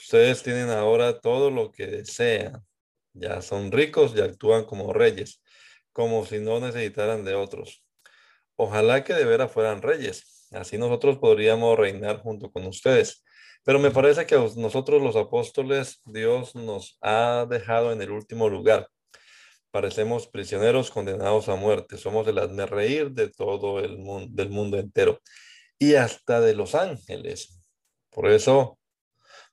Ustedes 0.00 0.42
tienen 0.42 0.70
ahora 0.70 1.20
todo 1.20 1.50
lo 1.50 1.70
que 1.70 1.86
desean. 1.86 2.64
Ya 3.12 3.42
son 3.42 3.70
ricos 3.70 4.14
y 4.16 4.20
actúan 4.22 4.64
como 4.64 4.94
reyes, 4.94 5.42
como 5.92 6.24
si 6.24 6.38
no 6.38 6.58
necesitaran 6.58 7.22
de 7.22 7.34
otros. 7.34 7.84
Ojalá 8.56 9.04
que 9.04 9.12
de 9.12 9.26
veras 9.26 9.52
fueran 9.52 9.82
reyes. 9.82 10.48
Así 10.52 10.78
nosotros 10.78 11.18
podríamos 11.18 11.78
reinar 11.78 12.20
junto 12.22 12.50
con 12.50 12.66
ustedes. 12.66 13.22
Pero 13.62 13.78
me 13.78 13.90
parece 13.90 14.24
que 14.24 14.36
nosotros 14.56 15.02
los 15.02 15.16
apóstoles, 15.16 16.00
Dios 16.06 16.54
nos 16.54 16.96
ha 17.02 17.46
dejado 17.48 17.92
en 17.92 18.00
el 18.00 18.10
último 18.10 18.48
lugar. 18.48 18.88
Parecemos 19.70 20.26
prisioneros 20.28 20.90
condenados 20.90 21.50
a 21.50 21.56
muerte. 21.56 21.98
Somos 21.98 22.26
el 22.26 22.68
reír 22.68 23.10
de 23.10 23.28
todo 23.28 23.80
el 23.80 23.98
mundo, 23.98 24.28
del 24.32 24.48
mundo 24.48 24.78
entero 24.78 25.20
y 25.78 25.94
hasta 25.94 26.40
de 26.40 26.54
los 26.54 26.74
ángeles. 26.74 27.62
Por 28.10 28.30
eso 28.30 28.79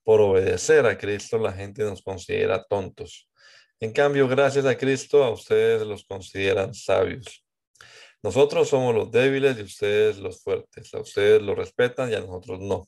por 0.08 0.22
obedecer 0.22 0.86
a 0.86 0.97
Cristo, 0.97 1.38
la 1.38 1.51
gente 1.51 1.84
nos 1.84 2.01
considera 2.01 2.64
tontos. 2.64 3.30
En 3.82 3.91
cambio, 3.91 4.26
gracias 4.30 4.66
a 4.66 4.78
Cristo, 4.78 5.22
a 5.22 5.32
ustedes 5.32 5.86
los 5.86 6.05
consideran 6.05 6.74
sabios. 6.74 7.45
Nosotros 8.24 8.70
somos 8.70 8.95
los 8.95 9.12
débiles 9.12 9.60
y 9.60 9.64
ustedes 9.64 10.18
los 10.20 10.41
fuertes. 10.41 10.93
A 10.93 11.01
ustedes 11.01 11.41
los 11.41 11.58
respetan 11.58 12.10
y 12.10 12.16
a 12.16 12.22
nosotros 12.22 12.62
no. 12.62 12.88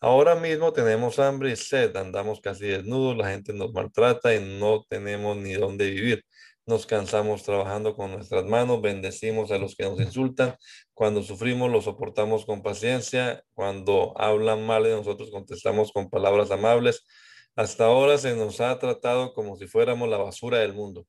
Ahora 0.00 0.34
mismo 0.34 0.72
tenemos 0.72 1.18
hambre 1.18 1.52
y 1.52 1.56
sed, 1.56 1.94
andamos 1.94 2.40
casi 2.40 2.68
desnudos, 2.68 3.18
la 3.18 3.28
gente 3.28 3.52
nos 3.52 3.74
maltrata 3.74 4.34
y 4.34 4.58
no 4.58 4.82
tenemos 4.88 5.36
ni 5.36 5.52
dónde 5.52 5.90
vivir. 5.90 6.24
Nos 6.68 6.84
cansamos 6.84 7.44
trabajando 7.44 7.94
con 7.94 8.10
nuestras 8.10 8.44
manos, 8.44 8.82
bendecimos 8.82 9.52
a 9.52 9.58
los 9.58 9.76
que 9.76 9.84
nos 9.84 10.00
insultan. 10.00 10.56
Cuando 10.94 11.22
sufrimos, 11.22 11.70
lo 11.70 11.80
soportamos 11.80 12.44
con 12.44 12.60
paciencia. 12.60 13.44
Cuando 13.54 14.12
hablan 14.20 14.66
mal 14.66 14.82
de 14.82 14.90
nosotros, 14.90 15.30
contestamos 15.30 15.92
con 15.92 16.10
palabras 16.10 16.50
amables. 16.50 17.06
Hasta 17.54 17.84
ahora 17.84 18.18
se 18.18 18.34
nos 18.34 18.60
ha 18.60 18.76
tratado 18.80 19.32
como 19.32 19.54
si 19.56 19.68
fuéramos 19.68 20.08
la 20.08 20.16
basura 20.16 20.58
del 20.58 20.74
mundo. 20.74 21.06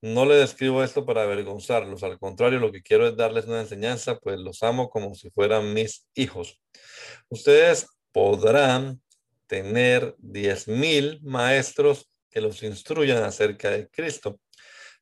No 0.00 0.24
le 0.24 0.36
describo 0.36 0.82
esto 0.82 1.04
para 1.04 1.24
avergonzarlos, 1.24 2.02
al 2.02 2.18
contrario, 2.18 2.58
lo 2.58 2.72
que 2.72 2.82
quiero 2.82 3.06
es 3.06 3.16
darles 3.16 3.46
una 3.46 3.60
enseñanza, 3.60 4.18
pues 4.18 4.38
los 4.38 4.62
amo 4.62 4.88
como 4.88 5.14
si 5.14 5.30
fueran 5.30 5.74
mis 5.74 6.08
hijos. 6.14 6.58
Ustedes 7.28 7.86
podrán 8.12 9.02
tener 9.46 10.14
diez 10.18 10.68
mil 10.68 11.20
maestros 11.22 12.10
que 12.30 12.40
los 12.40 12.62
instruyan 12.62 13.24
acerca 13.24 13.70
de 13.70 13.88
Cristo 13.88 14.40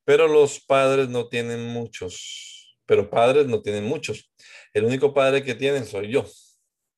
pero 0.04 0.28
los 0.28 0.60
padres 0.60 1.08
no 1.08 1.28
tienen 1.28 1.66
muchos, 1.66 2.76
pero 2.86 3.10
padres 3.10 3.46
no 3.46 3.62
tienen 3.62 3.84
muchos. 3.84 4.30
El 4.72 4.84
único 4.84 5.14
padre 5.14 5.42
que 5.42 5.54
tienen 5.54 5.86
soy 5.86 6.12
yo. 6.12 6.26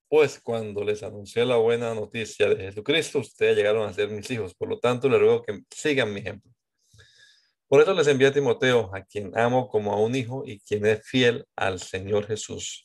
Pues 0.09 0.41
cuando 0.41 0.85
les 0.85 1.03
anuncié 1.03 1.45
la 1.45 1.57
buena 1.57 1.95
noticia 1.95 2.49
de 2.49 2.57
Jesucristo, 2.57 3.19
ustedes 3.19 3.57
llegaron 3.57 3.89
a 3.89 3.93
ser 3.93 4.09
mis 4.09 4.31
hijos. 4.31 4.55
Por 4.55 4.69
lo 4.69 4.79
tanto, 4.79 5.09
les 5.09 5.19
ruego 5.19 5.43
que 5.43 5.61
sigan 5.71 6.13
mi 6.13 6.21
ejemplo. 6.21 6.53
Por 7.69 7.83
eso 7.83 7.93
les 7.95 8.07
envié 8.07 8.29
a 8.29 8.33
Timoteo, 8.33 8.91
a 8.95 9.03
quien 9.03 9.37
amo 9.37 9.69
como 9.69 9.93
a 9.93 10.01
un 10.01 10.15
hijo 10.15 10.45
y 10.47 10.61
quien 10.61 10.87
es 10.87 11.05
fiel 11.05 11.45
al 11.57 11.81
Señor 11.81 12.27
Jesús. 12.27 12.85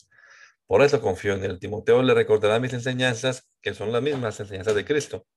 Por 0.65 0.81
eso 0.81 0.99
confío 1.01 1.35
en 1.35 1.43
él. 1.43 1.59
Timoteo 1.59 2.01
le 2.01 2.15
recordará 2.15 2.59
mis 2.59 2.73
enseñanzas, 2.73 3.47
que 3.61 3.75
son 3.75 3.91
las 3.91 4.01
mismas 4.01 4.39
enseñanzas 4.39 4.73
de 4.73 4.85
Cristo. 4.85 5.27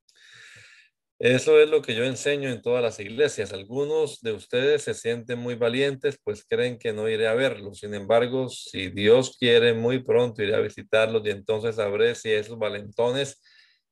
Eso 1.20 1.60
es 1.60 1.70
lo 1.70 1.80
que 1.80 1.94
yo 1.94 2.04
enseño 2.04 2.50
en 2.50 2.60
todas 2.60 2.82
las 2.82 2.98
iglesias. 2.98 3.52
Algunos 3.52 4.20
de 4.20 4.32
ustedes 4.32 4.82
se 4.82 4.94
sienten 4.94 5.38
muy 5.38 5.54
valientes, 5.54 6.18
pues 6.22 6.44
creen 6.44 6.78
que 6.78 6.92
no 6.92 7.08
iré 7.08 7.28
a 7.28 7.34
verlos. 7.34 7.78
Sin 7.80 7.94
embargo, 7.94 8.48
si 8.48 8.90
Dios 8.90 9.36
quiere, 9.38 9.74
muy 9.74 10.02
pronto 10.02 10.42
iré 10.42 10.54
a 10.56 10.60
visitarlos 10.60 11.24
y 11.24 11.30
entonces 11.30 11.76
sabré 11.76 12.14
si 12.16 12.30
esos 12.30 12.58
valentones, 12.58 13.40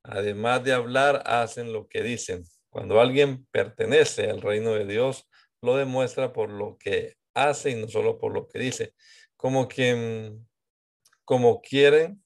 además 0.02 0.64
de 0.64 0.72
hablar, 0.72 1.22
hacen 1.24 1.72
lo 1.72 1.86
que 1.88 2.02
dicen. 2.02 2.44
Cuando 2.70 3.00
alguien 3.00 3.46
pertenece 3.52 4.28
al 4.28 4.42
reino 4.42 4.74
de 4.74 4.84
Dios, 4.86 5.28
lo 5.62 5.76
demuestra 5.76 6.32
por 6.32 6.50
lo 6.50 6.76
que 6.78 7.14
hace 7.34 7.70
y 7.70 7.76
no 7.76 7.88
solo 7.88 8.18
por 8.18 8.34
lo 8.34 8.48
que 8.48 8.58
dice. 8.58 8.94
Como 9.36 9.68
quien, 9.68 10.48
como 11.24 11.62
quieren 11.62 12.22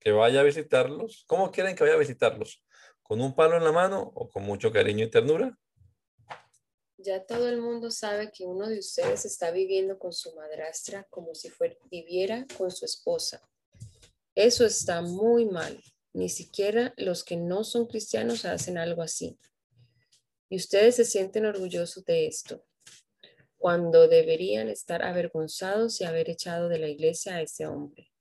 que 0.00 0.12
vaya 0.12 0.40
a 0.40 0.44
visitarlos, 0.44 1.24
¿cómo 1.26 1.50
quieren 1.50 1.76
que 1.76 1.84
vaya 1.84 1.96
a 1.96 1.98
visitarlos? 1.98 2.63
¿Con 3.04 3.20
un 3.20 3.34
palo 3.34 3.58
en 3.58 3.64
la 3.64 3.70
mano 3.70 4.12
o 4.14 4.30
con 4.30 4.44
mucho 4.44 4.72
cariño 4.72 5.04
y 5.04 5.10
ternura? 5.10 5.58
Ya 6.96 7.26
todo 7.26 7.50
el 7.50 7.60
mundo 7.60 7.90
sabe 7.90 8.32
que 8.32 8.46
uno 8.46 8.66
de 8.66 8.78
ustedes 8.78 9.26
está 9.26 9.50
viviendo 9.50 9.98
con 9.98 10.14
su 10.14 10.34
madrastra 10.34 11.06
como 11.10 11.34
si 11.34 11.50
fuera, 11.50 11.76
viviera 11.90 12.46
con 12.56 12.70
su 12.70 12.86
esposa. 12.86 13.42
Eso 14.34 14.64
está 14.64 15.02
muy 15.02 15.44
mal. 15.44 15.78
Ni 16.14 16.30
siquiera 16.30 16.94
los 16.96 17.24
que 17.24 17.36
no 17.36 17.62
son 17.62 17.86
cristianos 17.86 18.46
hacen 18.46 18.78
algo 18.78 19.02
así. 19.02 19.38
Y 20.48 20.56
ustedes 20.56 20.96
se 20.96 21.04
sienten 21.04 21.44
orgullosos 21.44 22.06
de 22.06 22.26
esto, 22.26 22.64
cuando 23.58 24.08
deberían 24.08 24.70
estar 24.70 25.02
avergonzados 25.02 26.00
y 26.00 26.04
haber 26.04 26.30
echado 26.30 26.70
de 26.70 26.78
la 26.78 26.88
iglesia 26.88 27.34
a 27.34 27.42
ese 27.42 27.66
hombre. 27.66 28.13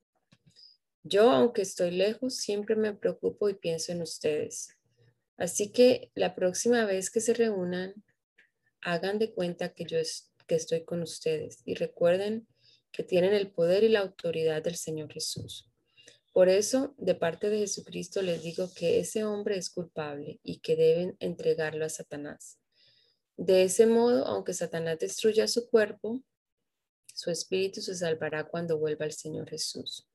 Yo, 1.03 1.29
aunque 1.29 1.61
estoy 1.61 1.91
lejos, 1.91 2.37
siempre 2.37 2.75
me 2.75 2.93
preocupo 2.93 3.49
y 3.49 3.55
pienso 3.55 3.91
en 3.91 4.01
ustedes. 4.01 4.69
Así 5.37 5.71
que 5.71 6.11
la 6.15 6.33
próxima 6.33 6.85
vez 6.85 7.09
que 7.09 7.19
se 7.19 7.33
reúnan, 7.33 7.93
hagan 8.81 9.19
de 9.19 9.33
cuenta 9.33 9.73
que 9.73 9.85
yo 9.85 9.97
que 10.47 10.55
estoy 10.55 10.83
con 10.83 11.01
ustedes 11.01 11.61
y 11.65 11.75
recuerden 11.75 12.47
que 12.91 13.03
tienen 13.03 13.33
el 13.33 13.51
poder 13.51 13.83
y 13.83 13.89
la 13.89 13.99
autoridad 13.99 14.61
del 14.61 14.75
Señor 14.75 15.11
Jesús. 15.11 15.69
Por 16.31 16.49
eso, 16.49 16.95
de 16.97 17.15
parte 17.15 17.49
de 17.49 17.59
Jesucristo 17.59 18.21
les 18.21 18.41
digo 18.41 18.69
que 18.73 18.99
ese 18.99 19.23
hombre 19.23 19.57
es 19.57 19.69
culpable 19.69 20.39
y 20.43 20.59
que 20.59 20.75
deben 20.75 21.15
entregarlo 21.19 21.85
a 21.85 21.89
Satanás. 21.89 22.59
De 23.37 23.63
ese 23.63 23.85
modo, 23.85 24.25
aunque 24.25 24.53
Satanás 24.53 24.99
destruya 24.99 25.47
su 25.47 25.69
cuerpo, 25.69 26.23
su 27.13 27.29
espíritu 27.29 27.81
se 27.81 27.95
salvará 27.95 28.45
cuando 28.45 28.77
vuelva 28.77 29.05
el 29.05 29.11
Señor 29.11 29.49
Jesús. 29.49 30.07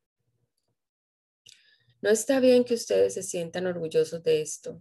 No 2.00 2.10
está 2.10 2.38
bien 2.38 2.64
que 2.64 2.74
ustedes 2.74 3.14
se 3.14 3.24
sientan 3.24 3.66
orgullosos 3.66 4.22
de 4.22 4.40
esto. 4.40 4.80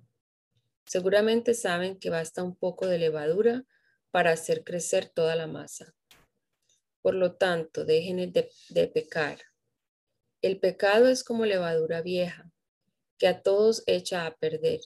Seguramente 0.85 1.55
saben 1.55 1.97
que 1.97 2.11
basta 2.11 2.43
un 2.43 2.55
poco 2.55 2.85
de 2.85 2.99
levadura 2.99 3.65
para 4.11 4.31
hacer 4.31 4.63
crecer 4.63 5.09
toda 5.09 5.35
la 5.35 5.47
masa. 5.47 5.95
Por 7.01 7.15
lo 7.15 7.35
tanto, 7.35 7.85
dejen 7.85 8.31
de, 8.31 8.87
pecar. 8.87 9.39
El 10.41 10.59
pecado 10.59 11.07
es 11.07 11.23
como 11.23 11.45
levadura 11.45 12.01
vieja, 12.01 12.51
que 13.17 13.27
a 13.27 13.41
todos 13.41 13.83
echa 13.87 14.27
a 14.27 14.35
perder. 14.35 14.81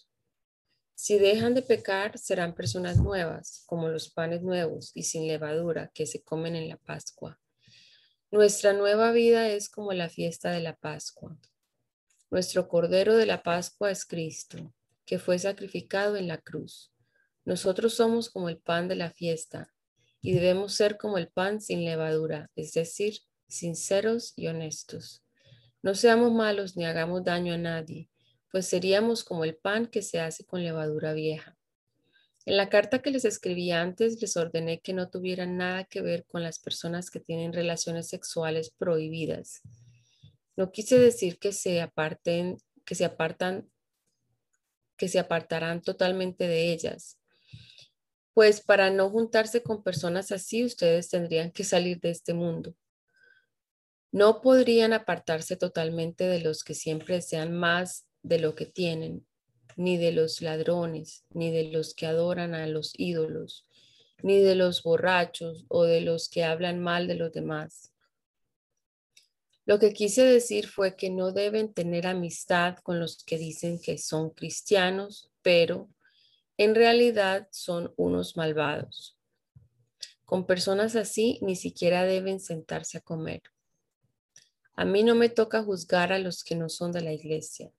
Si 0.95 1.19
dejan 1.19 1.53
de 1.53 1.63
pecar, 1.63 2.17
serán 2.17 2.55
personas 2.55 2.97
nuevas, 2.97 3.63
como 3.65 3.89
los 3.89 4.09
panes 4.09 4.41
nuevos 4.41 4.91
y 4.93 5.03
sin 5.03 5.27
levadura 5.27 5.91
que 5.93 6.05
se 6.05 6.23
comen 6.23 6.55
en 6.55 6.69
la 6.69 6.77
Pascua. 6.77 7.39
Nuestra 8.29 8.71
nueva 8.71 9.11
vida 9.11 9.49
es 9.49 9.69
como 9.69 9.91
la 9.91 10.09
fiesta 10.09 10.51
de 10.51 10.61
la 10.61 10.77
Pascua. 10.77 11.38
Nuestro 12.32 12.69
Cordero 12.69 13.17
de 13.17 13.25
la 13.25 13.43
Pascua 13.43 13.91
es 13.91 14.05
Cristo, 14.05 14.73
que 15.05 15.19
fue 15.19 15.38
sacrificado 15.38 16.15
en 16.15 16.29
la 16.29 16.38
cruz. 16.38 16.93
Nosotros 17.43 17.95
somos 17.95 18.29
como 18.29 18.47
el 18.47 18.57
pan 18.57 18.88
de 18.88 18.95
la 18.95 19.11
fiesta 19.11 19.73
y 20.21 20.32
debemos 20.32 20.73
ser 20.73 20.95
como 20.95 21.17
el 21.17 21.27
pan 21.27 21.59
sin 21.59 21.84
levadura, 21.84 22.49
es 22.55 22.71
decir, 22.71 23.17
sinceros 23.49 24.32
y 24.38 24.47
honestos. 24.47 25.25
No 25.84 25.93
seamos 25.93 26.32
malos 26.32 26.77
ni 26.77 26.86
hagamos 26.86 27.25
daño 27.25 27.53
a 27.53 27.57
nadie, 27.57 28.09
pues 28.49 28.65
seríamos 28.65 29.25
como 29.25 29.43
el 29.43 29.57
pan 29.57 29.86
que 29.88 30.01
se 30.01 30.21
hace 30.21 30.45
con 30.45 30.63
levadura 30.63 31.11
vieja. 31.11 31.57
En 32.45 32.55
la 32.55 32.69
carta 32.69 33.01
que 33.01 33.11
les 33.11 33.25
escribí 33.25 33.71
antes 33.71 34.21
les 34.21 34.38
ordené 34.38 34.79
que 34.79 34.93
no 34.93 35.09
tuvieran 35.09 35.57
nada 35.57 35.84
que 35.84 36.01
ver 36.01 36.25
con 36.27 36.43
las 36.43 36.59
personas 36.59 37.11
que 37.11 37.19
tienen 37.19 37.51
relaciones 37.51 38.07
sexuales 38.07 38.71
prohibidas 38.71 39.61
no 40.55 40.71
quise 40.71 40.99
decir 40.99 41.39
que 41.39 41.53
se 41.53 41.81
aparten, 41.81 42.57
que 42.85 42.95
se 42.95 43.05
apartan, 43.05 43.69
que 44.97 45.07
se 45.07 45.19
apartarán 45.19 45.81
totalmente 45.81 46.47
de 46.47 46.71
ellas. 46.71 47.19
Pues 48.33 48.61
para 48.61 48.89
no 48.89 49.09
juntarse 49.09 49.61
con 49.61 49.83
personas 49.83 50.31
así, 50.31 50.63
ustedes 50.63 51.09
tendrían 51.09 51.51
que 51.51 51.63
salir 51.63 51.99
de 51.99 52.11
este 52.11 52.33
mundo. 52.33 52.75
No 54.11 54.41
podrían 54.41 54.93
apartarse 54.93 55.55
totalmente 55.55 56.25
de 56.25 56.41
los 56.41 56.63
que 56.63 56.73
siempre 56.73 57.15
desean 57.15 57.53
más 57.53 58.07
de 58.23 58.39
lo 58.39 58.55
que 58.55 58.65
tienen, 58.65 59.25
ni 59.77 59.97
de 59.97 60.11
los 60.11 60.41
ladrones, 60.41 61.25
ni 61.29 61.51
de 61.51 61.71
los 61.71 61.93
que 61.93 62.05
adoran 62.05 62.53
a 62.53 62.67
los 62.67 62.93
ídolos, 62.97 63.67
ni 64.21 64.39
de 64.39 64.55
los 64.55 64.83
borrachos 64.83 65.65
o 65.69 65.83
de 65.83 66.01
los 66.01 66.29
que 66.29 66.43
hablan 66.43 66.79
mal 66.79 67.07
de 67.07 67.15
los 67.15 67.31
demás. 67.31 67.90
Lo 69.72 69.80
que 69.80 69.93
quise 69.93 70.26
decir 70.26 70.67
fue 70.67 70.97
que 70.97 71.09
no 71.09 71.32
deben 71.32 71.74
tener 71.74 72.05
amistad 72.05 72.76
con 72.84 72.99
los 72.99 73.24
que 73.24 73.38
dicen 73.38 73.80
que 73.80 73.97
son 73.97 74.32
cristianos, 74.32 75.32
pero 75.41 75.89
en 76.57 76.76
realidad 76.76 77.47
son 77.53 77.93
unos 77.95 78.36
malvados. 78.36 79.17
Con 80.26 80.45
personas 80.45 80.97
así 80.97 81.39
ni 81.41 81.55
siquiera 81.55 82.03
deben 82.03 82.41
sentarse 82.41 82.97
a 82.97 82.99
comer. 82.99 83.43
A 84.76 84.84
mí 84.84 85.03
no 85.03 85.15
me 85.15 85.30
toca 85.30 85.63
juzgar 85.63 86.11
a 86.11 86.19
los 86.19 86.43
que 86.43 86.57
no 86.57 86.67
son 86.67 86.91
de 86.91 86.99
la 86.99 87.13
iglesia. 87.13 87.72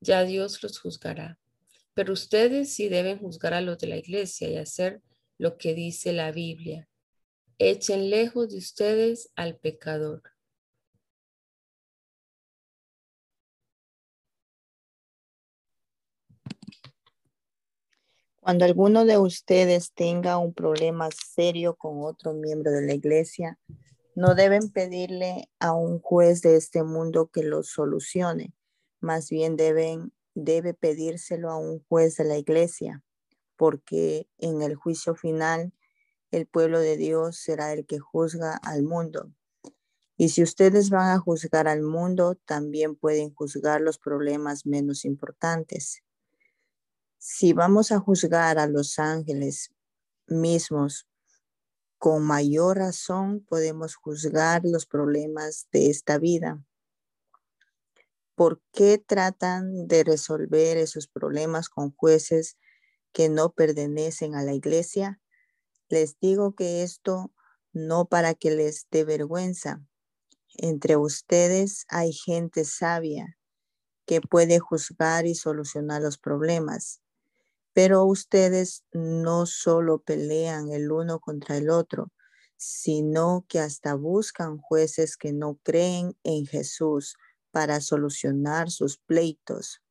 Ya 0.00 0.24
Dios 0.24 0.62
los 0.62 0.78
juzgará. 0.80 1.38
Pero 1.94 2.12
ustedes 2.12 2.74
sí 2.74 2.90
deben 2.90 3.20
juzgar 3.20 3.54
a 3.54 3.62
los 3.62 3.78
de 3.78 3.86
la 3.86 3.96
iglesia 3.96 4.50
y 4.50 4.58
hacer 4.58 5.00
lo 5.38 5.56
que 5.56 5.72
dice 5.72 6.12
la 6.12 6.30
Biblia. 6.30 6.90
Echen 7.56 8.10
lejos 8.10 8.50
de 8.50 8.58
ustedes 8.58 9.30
al 9.34 9.56
pecador. 9.56 10.31
Cuando 18.42 18.64
alguno 18.64 19.04
de 19.04 19.18
ustedes 19.18 19.92
tenga 19.92 20.36
un 20.36 20.52
problema 20.52 21.10
serio 21.12 21.76
con 21.76 22.02
otro 22.02 22.34
miembro 22.34 22.72
de 22.72 22.84
la 22.84 22.92
iglesia, 22.92 23.56
no 24.16 24.34
deben 24.34 24.68
pedirle 24.72 25.48
a 25.60 25.74
un 25.74 26.00
juez 26.00 26.42
de 26.42 26.56
este 26.56 26.82
mundo 26.82 27.30
que 27.32 27.44
lo 27.44 27.62
solucione, 27.62 28.52
más 29.00 29.30
bien 29.30 29.54
deben 29.54 30.12
debe 30.34 30.74
pedírselo 30.74 31.52
a 31.52 31.56
un 31.56 31.84
juez 31.84 32.16
de 32.16 32.24
la 32.24 32.36
iglesia, 32.36 33.04
porque 33.54 34.26
en 34.38 34.62
el 34.62 34.74
juicio 34.74 35.14
final 35.14 35.72
el 36.32 36.48
pueblo 36.48 36.80
de 36.80 36.96
Dios 36.96 37.36
será 37.36 37.72
el 37.72 37.86
que 37.86 38.00
juzga 38.00 38.56
al 38.56 38.82
mundo. 38.82 39.30
Y 40.16 40.30
si 40.30 40.42
ustedes 40.42 40.90
van 40.90 41.10
a 41.10 41.20
juzgar 41.20 41.68
al 41.68 41.82
mundo, 41.82 42.34
también 42.44 42.96
pueden 42.96 43.32
juzgar 43.32 43.80
los 43.80 43.98
problemas 43.98 44.66
menos 44.66 45.04
importantes 45.04 46.02
si 47.24 47.52
vamos 47.52 47.92
a 47.92 48.00
juzgar 48.00 48.58
a 48.58 48.66
los 48.66 48.98
ángeles 48.98 49.72
mismos, 50.26 51.06
con 51.96 52.24
mayor 52.24 52.78
razón 52.78 53.44
podemos 53.48 53.94
juzgar 53.94 54.62
los 54.64 54.86
problemas 54.86 55.68
de 55.70 55.88
esta 55.88 56.18
vida. 56.18 56.66
¿Por 58.34 58.60
qué 58.72 58.98
tratan 58.98 59.86
de 59.86 60.02
resolver 60.02 60.76
esos 60.76 61.06
problemas 61.06 61.68
con 61.68 61.94
jueces 61.94 62.58
que 63.12 63.28
no 63.28 63.52
pertenecen 63.52 64.34
a 64.34 64.42
la 64.42 64.54
iglesia? 64.54 65.20
Les 65.88 66.18
digo 66.18 66.56
que 66.56 66.82
esto 66.82 67.32
no 67.72 68.06
para 68.06 68.34
que 68.34 68.50
les 68.50 68.88
dé 68.90 69.04
vergüenza. 69.04 69.80
Entre 70.56 70.96
ustedes 70.96 71.84
hay 71.88 72.12
gente 72.12 72.64
sabia 72.64 73.38
que 74.06 74.20
puede 74.20 74.58
juzgar 74.58 75.24
y 75.26 75.36
solucionar 75.36 76.02
los 76.02 76.18
problemas. 76.18 77.01
Pero 77.72 78.04
ustedes 78.04 78.84
no 78.92 79.46
solo 79.46 80.02
pelean 80.02 80.70
el 80.70 80.92
uno 80.92 81.20
contra 81.20 81.56
el 81.56 81.70
otro, 81.70 82.12
sino 82.56 83.44
que 83.48 83.60
hasta 83.60 83.94
buscan 83.94 84.58
jueces 84.58 85.16
que 85.16 85.32
no 85.32 85.58
creen 85.62 86.16
en 86.22 86.46
Jesús 86.46 87.16
para 87.50 87.80
solucionar 87.80 88.70
sus 88.70 88.98
pleitos. 88.98 89.82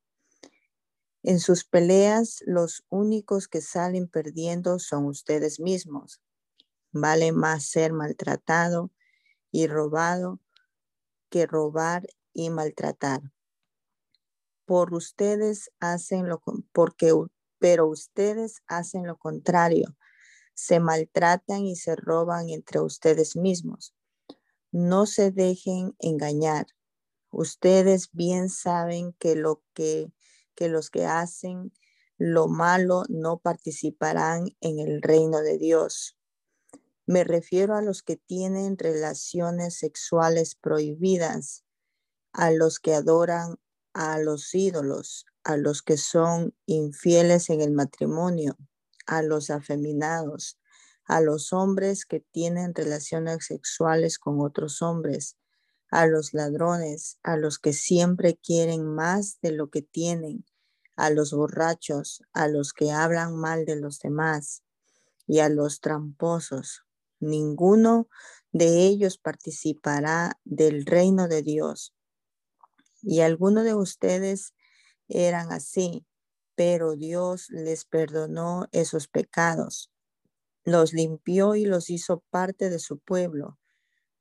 En 1.24 1.40
sus 1.40 1.66
peleas, 1.66 2.44
los 2.46 2.84
únicos 2.90 3.48
que 3.48 3.62
salen 3.62 4.08
perdiendo 4.08 4.80
son 4.80 5.06
ustedes 5.06 5.60
mismos. 5.60 6.22
Vale 6.92 7.32
más 7.32 7.66
ser 7.66 7.94
maltratado 7.94 8.92
y 9.52 9.68
robado 9.68 10.40
que 11.30 11.46
robar 11.46 12.08
y 12.34 12.50
maltratar 12.50 13.22
por 14.72 14.94
ustedes 14.94 15.70
hacen 15.82 16.30
lo 16.30 16.42
porque 16.72 17.12
pero 17.62 17.88
ustedes 17.88 18.64
hacen 18.66 19.06
lo 19.06 19.18
contrario. 19.18 19.96
Se 20.56 20.80
maltratan 20.80 21.64
y 21.64 21.76
se 21.76 21.96
roban 21.96 22.50
entre 22.50 22.82
ustedes 22.82 23.36
mismos. 23.36 23.96
No 24.72 25.06
se 25.06 25.32
dejen 25.32 25.96
engañar. 26.00 26.66
Ustedes 27.30 28.10
bien 28.12 28.50
saben 28.50 29.14
que 29.20 29.36
lo 29.36 29.64
que 29.74 30.12
los 30.60 30.90
que 30.90 31.06
hacen 31.06 31.72
lo 32.18 32.48
malo 32.48 33.04
no 33.10 33.40
participarán 33.40 34.56
en 34.60 34.80
el 34.80 35.02
reino 35.02 35.42
de 35.42 35.58
Dios. 35.58 36.18
Me 37.08 37.24
refiero 37.24 37.76
a 37.76 37.82
los 37.82 38.04
que 38.04 38.16
tienen 38.16 38.78
relaciones 38.78 39.80
sexuales 39.80 40.56
prohibidas, 40.56 41.64
a 42.32 42.52
los 42.52 42.80
que 42.80 42.94
adoran 42.94 43.58
a 43.94 44.20
los 44.20 44.54
ídolos, 44.54 45.26
a 45.44 45.58
los 45.58 45.82
que 45.82 45.98
son 45.98 46.56
infieles 46.66 47.50
en 47.50 47.62
el 47.62 47.72
matrimonio, 47.72 48.58
a 49.06 49.22
los 49.22 49.50
afeminados, 49.50 50.60
a 51.06 51.22
los 51.22 51.52
hombres 51.54 52.06
que 52.06 52.20
tienen 52.20 52.74
relaciones 52.74 53.46
sexuales 53.46 54.20
con 54.20 54.40
otros 54.40 54.82
hombres, 54.82 55.38
a 55.90 56.08
los 56.08 56.34
ladrones, 56.34 57.20
a 57.24 57.36
los 57.38 57.60
que 57.60 57.74
siempre 57.74 58.38
quieren 58.38 58.86
más 58.86 59.40
de 59.42 59.52
lo 59.52 59.70
que 59.70 59.82
tienen, 59.82 60.46
a 60.96 61.10
los 61.10 61.34
borrachos, 61.34 62.22
a 62.34 62.48
los 62.48 62.74
que 62.74 62.92
hablan 62.92 63.36
mal 63.36 63.66
de 63.66 63.76
los 63.76 64.00
demás 64.00 64.64
y 65.28 65.40
a 65.40 65.50
los 65.50 65.82
tramposos. 65.82 66.84
Ninguno 67.20 68.08
de 68.52 68.86
ellos 68.86 69.18
participará 69.18 70.40
del 70.44 70.86
reino 70.86 71.28
de 71.28 71.42
Dios. 71.42 71.94
Y 73.02 73.22
algunos 73.22 73.64
de 73.64 73.74
ustedes 73.74 74.54
eran 75.12 75.52
así, 75.52 76.06
pero 76.56 76.96
Dios 76.96 77.50
les 77.50 77.86
perdonó 77.86 78.68
esos 78.72 79.08
pecados, 79.08 79.92
los 80.64 80.94
limpió 80.94 81.56
y 81.56 81.66
los 81.66 81.90
hizo 81.90 82.24
parte 82.30 82.70
de 82.70 82.80
su 82.80 83.00
pueblo. 83.00 83.58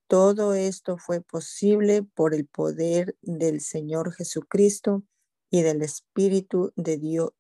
Todo 0.06 0.54
esto 0.54 0.98
fue 0.98 1.20
posible 1.20 2.02
por 2.02 2.34
el 2.34 2.46
poder 2.46 3.16
del 3.22 3.60
Señor 3.60 4.12
Jesucristo 4.12 5.04
y 5.50 5.62
del 5.62 5.82
Espíritu 5.82 6.72
de 6.76 6.98
Dios, 6.98 7.30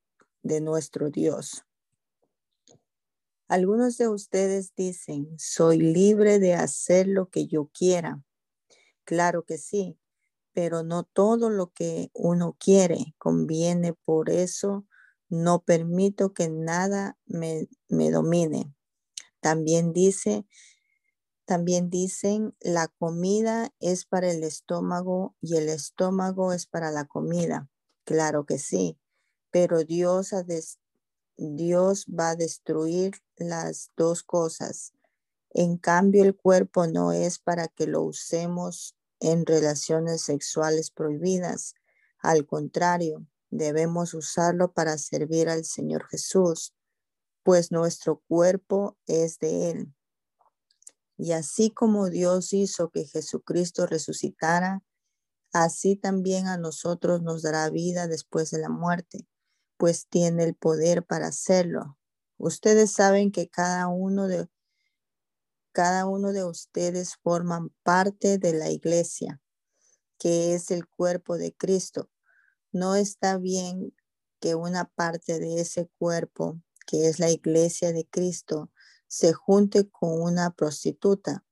de 0.42 0.60
nuestro 0.60 1.10
Dios. 1.10 1.64
Algunos 3.48 3.98
de 3.98 4.08
ustedes 4.08 4.74
dicen, 4.76 5.36
soy 5.36 5.78
libre 5.78 6.38
de 6.38 6.54
hacer 6.54 7.08
lo 7.08 7.28
que 7.30 7.48
yo 7.48 7.68
quiera. 7.74 8.22
Claro 9.04 9.44
que 9.44 9.58
sí, 9.58 9.98
pero 10.52 10.82
no 10.82 11.04
todo 11.04 11.50
lo 11.50 11.72
que 11.72 12.10
uno 12.14 12.56
quiere 12.58 13.14
conviene. 13.18 13.94
Por 13.94 14.30
eso 14.30 14.86
no 15.28 15.62
permito 15.62 16.32
que 16.34 16.48
nada 16.48 17.18
me, 17.26 17.68
me 17.88 18.10
domine. 18.10 18.74
También 19.40 19.92
dice, 19.92 20.46
también 21.44 21.90
dicen, 21.90 22.54
la 22.60 22.88
comida 22.88 23.72
es 23.80 24.04
para 24.04 24.30
el 24.30 24.44
estómago 24.44 25.34
y 25.40 25.56
el 25.56 25.68
estómago 25.68 26.52
es 26.52 26.66
para 26.66 26.92
la 26.92 27.06
comida. 27.06 27.68
Claro 28.04 28.46
que 28.46 28.58
sí, 28.58 28.98
pero 29.50 29.84
Dios, 29.84 30.32
Dios 31.36 32.06
va 32.06 32.30
a 32.30 32.36
destruir 32.36 33.14
las 33.36 33.90
dos 33.96 34.22
cosas. 34.22 34.92
En 35.50 35.76
cambio, 35.76 36.22
el 36.22 36.36
cuerpo 36.36 36.86
no 36.86 37.12
es 37.12 37.38
para 37.40 37.66
que 37.66 37.86
lo 37.88 38.02
usemos 38.02 38.96
en 39.20 39.46
relaciones 39.46 40.22
sexuales 40.22 40.90
prohibidas. 40.90 41.74
Al 42.18 42.46
contrario, 42.46 43.26
debemos 43.50 44.14
usarlo 44.14 44.72
para 44.72 44.98
servir 44.98 45.48
al 45.48 45.64
Señor 45.64 46.06
Jesús, 46.08 46.74
pues 47.42 47.70
nuestro 47.72 48.22
cuerpo 48.28 48.98
es 49.06 49.38
de 49.38 49.70
Él. 49.70 49.94
Y 51.16 51.32
así 51.32 51.70
como 51.70 52.08
Dios 52.08 52.52
hizo 52.52 52.90
que 52.90 53.04
Jesucristo 53.04 53.86
resucitara, 53.86 54.82
así 55.52 55.96
también 55.96 56.46
a 56.46 56.56
nosotros 56.56 57.22
nos 57.22 57.42
dará 57.42 57.68
vida 57.68 58.06
después 58.08 58.50
de 58.50 58.58
la 58.58 58.70
muerte, 58.70 59.26
pues 59.76 60.06
tiene 60.08 60.44
el 60.44 60.54
poder 60.54 61.04
para 61.04 61.28
hacerlo. 61.28 61.98
Ustedes 62.38 62.92
saben 62.92 63.32
que 63.32 63.50
cada 63.50 63.88
uno 63.88 64.28
de 64.28 64.48
cada 65.72 66.06
uno 66.06 66.32
de 66.32 66.44
ustedes 66.44 67.16
forman 67.22 67.70
parte 67.82 68.38
de 68.38 68.52
la 68.52 68.70
iglesia, 68.70 69.40
que 70.18 70.54
es 70.54 70.70
el 70.70 70.86
cuerpo 70.86 71.38
de 71.38 71.54
Cristo. 71.54 72.10
No 72.72 72.94
está 72.94 73.38
bien 73.38 73.94
que 74.40 74.54
una 74.54 74.84
parte 74.84 75.38
de 75.38 75.60
ese 75.60 75.90
cuerpo, 75.98 76.60
que 76.86 77.08
es 77.08 77.18
la 77.18 77.30
iglesia 77.30 77.92
de 77.92 78.06
Cristo, 78.08 78.70
se 79.08 79.32
junte 79.32 79.88
con 79.90 80.20
una 80.20 80.50
prostituta 80.50 81.44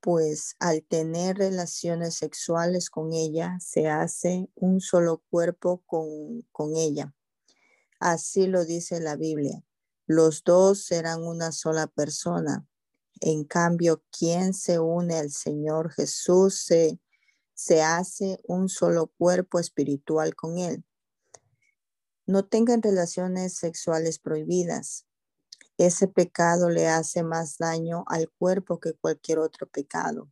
pues 0.00 0.56
al 0.58 0.82
tener 0.82 1.36
relaciones 1.36 2.14
sexuales 2.14 2.90
con 2.90 3.12
ella, 3.12 3.58
se 3.60 3.88
hace 3.88 4.48
un 4.54 4.80
solo 4.80 5.22
cuerpo 5.30 5.82
con, 5.86 6.42
con 6.52 6.76
ella. 6.76 7.14
Así 8.00 8.46
lo 8.46 8.64
dice 8.64 9.00
la 9.00 9.16
Biblia. 9.16 9.62
Los 10.06 10.42
dos 10.42 10.84
serán 10.84 11.22
una 11.22 11.52
sola 11.52 11.86
persona. 11.86 12.66
En 13.20 13.44
cambio, 13.44 14.02
quien 14.10 14.54
se 14.54 14.78
une 14.78 15.16
al 15.18 15.30
Señor 15.30 15.90
Jesús 15.92 16.62
se, 16.64 17.00
se 17.54 17.82
hace 17.82 18.38
un 18.44 18.68
solo 18.68 19.08
cuerpo 19.18 19.58
espiritual 19.58 20.34
con 20.34 20.58
Él. 20.58 20.84
No 22.26 22.46
tengan 22.46 22.82
relaciones 22.82 23.56
sexuales 23.56 24.18
prohibidas 24.18 25.06
ese 25.80 26.08
pecado 26.08 26.68
le 26.68 26.88
hace 26.88 27.22
más 27.22 27.56
daño 27.56 28.04
al 28.08 28.28
cuerpo 28.30 28.80
que 28.80 28.92
cualquier 28.92 29.38
otro 29.38 29.66
pecado. 29.66 30.30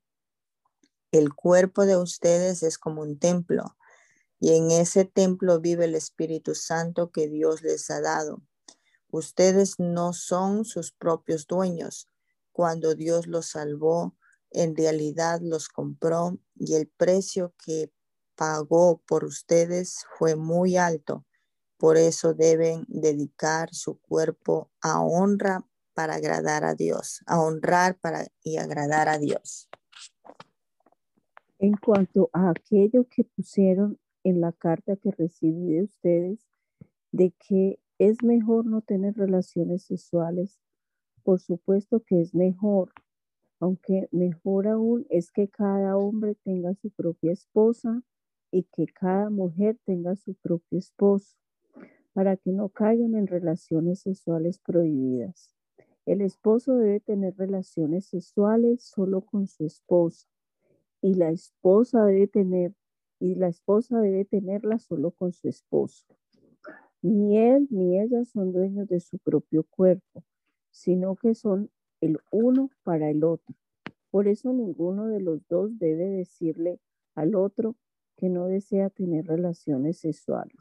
El 1.11 1.35
cuerpo 1.35 1.87
de 1.87 1.97
ustedes 1.97 2.63
es 2.63 2.77
como 2.77 3.01
un 3.01 3.19
templo 3.19 3.75
y 4.39 4.53
en 4.53 4.71
ese 4.71 5.07
templo 5.07 5.59
vive 5.59 5.87
el 5.87 5.95
Espíritu 5.95 6.55
Santo 6.55 7.13
que 7.13 7.29
Dios 7.29 7.63
les 7.63 7.91
ha 7.91 8.03
dado. 8.03 8.43
Ustedes 9.11 9.79
no 9.79 10.13
son 10.13 10.67
sus 10.67 10.93
propios 10.93 11.47
dueños. 11.47 12.11
Cuando 12.59 12.97
Dios 12.97 13.29
los 13.29 13.51
salvó, 13.51 14.17
en 14.51 14.75
realidad 14.75 15.39
los 15.41 15.69
compró 15.69 16.41
y 16.57 16.75
el 16.75 16.89
precio 16.89 17.55
que 17.65 17.93
pagó 18.35 19.01
por 19.07 19.23
ustedes 19.23 20.05
fue 20.19 20.35
muy 20.35 20.77
alto. 20.77 21.25
Por 21.77 21.97
eso 21.97 22.35
deben 22.35 22.85
dedicar 22.89 23.73
su 23.73 24.01
cuerpo 24.01 24.73
a 24.81 25.01
honra 25.01 25.65
para 25.95 26.17
agradar 26.17 26.65
a 26.65 26.75
Dios, 26.75 27.23
a 27.27 27.41
honrar 27.41 27.97
para 28.01 28.27
y 28.43 28.57
agradar 28.57 29.09
a 29.09 29.19
Dios. 29.19 29.69
En 31.61 31.75
cuanto 31.75 32.29
a 32.33 32.51
aquello 32.51 33.07
que 33.09 33.23
pusieron 33.23 34.01
en 34.25 34.41
la 34.41 34.51
carta 34.51 34.97
que 34.97 35.13
recibí 35.13 35.75
de 35.75 35.85
ustedes, 35.85 36.41
de 37.13 37.33
que 37.39 37.79
es 37.99 38.25
mejor 38.25 38.67
no 38.67 38.83
tener 38.83 39.15
relaciones 39.15 39.85
sexuales, 39.85 40.59
por 41.23 41.41
supuesto 41.41 42.01
que 42.01 42.21
es 42.21 42.35
mejor, 42.35 42.93
aunque 43.61 44.09
mejor 44.13 44.69
aún 44.69 45.07
es 45.11 45.31
que 45.31 45.49
cada 45.49 45.97
hombre 45.97 46.37
tenga 46.45 46.75
su 46.75 46.91
propia 46.91 47.33
esposa 47.33 48.03
y 48.51 48.65
que 48.65 48.87
cada 48.87 49.31
mujer 49.31 49.79
tenga 49.85 50.17
su 50.17 50.35
propio 50.35 50.79
esposo 50.79 51.37
para 52.13 52.37
que 52.37 52.53
no 52.53 52.69
caigan 52.69 53.15
en 53.15 53.27
relaciones 53.27 54.01
sexuales 54.01 54.59
prohibidas. 54.59 55.55
El 56.07 56.23
esposo 56.23 56.77
debe 56.77 57.01
tener 57.01 57.37
relaciones 57.37 58.07
sexuales 58.07 58.83
solo 58.83 59.21
con 59.21 59.47
su 59.47 59.65
esposa 59.65 60.27
y 61.03 61.15
la 61.15 61.31
esposa 61.31 62.05
debe 62.05 62.27
tener 62.27 62.75
y 63.21 63.35
la 63.35 63.49
esposa 63.49 64.01
debe 64.01 64.25
tenerla 64.25 64.79
solo 64.79 65.11
con 65.11 65.33
su 65.33 65.49
esposo. 65.49 66.07
Ni 67.03 67.39
él 67.39 67.69
ni 67.71 68.01
ella 68.01 68.25
son 68.25 68.53
dueños 68.53 68.89
de 68.89 69.01
su 69.01 69.19
propio 69.19 69.65
cuerpo, 69.65 70.25
sino 70.71 71.17
que 71.17 71.35
son 71.35 71.71
el 72.01 72.19
uno 72.31 72.71
para 72.83 73.11
el 73.11 73.25
otro. 73.25 73.55
Por 74.11 74.29
eso 74.29 74.53
ninguno 74.53 75.07
de 75.07 75.21
los 75.21 75.47
dos 75.49 75.79
debe 75.79 76.07
decirle 76.07 76.81
al 77.15 77.35
otro 77.35 77.77
que 78.17 78.29
no 78.29 78.47
desea 78.47 78.91
tener 78.91 79.27
relaciones 79.27 79.99
sexuales. 79.99 80.59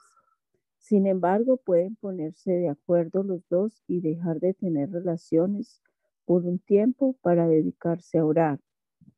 Sin 0.78 1.06
embargo, 1.06 1.58
pueden 1.58 1.96
ponerse 1.96 2.52
de 2.52 2.70
acuerdo 2.70 3.24
los 3.24 3.48
dos 3.50 3.84
y 3.88 4.00
dejar 4.00 4.40
de 4.40 4.54
tener 4.54 4.92
relaciones 4.92 5.82
por 6.26 6.46
un 6.46 6.60
tiempo 6.60 7.18
para 7.22 7.48
dedicarse 7.48 8.20
a 8.20 8.26
orar, 8.26 8.60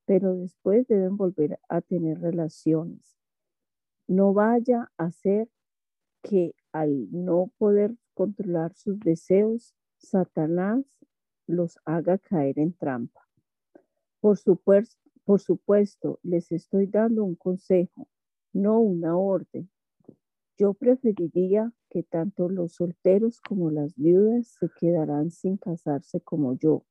pero 0.06 0.36
después 0.36 0.88
deben 0.88 1.18
volver 1.18 1.60
a 1.70 1.82
tener 1.82 2.22
relaciones. 2.22 3.18
No 4.08 4.34
vaya 4.34 4.92
a 4.98 5.12
ser 5.12 5.50
que 6.24 6.56
al 6.72 7.12
no 7.12 7.52
poder 7.58 7.96
controlar 8.14 8.74
sus 8.74 9.00
deseos, 9.00 9.76
Satanás 10.00 10.84
los 11.46 11.78
haga 11.86 12.18
caer 12.18 12.58
en 12.60 12.74
trampa. 12.74 13.28
Por 14.22 14.38
supuesto, 15.40 16.20
les 16.24 16.52
estoy 16.52 16.88
dando 16.88 17.24
un 17.24 17.36
consejo, 17.36 18.08
no 18.54 18.80
una 18.80 19.18
orden 19.18 19.70
Yo 20.58 20.76
preferiría 20.76 21.74
que 21.90 22.04
tanto 22.04 22.50
los 22.50 22.74
solteros 22.74 23.42
como 23.42 23.72
las 23.72 23.96
viudas 23.96 24.48
se 24.60 24.70
quedaran 24.80 25.32
sin 25.32 25.58
casarse 25.58 26.22
como 26.22 26.56
yo, 26.56 26.86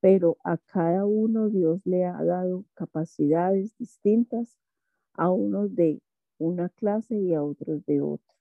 pero 0.00 0.38
a 0.44 0.58
cada 0.58 1.06
uno 1.06 1.48
Dios 1.50 1.86
le 1.86 2.04
ha 2.04 2.22
dado 2.24 2.66
capacidades 2.74 3.76
distintas, 3.78 4.58
a 5.14 5.30
unos 5.30 5.74
de 5.76 6.02
una 6.38 6.68
clase 6.70 7.16
y 7.18 7.34
a 7.34 7.42
otros 7.42 7.84
de 7.86 8.02
otra. 8.02 8.31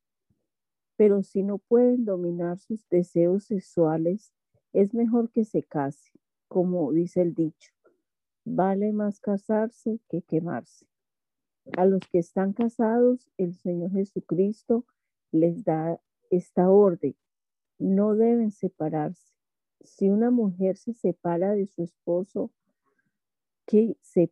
Pero 1.02 1.24
si 1.24 1.42
no 1.42 1.58
pueden 1.58 2.06
dominar 2.06 2.60
sus 2.60 2.88
deseos 2.88 3.46
sexuales, 3.46 4.32
es 4.72 4.94
mejor 4.94 5.32
que 5.32 5.46
se 5.46 5.64
case, 5.64 6.12
como 6.48 6.92
dice 6.92 7.24
el 7.24 7.34
dicho. 7.34 7.74
Vale 8.46 8.94
más 8.94 9.20
casarse 9.20 10.00
que 10.10 10.22
quemarse. 10.22 10.86
A 11.76 11.86
los 11.86 12.02
que 12.02 12.20
están 12.20 12.54
casados, 12.54 13.32
el 13.40 13.56
Señor 13.56 13.90
Jesucristo 13.94 14.86
les 15.32 15.64
da 15.64 16.00
esta 16.30 16.70
orden. 16.70 17.16
No 17.80 18.14
deben 18.14 18.52
separarse. 18.52 19.34
Si 19.84 20.08
una 20.08 20.30
mujer 20.30 20.78
se 20.78 20.94
separa 20.94 21.56
de 21.56 21.66
su 21.66 21.82
esposo, 21.82 22.52
que 23.66 23.98
se, 24.02 24.32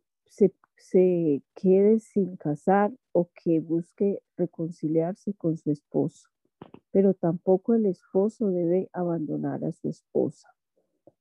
se 0.76 1.42
quede 1.52 1.98
sin 1.98 2.36
casar 2.36 2.92
o 3.10 3.28
que 3.34 3.58
busque 3.58 4.22
reconciliarse 4.36 5.34
con 5.34 5.56
su 5.56 5.72
esposo. 5.72 6.30
Pero 6.90 7.14
tampoco 7.14 7.74
el 7.74 7.86
esposo 7.86 8.50
debe 8.50 8.88
abandonar 8.92 9.64
a 9.64 9.72
su 9.72 9.88
esposa. 9.88 10.48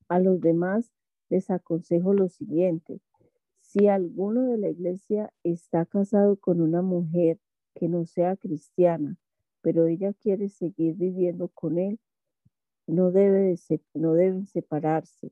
A 0.08 0.20
los 0.20 0.42
demás 0.42 0.92
les 1.30 1.50
aconsejo 1.50 2.14
lo 2.14 2.28
siguiente. 2.28 3.00
Si 3.62 3.88
alguno 3.88 4.44
de 4.44 4.58
la 4.58 4.70
iglesia 4.70 5.32
está 5.44 5.86
casado 5.86 6.38
con 6.38 6.60
una 6.62 6.82
mujer 6.82 7.40
que 7.76 7.88
no 7.88 8.06
sea 8.06 8.36
cristiana, 8.36 9.18
pero 9.62 9.86
ella 9.86 10.14
quiere 10.14 10.50
seguir 10.50 10.96
viviendo 10.96 11.50
con 11.50 11.78
él, 11.78 12.00
no, 12.88 13.12
debe 13.12 13.56
no 13.94 14.14
deben 14.14 14.48
separarse. 14.48 15.32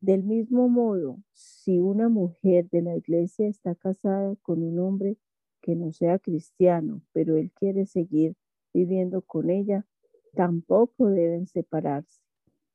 Del 0.00 0.22
mismo 0.22 0.68
modo, 0.68 1.18
si 1.32 1.80
una 1.80 2.08
mujer 2.08 2.68
de 2.70 2.82
la 2.82 2.96
iglesia 2.96 3.48
está 3.48 3.74
casada 3.74 4.36
con 4.42 4.62
un 4.62 4.78
hombre 4.78 5.16
que 5.60 5.74
no 5.74 5.90
sea 5.90 6.20
cristiano, 6.20 7.02
pero 7.12 7.36
él 7.36 7.50
quiere 7.50 7.86
seguir 7.86 8.36
viviendo 8.76 9.22
con 9.22 9.48
ella, 9.48 9.86
tampoco 10.34 11.08
deben 11.08 11.46
separarse, 11.46 12.20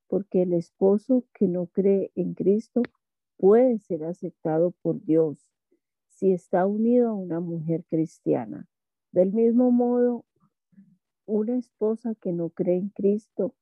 porque 0.07 0.41
el 0.41 0.53
esposo 0.53 1.25
que 1.31 1.47
no 1.47 1.67
cree 1.67 2.11
en 2.15 2.33
Cristo 2.33 2.81
puede 3.37 3.77
ser 3.77 4.03
aceptado 4.05 4.71
por 4.81 5.03
Dios 5.03 5.47
si 6.07 6.31
está 6.31 6.65
unido 6.65 7.09
a 7.09 7.13
una 7.13 7.39
mujer 7.39 7.85
cristiana. 7.87 8.67
Del 9.11 9.31
mismo 9.31 9.69
modo, 9.71 10.25
una 11.27 11.55
esposa 11.55 12.15
que 12.15 12.31
no 12.33 12.49
cree 12.49 12.77
en 12.77 12.89
Cristo 12.89 13.53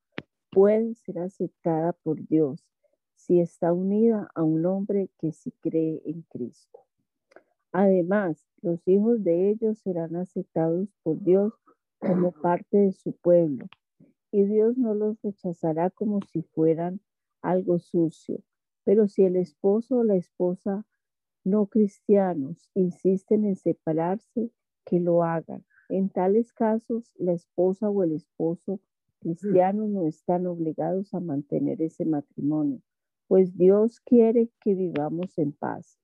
puede 0.50 0.94
ser 0.94 1.18
aceptada 1.18 1.92
por 1.92 2.26
Dios 2.26 2.66
si 3.16 3.38
está 3.40 3.74
unida 3.74 4.30
a 4.34 4.42
un 4.42 4.64
hombre 4.64 5.10
que 5.18 5.32
sí 5.32 5.52
cree 5.60 6.00
en 6.06 6.22
Cristo. 6.22 6.80
Además, 7.72 8.46
los 8.62 8.80
hijos 8.88 9.22
de 9.22 9.50
ellos 9.50 9.78
serán 9.78 10.16
aceptados 10.16 10.88
por 11.02 11.22
Dios 11.22 11.52
como 12.00 12.32
parte 12.32 12.78
de 12.78 12.92
su 12.92 13.12
pueblo, 13.12 13.66
y 14.32 14.44
Dios 14.44 14.76
no 14.76 14.94
los 14.94 15.20
rechazará 15.22 15.90
como 15.90 16.20
si 16.32 16.42
fueran 16.42 17.00
algo 17.42 17.78
sucio, 17.78 18.42
pero 18.84 19.06
si 19.06 19.24
el 19.24 19.36
esposo 19.36 19.98
o 19.98 20.04
la 20.04 20.16
esposa 20.16 20.84
no 21.44 21.66
cristianos 21.66 22.70
insisten 22.74 23.44
en 23.44 23.56
separarse, 23.56 24.50
que 24.84 25.00
lo 25.00 25.22
hagan. 25.22 25.64
En 25.88 26.08
tales 26.08 26.52
casos, 26.52 27.12
la 27.16 27.32
esposa 27.32 27.90
o 27.90 28.02
el 28.02 28.12
esposo 28.12 28.80
cristiano 29.20 29.86
no 29.86 30.06
están 30.06 30.46
obligados 30.46 31.12
a 31.14 31.20
mantener 31.20 31.82
ese 31.82 32.04
matrimonio, 32.04 32.80
pues 33.28 33.56
Dios 33.56 34.00
quiere 34.00 34.50
que 34.60 34.74
vivamos 34.74 35.36
en 35.38 35.52
paz. 35.52 35.98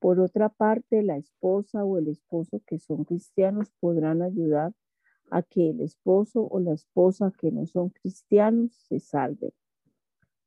Por 0.00 0.20
otra 0.20 0.48
parte, 0.48 1.02
la 1.02 1.16
esposa 1.16 1.84
o 1.84 1.98
el 1.98 2.08
esposo 2.08 2.60
que 2.66 2.78
son 2.78 3.04
cristianos 3.04 3.72
podrán 3.80 4.22
ayudar 4.22 4.72
a 5.30 5.42
que 5.42 5.70
el 5.70 5.80
esposo 5.80 6.46
o 6.50 6.60
la 6.60 6.72
esposa 6.72 7.32
que 7.38 7.50
no 7.50 7.66
son 7.66 7.90
cristianos 7.90 8.72
se 8.88 9.00
salven. 9.00 9.52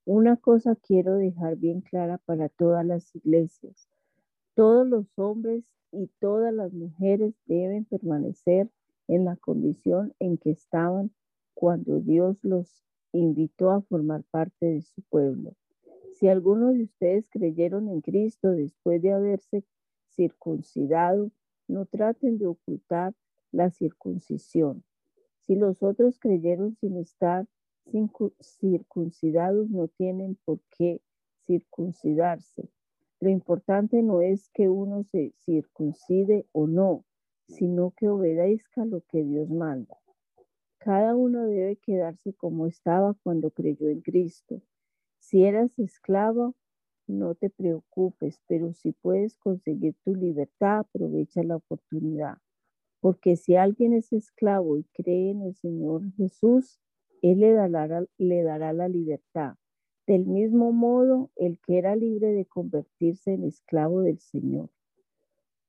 Una 0.05 0.35
cosa 0.37 0.75
quiero 0.75 1.15
dejar 1.15 1.57
bien 1.57 1.81
clara 1.81 2.17
para 2.17 2.49
todas 2.49 2.85
las 2.85 3.15
iglesias. 3.15 3.87
Todos 4.55 4.87
los 4.87 5.05
hombres 5.17 5.63
y 5.91 6.07
todas 6.19 6.53
las 6.53 6.73
mujeres 6.73 7.35
deben 7.45 7.85
permanecer 7.85 8.69
en 9.07 9.25
la 9.25 9.35
condición 9.35 10.13
en 10.19 10.37
que 10.37 10.51
estaban 10.51 11.11
cuando 11.53 11.99
Dios 11.99 12.37
los 12.43 12.83
invitó 13.11 13.71
a 13.71 13.81
formar 13.81 14.23
parte 14.31 14.65
de 14.65 14.81
su 14.81 15.01
pueblo. 15.03 15.53
Si 16.13 16.27
algunos 16.27 16.73
de 16.73 16.83
ustedes 16.83 17.27
creyeron 17.29 17.89
en 17.89 18.01
Cristo 18.01 18.51
después 18.51 19.01
de 19.01 19.11
haberse 19.11 19.63
circuncidado, 20.09 21.31
no 21.67 21.85
traten 21.85 22.37
de 22.37 22.47
ocultar 22.47 23.13
la 23.51 23.69
circuncisión. 23.69 24.83
Si 25.41 25.55
los 25.55 25.83
otros 25.83 26.19
creyeron 26.19 26.75
sin 26.75 26.97
estar 26.97 27.47
circuncidados 28.41 29.69
no 29.69 29.87
tienen 29.87 30.37
por 30.45 30.59
qué 30.77 31.01
circuncidarse. 31.45 32.69
Lo 33.19 33.29
importante 33.29 34.01
no 34.01 34.21
es 34.21 34.49
que 34.49 34.69
uno 34.69 35.03
se 35.03 35.33
circuncide 35.39 36.47
o 36.51 36.67
no, 36.67 37.05
sino 37.47 37.91
que 37.91 38.09
obedezca 38.09 38.85
lo 38.85 39.01
que 39.01 39.23
Dios 39.23 39.49
manda. 39.49 39.97
Cada 40.77 41.15
uno 41.15 41.45
debe 41.45 41.75
quedarse 41.75 42.33
como 42.33 42.65
estaba 42.65 43.13
cuando 43.23 43.51
creyó 43.51 43.89
en 43.89 44.01
Cristo. 44.01 44.61
Si 45.19 45.43
eras 45.43 45.77
esclavo, 45.77 46.55
no 47.07 47.35
te 47.35 47.49
preocupes, 47.49 48.41
pero 48.47 48.73
si 48.73 48.93
puedes 48.93 49.35
conseguir 49.35 49.95
tu 50.03 50.15
libertad, 50.15 50.79
aprovecha 50.79 51.43
la 51.43 51.57
oportunidad. 51.57 52.37
Porque 53.01 53.35
si 53.35 53.55
alguien 53.55 53.93
es 53.93 54.13
esclavo 54.13 54.77
y 54.77 54.83
cree 54.93 55.31
en 55.31 55.41
el 55.41 55.55
Señor 55.55 56.03
Jesús, 56.13 56.79
él 57.21 57.39
le 57.41 57.51
dará, 57.51 58.05
le 58.17 58.43
dará 58.43 58.73
la 58.73 58.87
libertad. 58.87 59.55
Del 60.07 60.25
mismo 60.25 60.71
modo, 60.71 61.29
el 61.35 61.59
que 61.59 61.77
era 61.77 61.95
libre 61.95 62.27
de 62.27 62.45
convertirse 62.45 63.33
en 63.33 63.43
esclavo 63.43 64.01
del 64.01 64.19
Señor. 64.19 64.69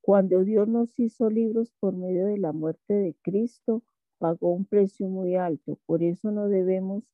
Cuando 0.03 0.45
Dios 0.45 0.69
nos 0.69 0.99
hizo 0.99 1.31
libros 1.31 1.73
por 1.81 1.95
medio 1.95 2.27
de 2.27 2.37
la 2.37 2.53
muerte 2.53 2.95
de 2.95 3.15
Cristo, 3.23 3.83
pagó 4.19 4.53
un 4.53 4.65
precio 4.65 5.09
muy 5.09 5.37
alto. 5.37 5.79
Por 5.87 6.03
eso 6.03 6.31
no 6.31 6.49
debemos 6.49 7.05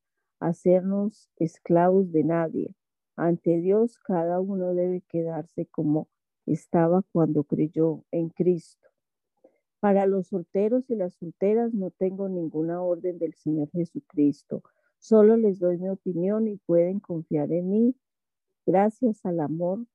hacernos 0.41 1.31
esclavos 1.37 2.11
de 2.13 2.25
nadie. 2.25 2.75
Ante 3.17 3.59
Dios, 3.59 3.99
cada 3.99 4.41
uno 4.41 4.75
debe 4.75 5.03
quedarse 5.03 5.67
como 5.67 6.09
estaba 6.47 7.03
cuando 7.13 7.45
creyó 7.45 8.05
en 8.11 8.31
Cristo. 8.31 8.88
Para 9.81 10.07
los 10.07 10.29
solteros 10.29 10.91
y 10.91 10.97
las 10.97 11.15
solteras 11.15 11.73
no 11.73 11.91
tengo 11.91 12.29
ninguna 12.29 12.83
orden 12.83 13.19
del 13.19 13.35
Señor 13.35 13.71
Jesucristo. 13.71 14.63
Solo 14.99 15.37
les 15.37 15.61
doy 15.61 15.79
mi 15.79 15.89
opinión 15.89 16.49
y 16.49 16.57
pueden 16.57 16.99
confiar 16.99 17.53
en 17.53 17.71
mí 17.71 17.97
gracias 18.67 19.25
al 19.25 19.41
amor 19.41 19.87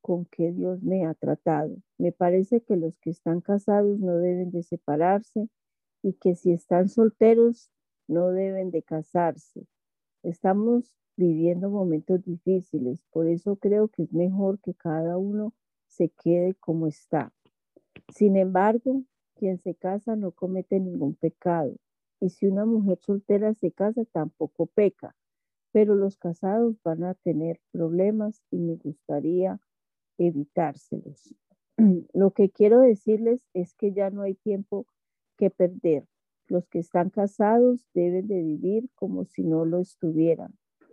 con 0.00 0.24
que 0.26 0.52
Dios 0.52 0.82
me 0.82 1.06
ha 1.06 1.14
tratado. 1.14 1.76
Me 1.98 2.10
parece 2.10 2.60
que 2.62 2.76
los 2.76 2.98
que 2.98 3.10
están 3.10 3.40
casados 3.40 4.00
no 4.00 4.16
deben 4.16 4.50
de 4.50 4.62
separarse 4.62 5.48
y 6.02 6.14
que 6.14 6.34
si 6.34 6.52
están 6.52 6.88
solteros 6.88 7.70
no 8.08 8.30
deben 8.30 8.70
de 8.70 8.82
casarse. 8.82 9.66
Estamos 10.22 10.96
viviendo 11.16 11.70
momentos 11.70 12.24
difíciles, 12.24 13.02
por 13.10 13.28
eso 13.28 13.56
creo 13.56 13.88
que 13.88 14.02
es 14.02 14.12
mejor 14.12 14.58
que 14.60 14.74
cada 14.74 15.16
uno 15.16 15.54
se 15.86 16.08
quede 16.08 16.54
como 16.54 16.86
está. 16.86 17.32
Sin 18.08 18.36
embargo, 18.36 19.04
quien 19.40 19.58
se 19.58 19.74
casa 19.74 20.16
no 20.16 20.32
comete 20.32 20.78
ningún 20.78 21.14
pecado. 21.14 21.74
Y 22.20 22.28
si 22.28 22.46
una 22.46 22.66
mujer 22.66 22.98
soltera 23.00 23.54
se 23.54 23.72
casa, 23.72 24.04
tampoco 24.12 24.66
peca. 24.66 25.16
Pero 25.72 25.94
los 25.94 26.18
casados 26.18 26.76
van 26.84 27.04
a 27.04 27.14
tener 27.14 27.58
problemas 27.72 28.42
y 28.50 28.58
me 28.58 28.74
gustaría 28.74 29.58
evitárselos. 30.18 31.34
Lo 32.12 32.32
que 32.32 32.50
quiero 32.50 32.80
decirles 32.80 33.40
es 33.54 33.72
que 33.72 33.92
ya 33.92 34.10
no 34.10 34.20
hay 34.20 34.34
tiempo 34.34 34.86
que 35.38 35.48
perder. 35.48 36.04
Los 36.46 36.68
que 36.68 36.80
están 36.80 37.08
casados 37.08 37.86
deben 37.94 38.26
de 38.26 38.42
vivir 38.42 38.90
como 38.94 39.24
si 39.24 39.42
no 39.42 39.64
lo 39.64 39.78
estuvieran. 39.78 40.52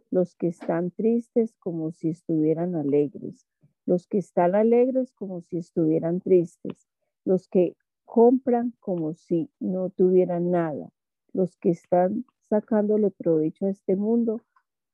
Los 0.10 0.36
que 0.36 0.48
están 0.48 0.92
tristes 0.92 1.54
como 1.60 1.92
si 1.92 2.08
estuvieran 2.08 2.76
alegres. 2.76 3.46
Los 3.86 4.08
que 4.08 4.20
están 4.20 4.56
alegres 4.56 5.12
como 5.12 5.42
si 5.42 5.58
estuvieran 5.58 6.22
tristes. 6.22 6.88
Los 7.26 7.50
que 7.50 7.76
compran 8.08 8.74
como 8.80 9.14
si 9.14 9.52
no 9.60 9.90
tuvieran 9.90 10.50
nada. 10.50 10.90
Los 11.34 11.58
que 11.58 11.70
están 11.70 12.26
sacándole 12.50 13.12
provecho 13.12 13.66
a 13.66 13.70
este 13.70 13.98
mundo 13.98 14.42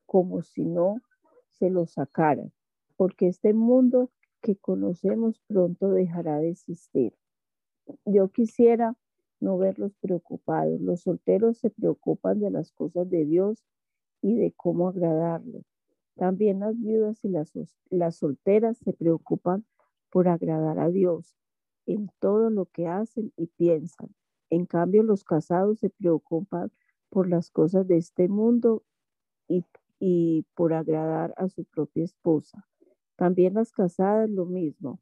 como 0.04 0.42
si 0.42 0.64
no 0.64 0.96
se 1.52 1.70
lo 1.70 1.86
sacaran, 1.86 2.52
porque 2.96 3.28
este 3.28 3.54
mundo 3.54 4.10
que 4.42 4.56
conocemos 4.56 5.40
pronto 5.46 5.90
dejará 5.90 6.38
de 6.40 6.50
existir. 6.50 7.14
Yo 8.04 8.28
quisiera 8.28 8.96
no 9.40 9.58
verlos 9.58 9.94
preocupados. 10.00 10.80
Los 10.80 11.02
solteros 11.02 11.58
se 11.58 11.70
preocupan 11.70 12.40
de 12.40 12.50
las 12.50 12.72
cosas 12.72 13.08
de 13.08 13.24
Dios 13.24 13.64
y 14.22 14.34
de 14.34 14.52
cómo 14.52 14.88
agradarle. 14.88 15.62
También 16.16 16.60
las 16.60 16.78
viudas 16.80 17.24
y 17.24 17.28
las, 17.28 17.52
las 17.90 18.16
solteras 18.16 18.76
se 18.78 18.92
preocupan 18.92 19.64
por 20.10 20.28
agradar 20.28 20.80
a 20.80 20.90
Dios 20.90 21.36
en 21.86 22.10
todo 22.18 22.50
lo 22.50 22.66
que 22.66 22.86
hacen 22.86 23.32
y 23.36 23.46
piensan. 23.46 24.14
En 24.50 24.66
cambio, 24.66 25.02
los 25.02 25.24
casados 25.24 25.80
se 25.80 25.90
preocupan 25.90 26.70
por 27.10 27.28
las 27.28 27.50
cosas 27.50 27.86
de 27.86 27.96
este 27.96 28.28
mundo 28.28 28.82
y, 29.48 29.64
y 29.98 30.44
por 30.54 30.72
agradar 30.72 31.34
a 31.36 31.48
su 31.48 31.64
propia 31.64 32.04
esposa. 32.04 32.66
También 33.16 33.54
las 33.54 33.72
casadas 33.72 34.28
lo 34.30 34.46
mismo, 34.46 35.00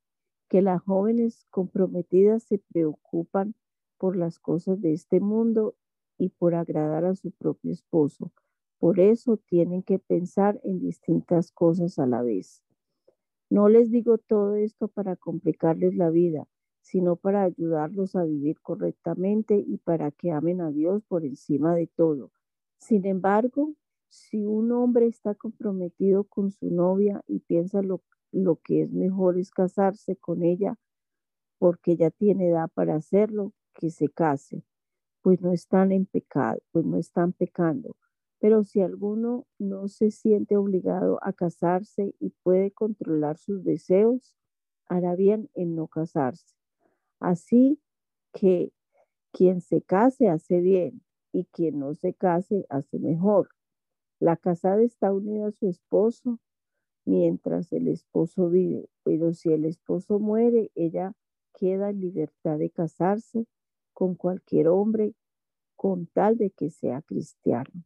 que 0.49 0.62
las 0.62 0.83
jóvenes 0.83 1.47
comprometidas 1.51 2.43
se 2.43 2.59
preocupan 2.59 3.55
por 3.99 4.16
las 4.16 4.39
cosas 4.39 4.80
de 4.80 4.93
este 4.93 5.20
mundo 5.20 5.74
y 6.18 6.28
por 6.30 6.55
agradar 6.55 7.05
a 7.05 7.14
su 7.14 7.30
propio 7.30 7.72
esposo. 7.72 8.33
Por 8.78 9.01
eso 9.01 9.37
tienen 9.37 9.83
que 9.83 9.99
pensar 9.99 10.61
en 10.64 10.80
distintas 10.80 11.53
cosas 11.53 11.99
a 11.99 12.07
la 12.07 12.22
vez. 12.22 12.62
No 13.49 13.68
les 13.68 13.91
digo 13.91 14.18
todo 14.18 14.57
esto 14.57 14.89
para 14.89 15.16
complicarles 15.16 15.95
la 15.95 16.11
vida, 16.11 16.49
sino 16.83 17.16
para 17.16 17.45
ayudarlos 17.45 18.14
a 18.16 18.24
vivir 18.24 18.61
correctamente 18.61 19.57
y 19.57 19.78
para 19.78 20.11
que 20.11 20.33
amen 20.33 20.61
a 20.61 20.70
Dios 20.70 21.03
por 21.09 21.24
encima 21.24 21.74
de 21.74 21.87
todo. 21.87 22.30
Sin 22.78 23.07
embargo, 23.07 23.74
si 24.09 24.45
un 24.45 24.72
hombre 24.72 25.07
está 25.07 25.35
comprometido 25.35 26.24
con 26.24 26.51
su 26.51 26.70
novia 26.70 27.22
y 27.26 27.39
piensa 27.41 27.80
lo, 27.80 28.03
lo 28.33 28.57
que 28.57 28.83
es 28.83 28.93
mejor 28.93 29.39
es 29.39 29.51
casarse 29.51 30.16
con 30.16 30.43
ella 30.43 30.76
porque 31.59 31.97
ya 31.97 32.11
tiene 32.11 32.49
edad 32.49 32.68
para 32.74 32.97
hacerlo, 32.97 33.53
que 33.74 33.91
se 33.91 34.09
case, 34.09 34.64
pues 35.22 35.41
no 35.41 35.53
están 35.53 35.93
en 35.93 36.07
pecado, 36.07 36.61
pues 36.72 36.85
no 36.85 36.99
están 36.99 37.33
pecando. 37.33 37.97
Pero 38.41 38.64
si 38.64 38.80
alguno 38.80 39.47
no 39.61 39.87
se 39.87 40.11
siente 40.11 40.57
obligado 40.57 41.20
a 41.22 41.33
casarse 41.33 42.16
y 42.18 42.30
puede 42.43 42.72
controlar 42.72 43.39
sus 43.39 43.62
deseos, 43.62 44.37
hará 44.87 45.14
bien 45.14 45.49
en 45.55 45.76
no 45.76 45.87
casarse. 45.87 46.57
Así 47.23 47.81
que 48.33 48.73
quien 49.31 49.61
se 49.61 49.81
case 49.81 50.29
hace 50.29 50.61
bien 50.61 51.03
y 51.33 51.45
quien 51.45 51.79
no 51.79 51.95
se 51.95 52.14
case 52.14 52.66
hace 52.68 52.99
mejor. 52.99 53.51
La 54.18 54.37
casada 54.37 54.83
está 54.83 55.12
unida 55.12 55.47
a 55.47 55.53
su 55.53 55.68
esposo 55.68 56.41
mientras 57.05 57.73
el 57.73 57.87
esposo 57.87 58.51
vive, 58.51 58.89
pero 59.05 59.33
si 59.35 59.53
el 59.53 59.64
esposo 59.66 60.18
muere, 60.18 60.73
ella 60.75 61.12
queda 61.55 61.91
en 61.91 62.01
libertad 62.01 62.59
de 62.59 62.70
casarse 62.70 63.47
con 63.93 64.16
cualquier 64.16 64.66
hombre 64.66 65.14
con 65.77 66.07
tal 66.07 66.37
de 66.39 66.51
que 66.51 66.70
sea 66.70 67.03
cristiano. 67.03 67.85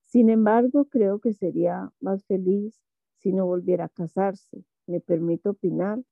Sin 0.00 0.28
embargo, 0.28 0.86
creo 0.86 1.20
que 1.20 1.32
sería 1.32 1.92
más 2.00 2.24
feliz 2.24 2.82
si 3.18 3.32
no 3.32 3.46
volviera 3.46 3.84
a 3.84 3.88
casarse. 3.88 4.64
Me 4.88 5.00
permito 5.00 5.50
opinar 5.50 6.02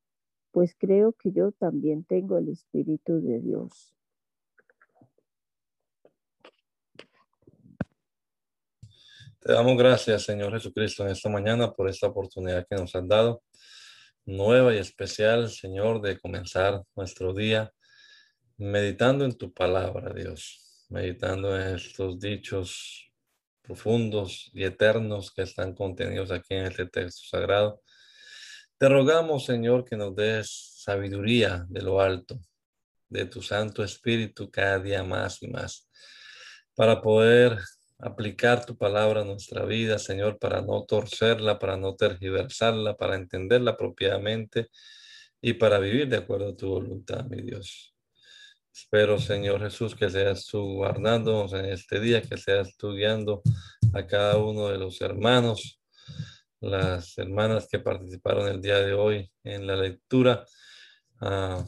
pues 0.52 0.74
creo 0.78 1.12
que 1.12 1.32
yo 1.32 1.52
también 1.52 2.04
tengo 2.04 2.38
el 2.38 2.48
Espíritu 2.48 3.20
de 3.20 3.40
Dios. 3.40 3.94
Te 9.40 9.52
damos 9.52 9.78
gracias, 9.78 10.24
Señor 10.24 10.52
Jesucristo, 10.52 11.02
en 11.02 11.12
esta 11.12 11.30
mañana 11.30 11.72
por 11.72 11.88
esta 11.88 12.08
oportunidad 12.08 12.66
que 12.68 12.76
nos 12.76 12.94
has 12.94 13.08
dado, 13.08 13.42
nueva 14.26 14.74
y 14.74 14.78
especial, 14.78 15.48
Señor, 15.48 16.02
de 16.02 16.18
comenzar 16.18 16.82
nuestro 16.94 17.32
día 17.32 17.72
meditando 18.58 19.24
en 19.24 19.32
tu 19.38 19.54
palabra, 19.54 20.12
Dios, 20.12 20.84
meditando 20.90 21.58
en 21.58 21.76
estos 21.76 22.20
dichos 22.20 23.10
profundos 23.62 24.50
y 24.52 24.64
eternos 24.64 25.32
que 25.32 25.42
están 25.42 25.74
contenidos 25.74 26.30
aquí 26.30 26.54
en 26.54 26.66
este 26.66 26.84
texto 26.86 27.22
sagrado 27.24 27.80
te 28.80 28.88
rogamos, 28.88 29.44
Señor, 29.44 29.84
que 29.84 29.94
nos 29.94 30.16
des 30.16 30.72
sabiduría 30.82 31.66
de 31.68 31.82
lo 31.82 32.00
alto, 32.00 32.40
de 33.10 33.26
tu 33.26 33.42
Santo 33.42 33.84
Espíritu 33.84 34.50
cada 34.50 34.78
día 34.78 35.04
más 35.04 35.42
y 35.42 35.48
más, 35.48 35.86
para 36.74 37.02
poder 37.02 37.58
aplicar 37.98 38.64
tu 38.64 38.78
palabra 38.78 39.20
a 39.20 39.24
nuestra 39.26 39.66
vida, 39.66 39.98
Señor, 39.98 40.38
para 40.38 40.62
no 40.62 40.86
torcerla, 40.86 41.58
para 41.58 41.76
no 41.76 41.94
tergiversarla, 41.94 42.96
para 42.96 43.16
entenderla 43.16 43.72
apropiadamente 43.72 44.68
y 45.42 45.52
para 45.52 45.78
vivir 45.78 46.08
de 46.08 46.16
acuerdo 46.16 46.48
a 46.48 46.56
tu 46.56 46.68
voluntad, 46.70 47.26
mi 47.26 47.42
Dios. 47.42 47.94
Espero, 48.72 49.18
Señor 49.18 49.60
Jesús, 49.60 49.94
que 49.94 50.08
seas 50.08 50.46
tú 50.46 50.76
guardándonos 50.76 51.52
en 51.52 51.66
este 51.66 52.00
día, 52.00 52.22
que 52.22 52.38
seas 52.38 52.74
tú 52.78 52.94
guiando 52.94 53.42
a 53.92 54.06
cada 54.06 54.38
uno 54.38 54.68
de 54.68 54.78
los 54.78 55.02
hermanos 55.02 55.79
las 56.60 57.16
hermanas 57.18 57.68
que 57.70 57.78
participaron 57.78 58.48
el 58.48 58.60
día 58.60 58.78
de 58.78 58.92
hoy 58.92 59.30
en 59.44 59.66
la 59.66 59.76
lectura. 59.76 60.44
Uh, 61.20 61.64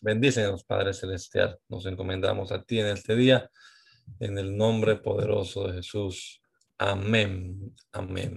bendícenos, 0.00 0.64
Padre 0.64 0.92
Celestial. 0.94 1.58
Nos 1.68 1.86
encomendamos 1.86 2.52
a 2.52 2.62
ti 2.62 2.80
en 2.80 2.86
este 2.86 3.14
día, 3.14 3.50
en 4.18 4.38
el 4.38 4.56
nombre 4.56 4.96
poderoso 4.96 5.68
de 5.68 5.74
Jesús. 5.74 6.42
Amén. 6.78 7.74
Amén. 7.92 8.36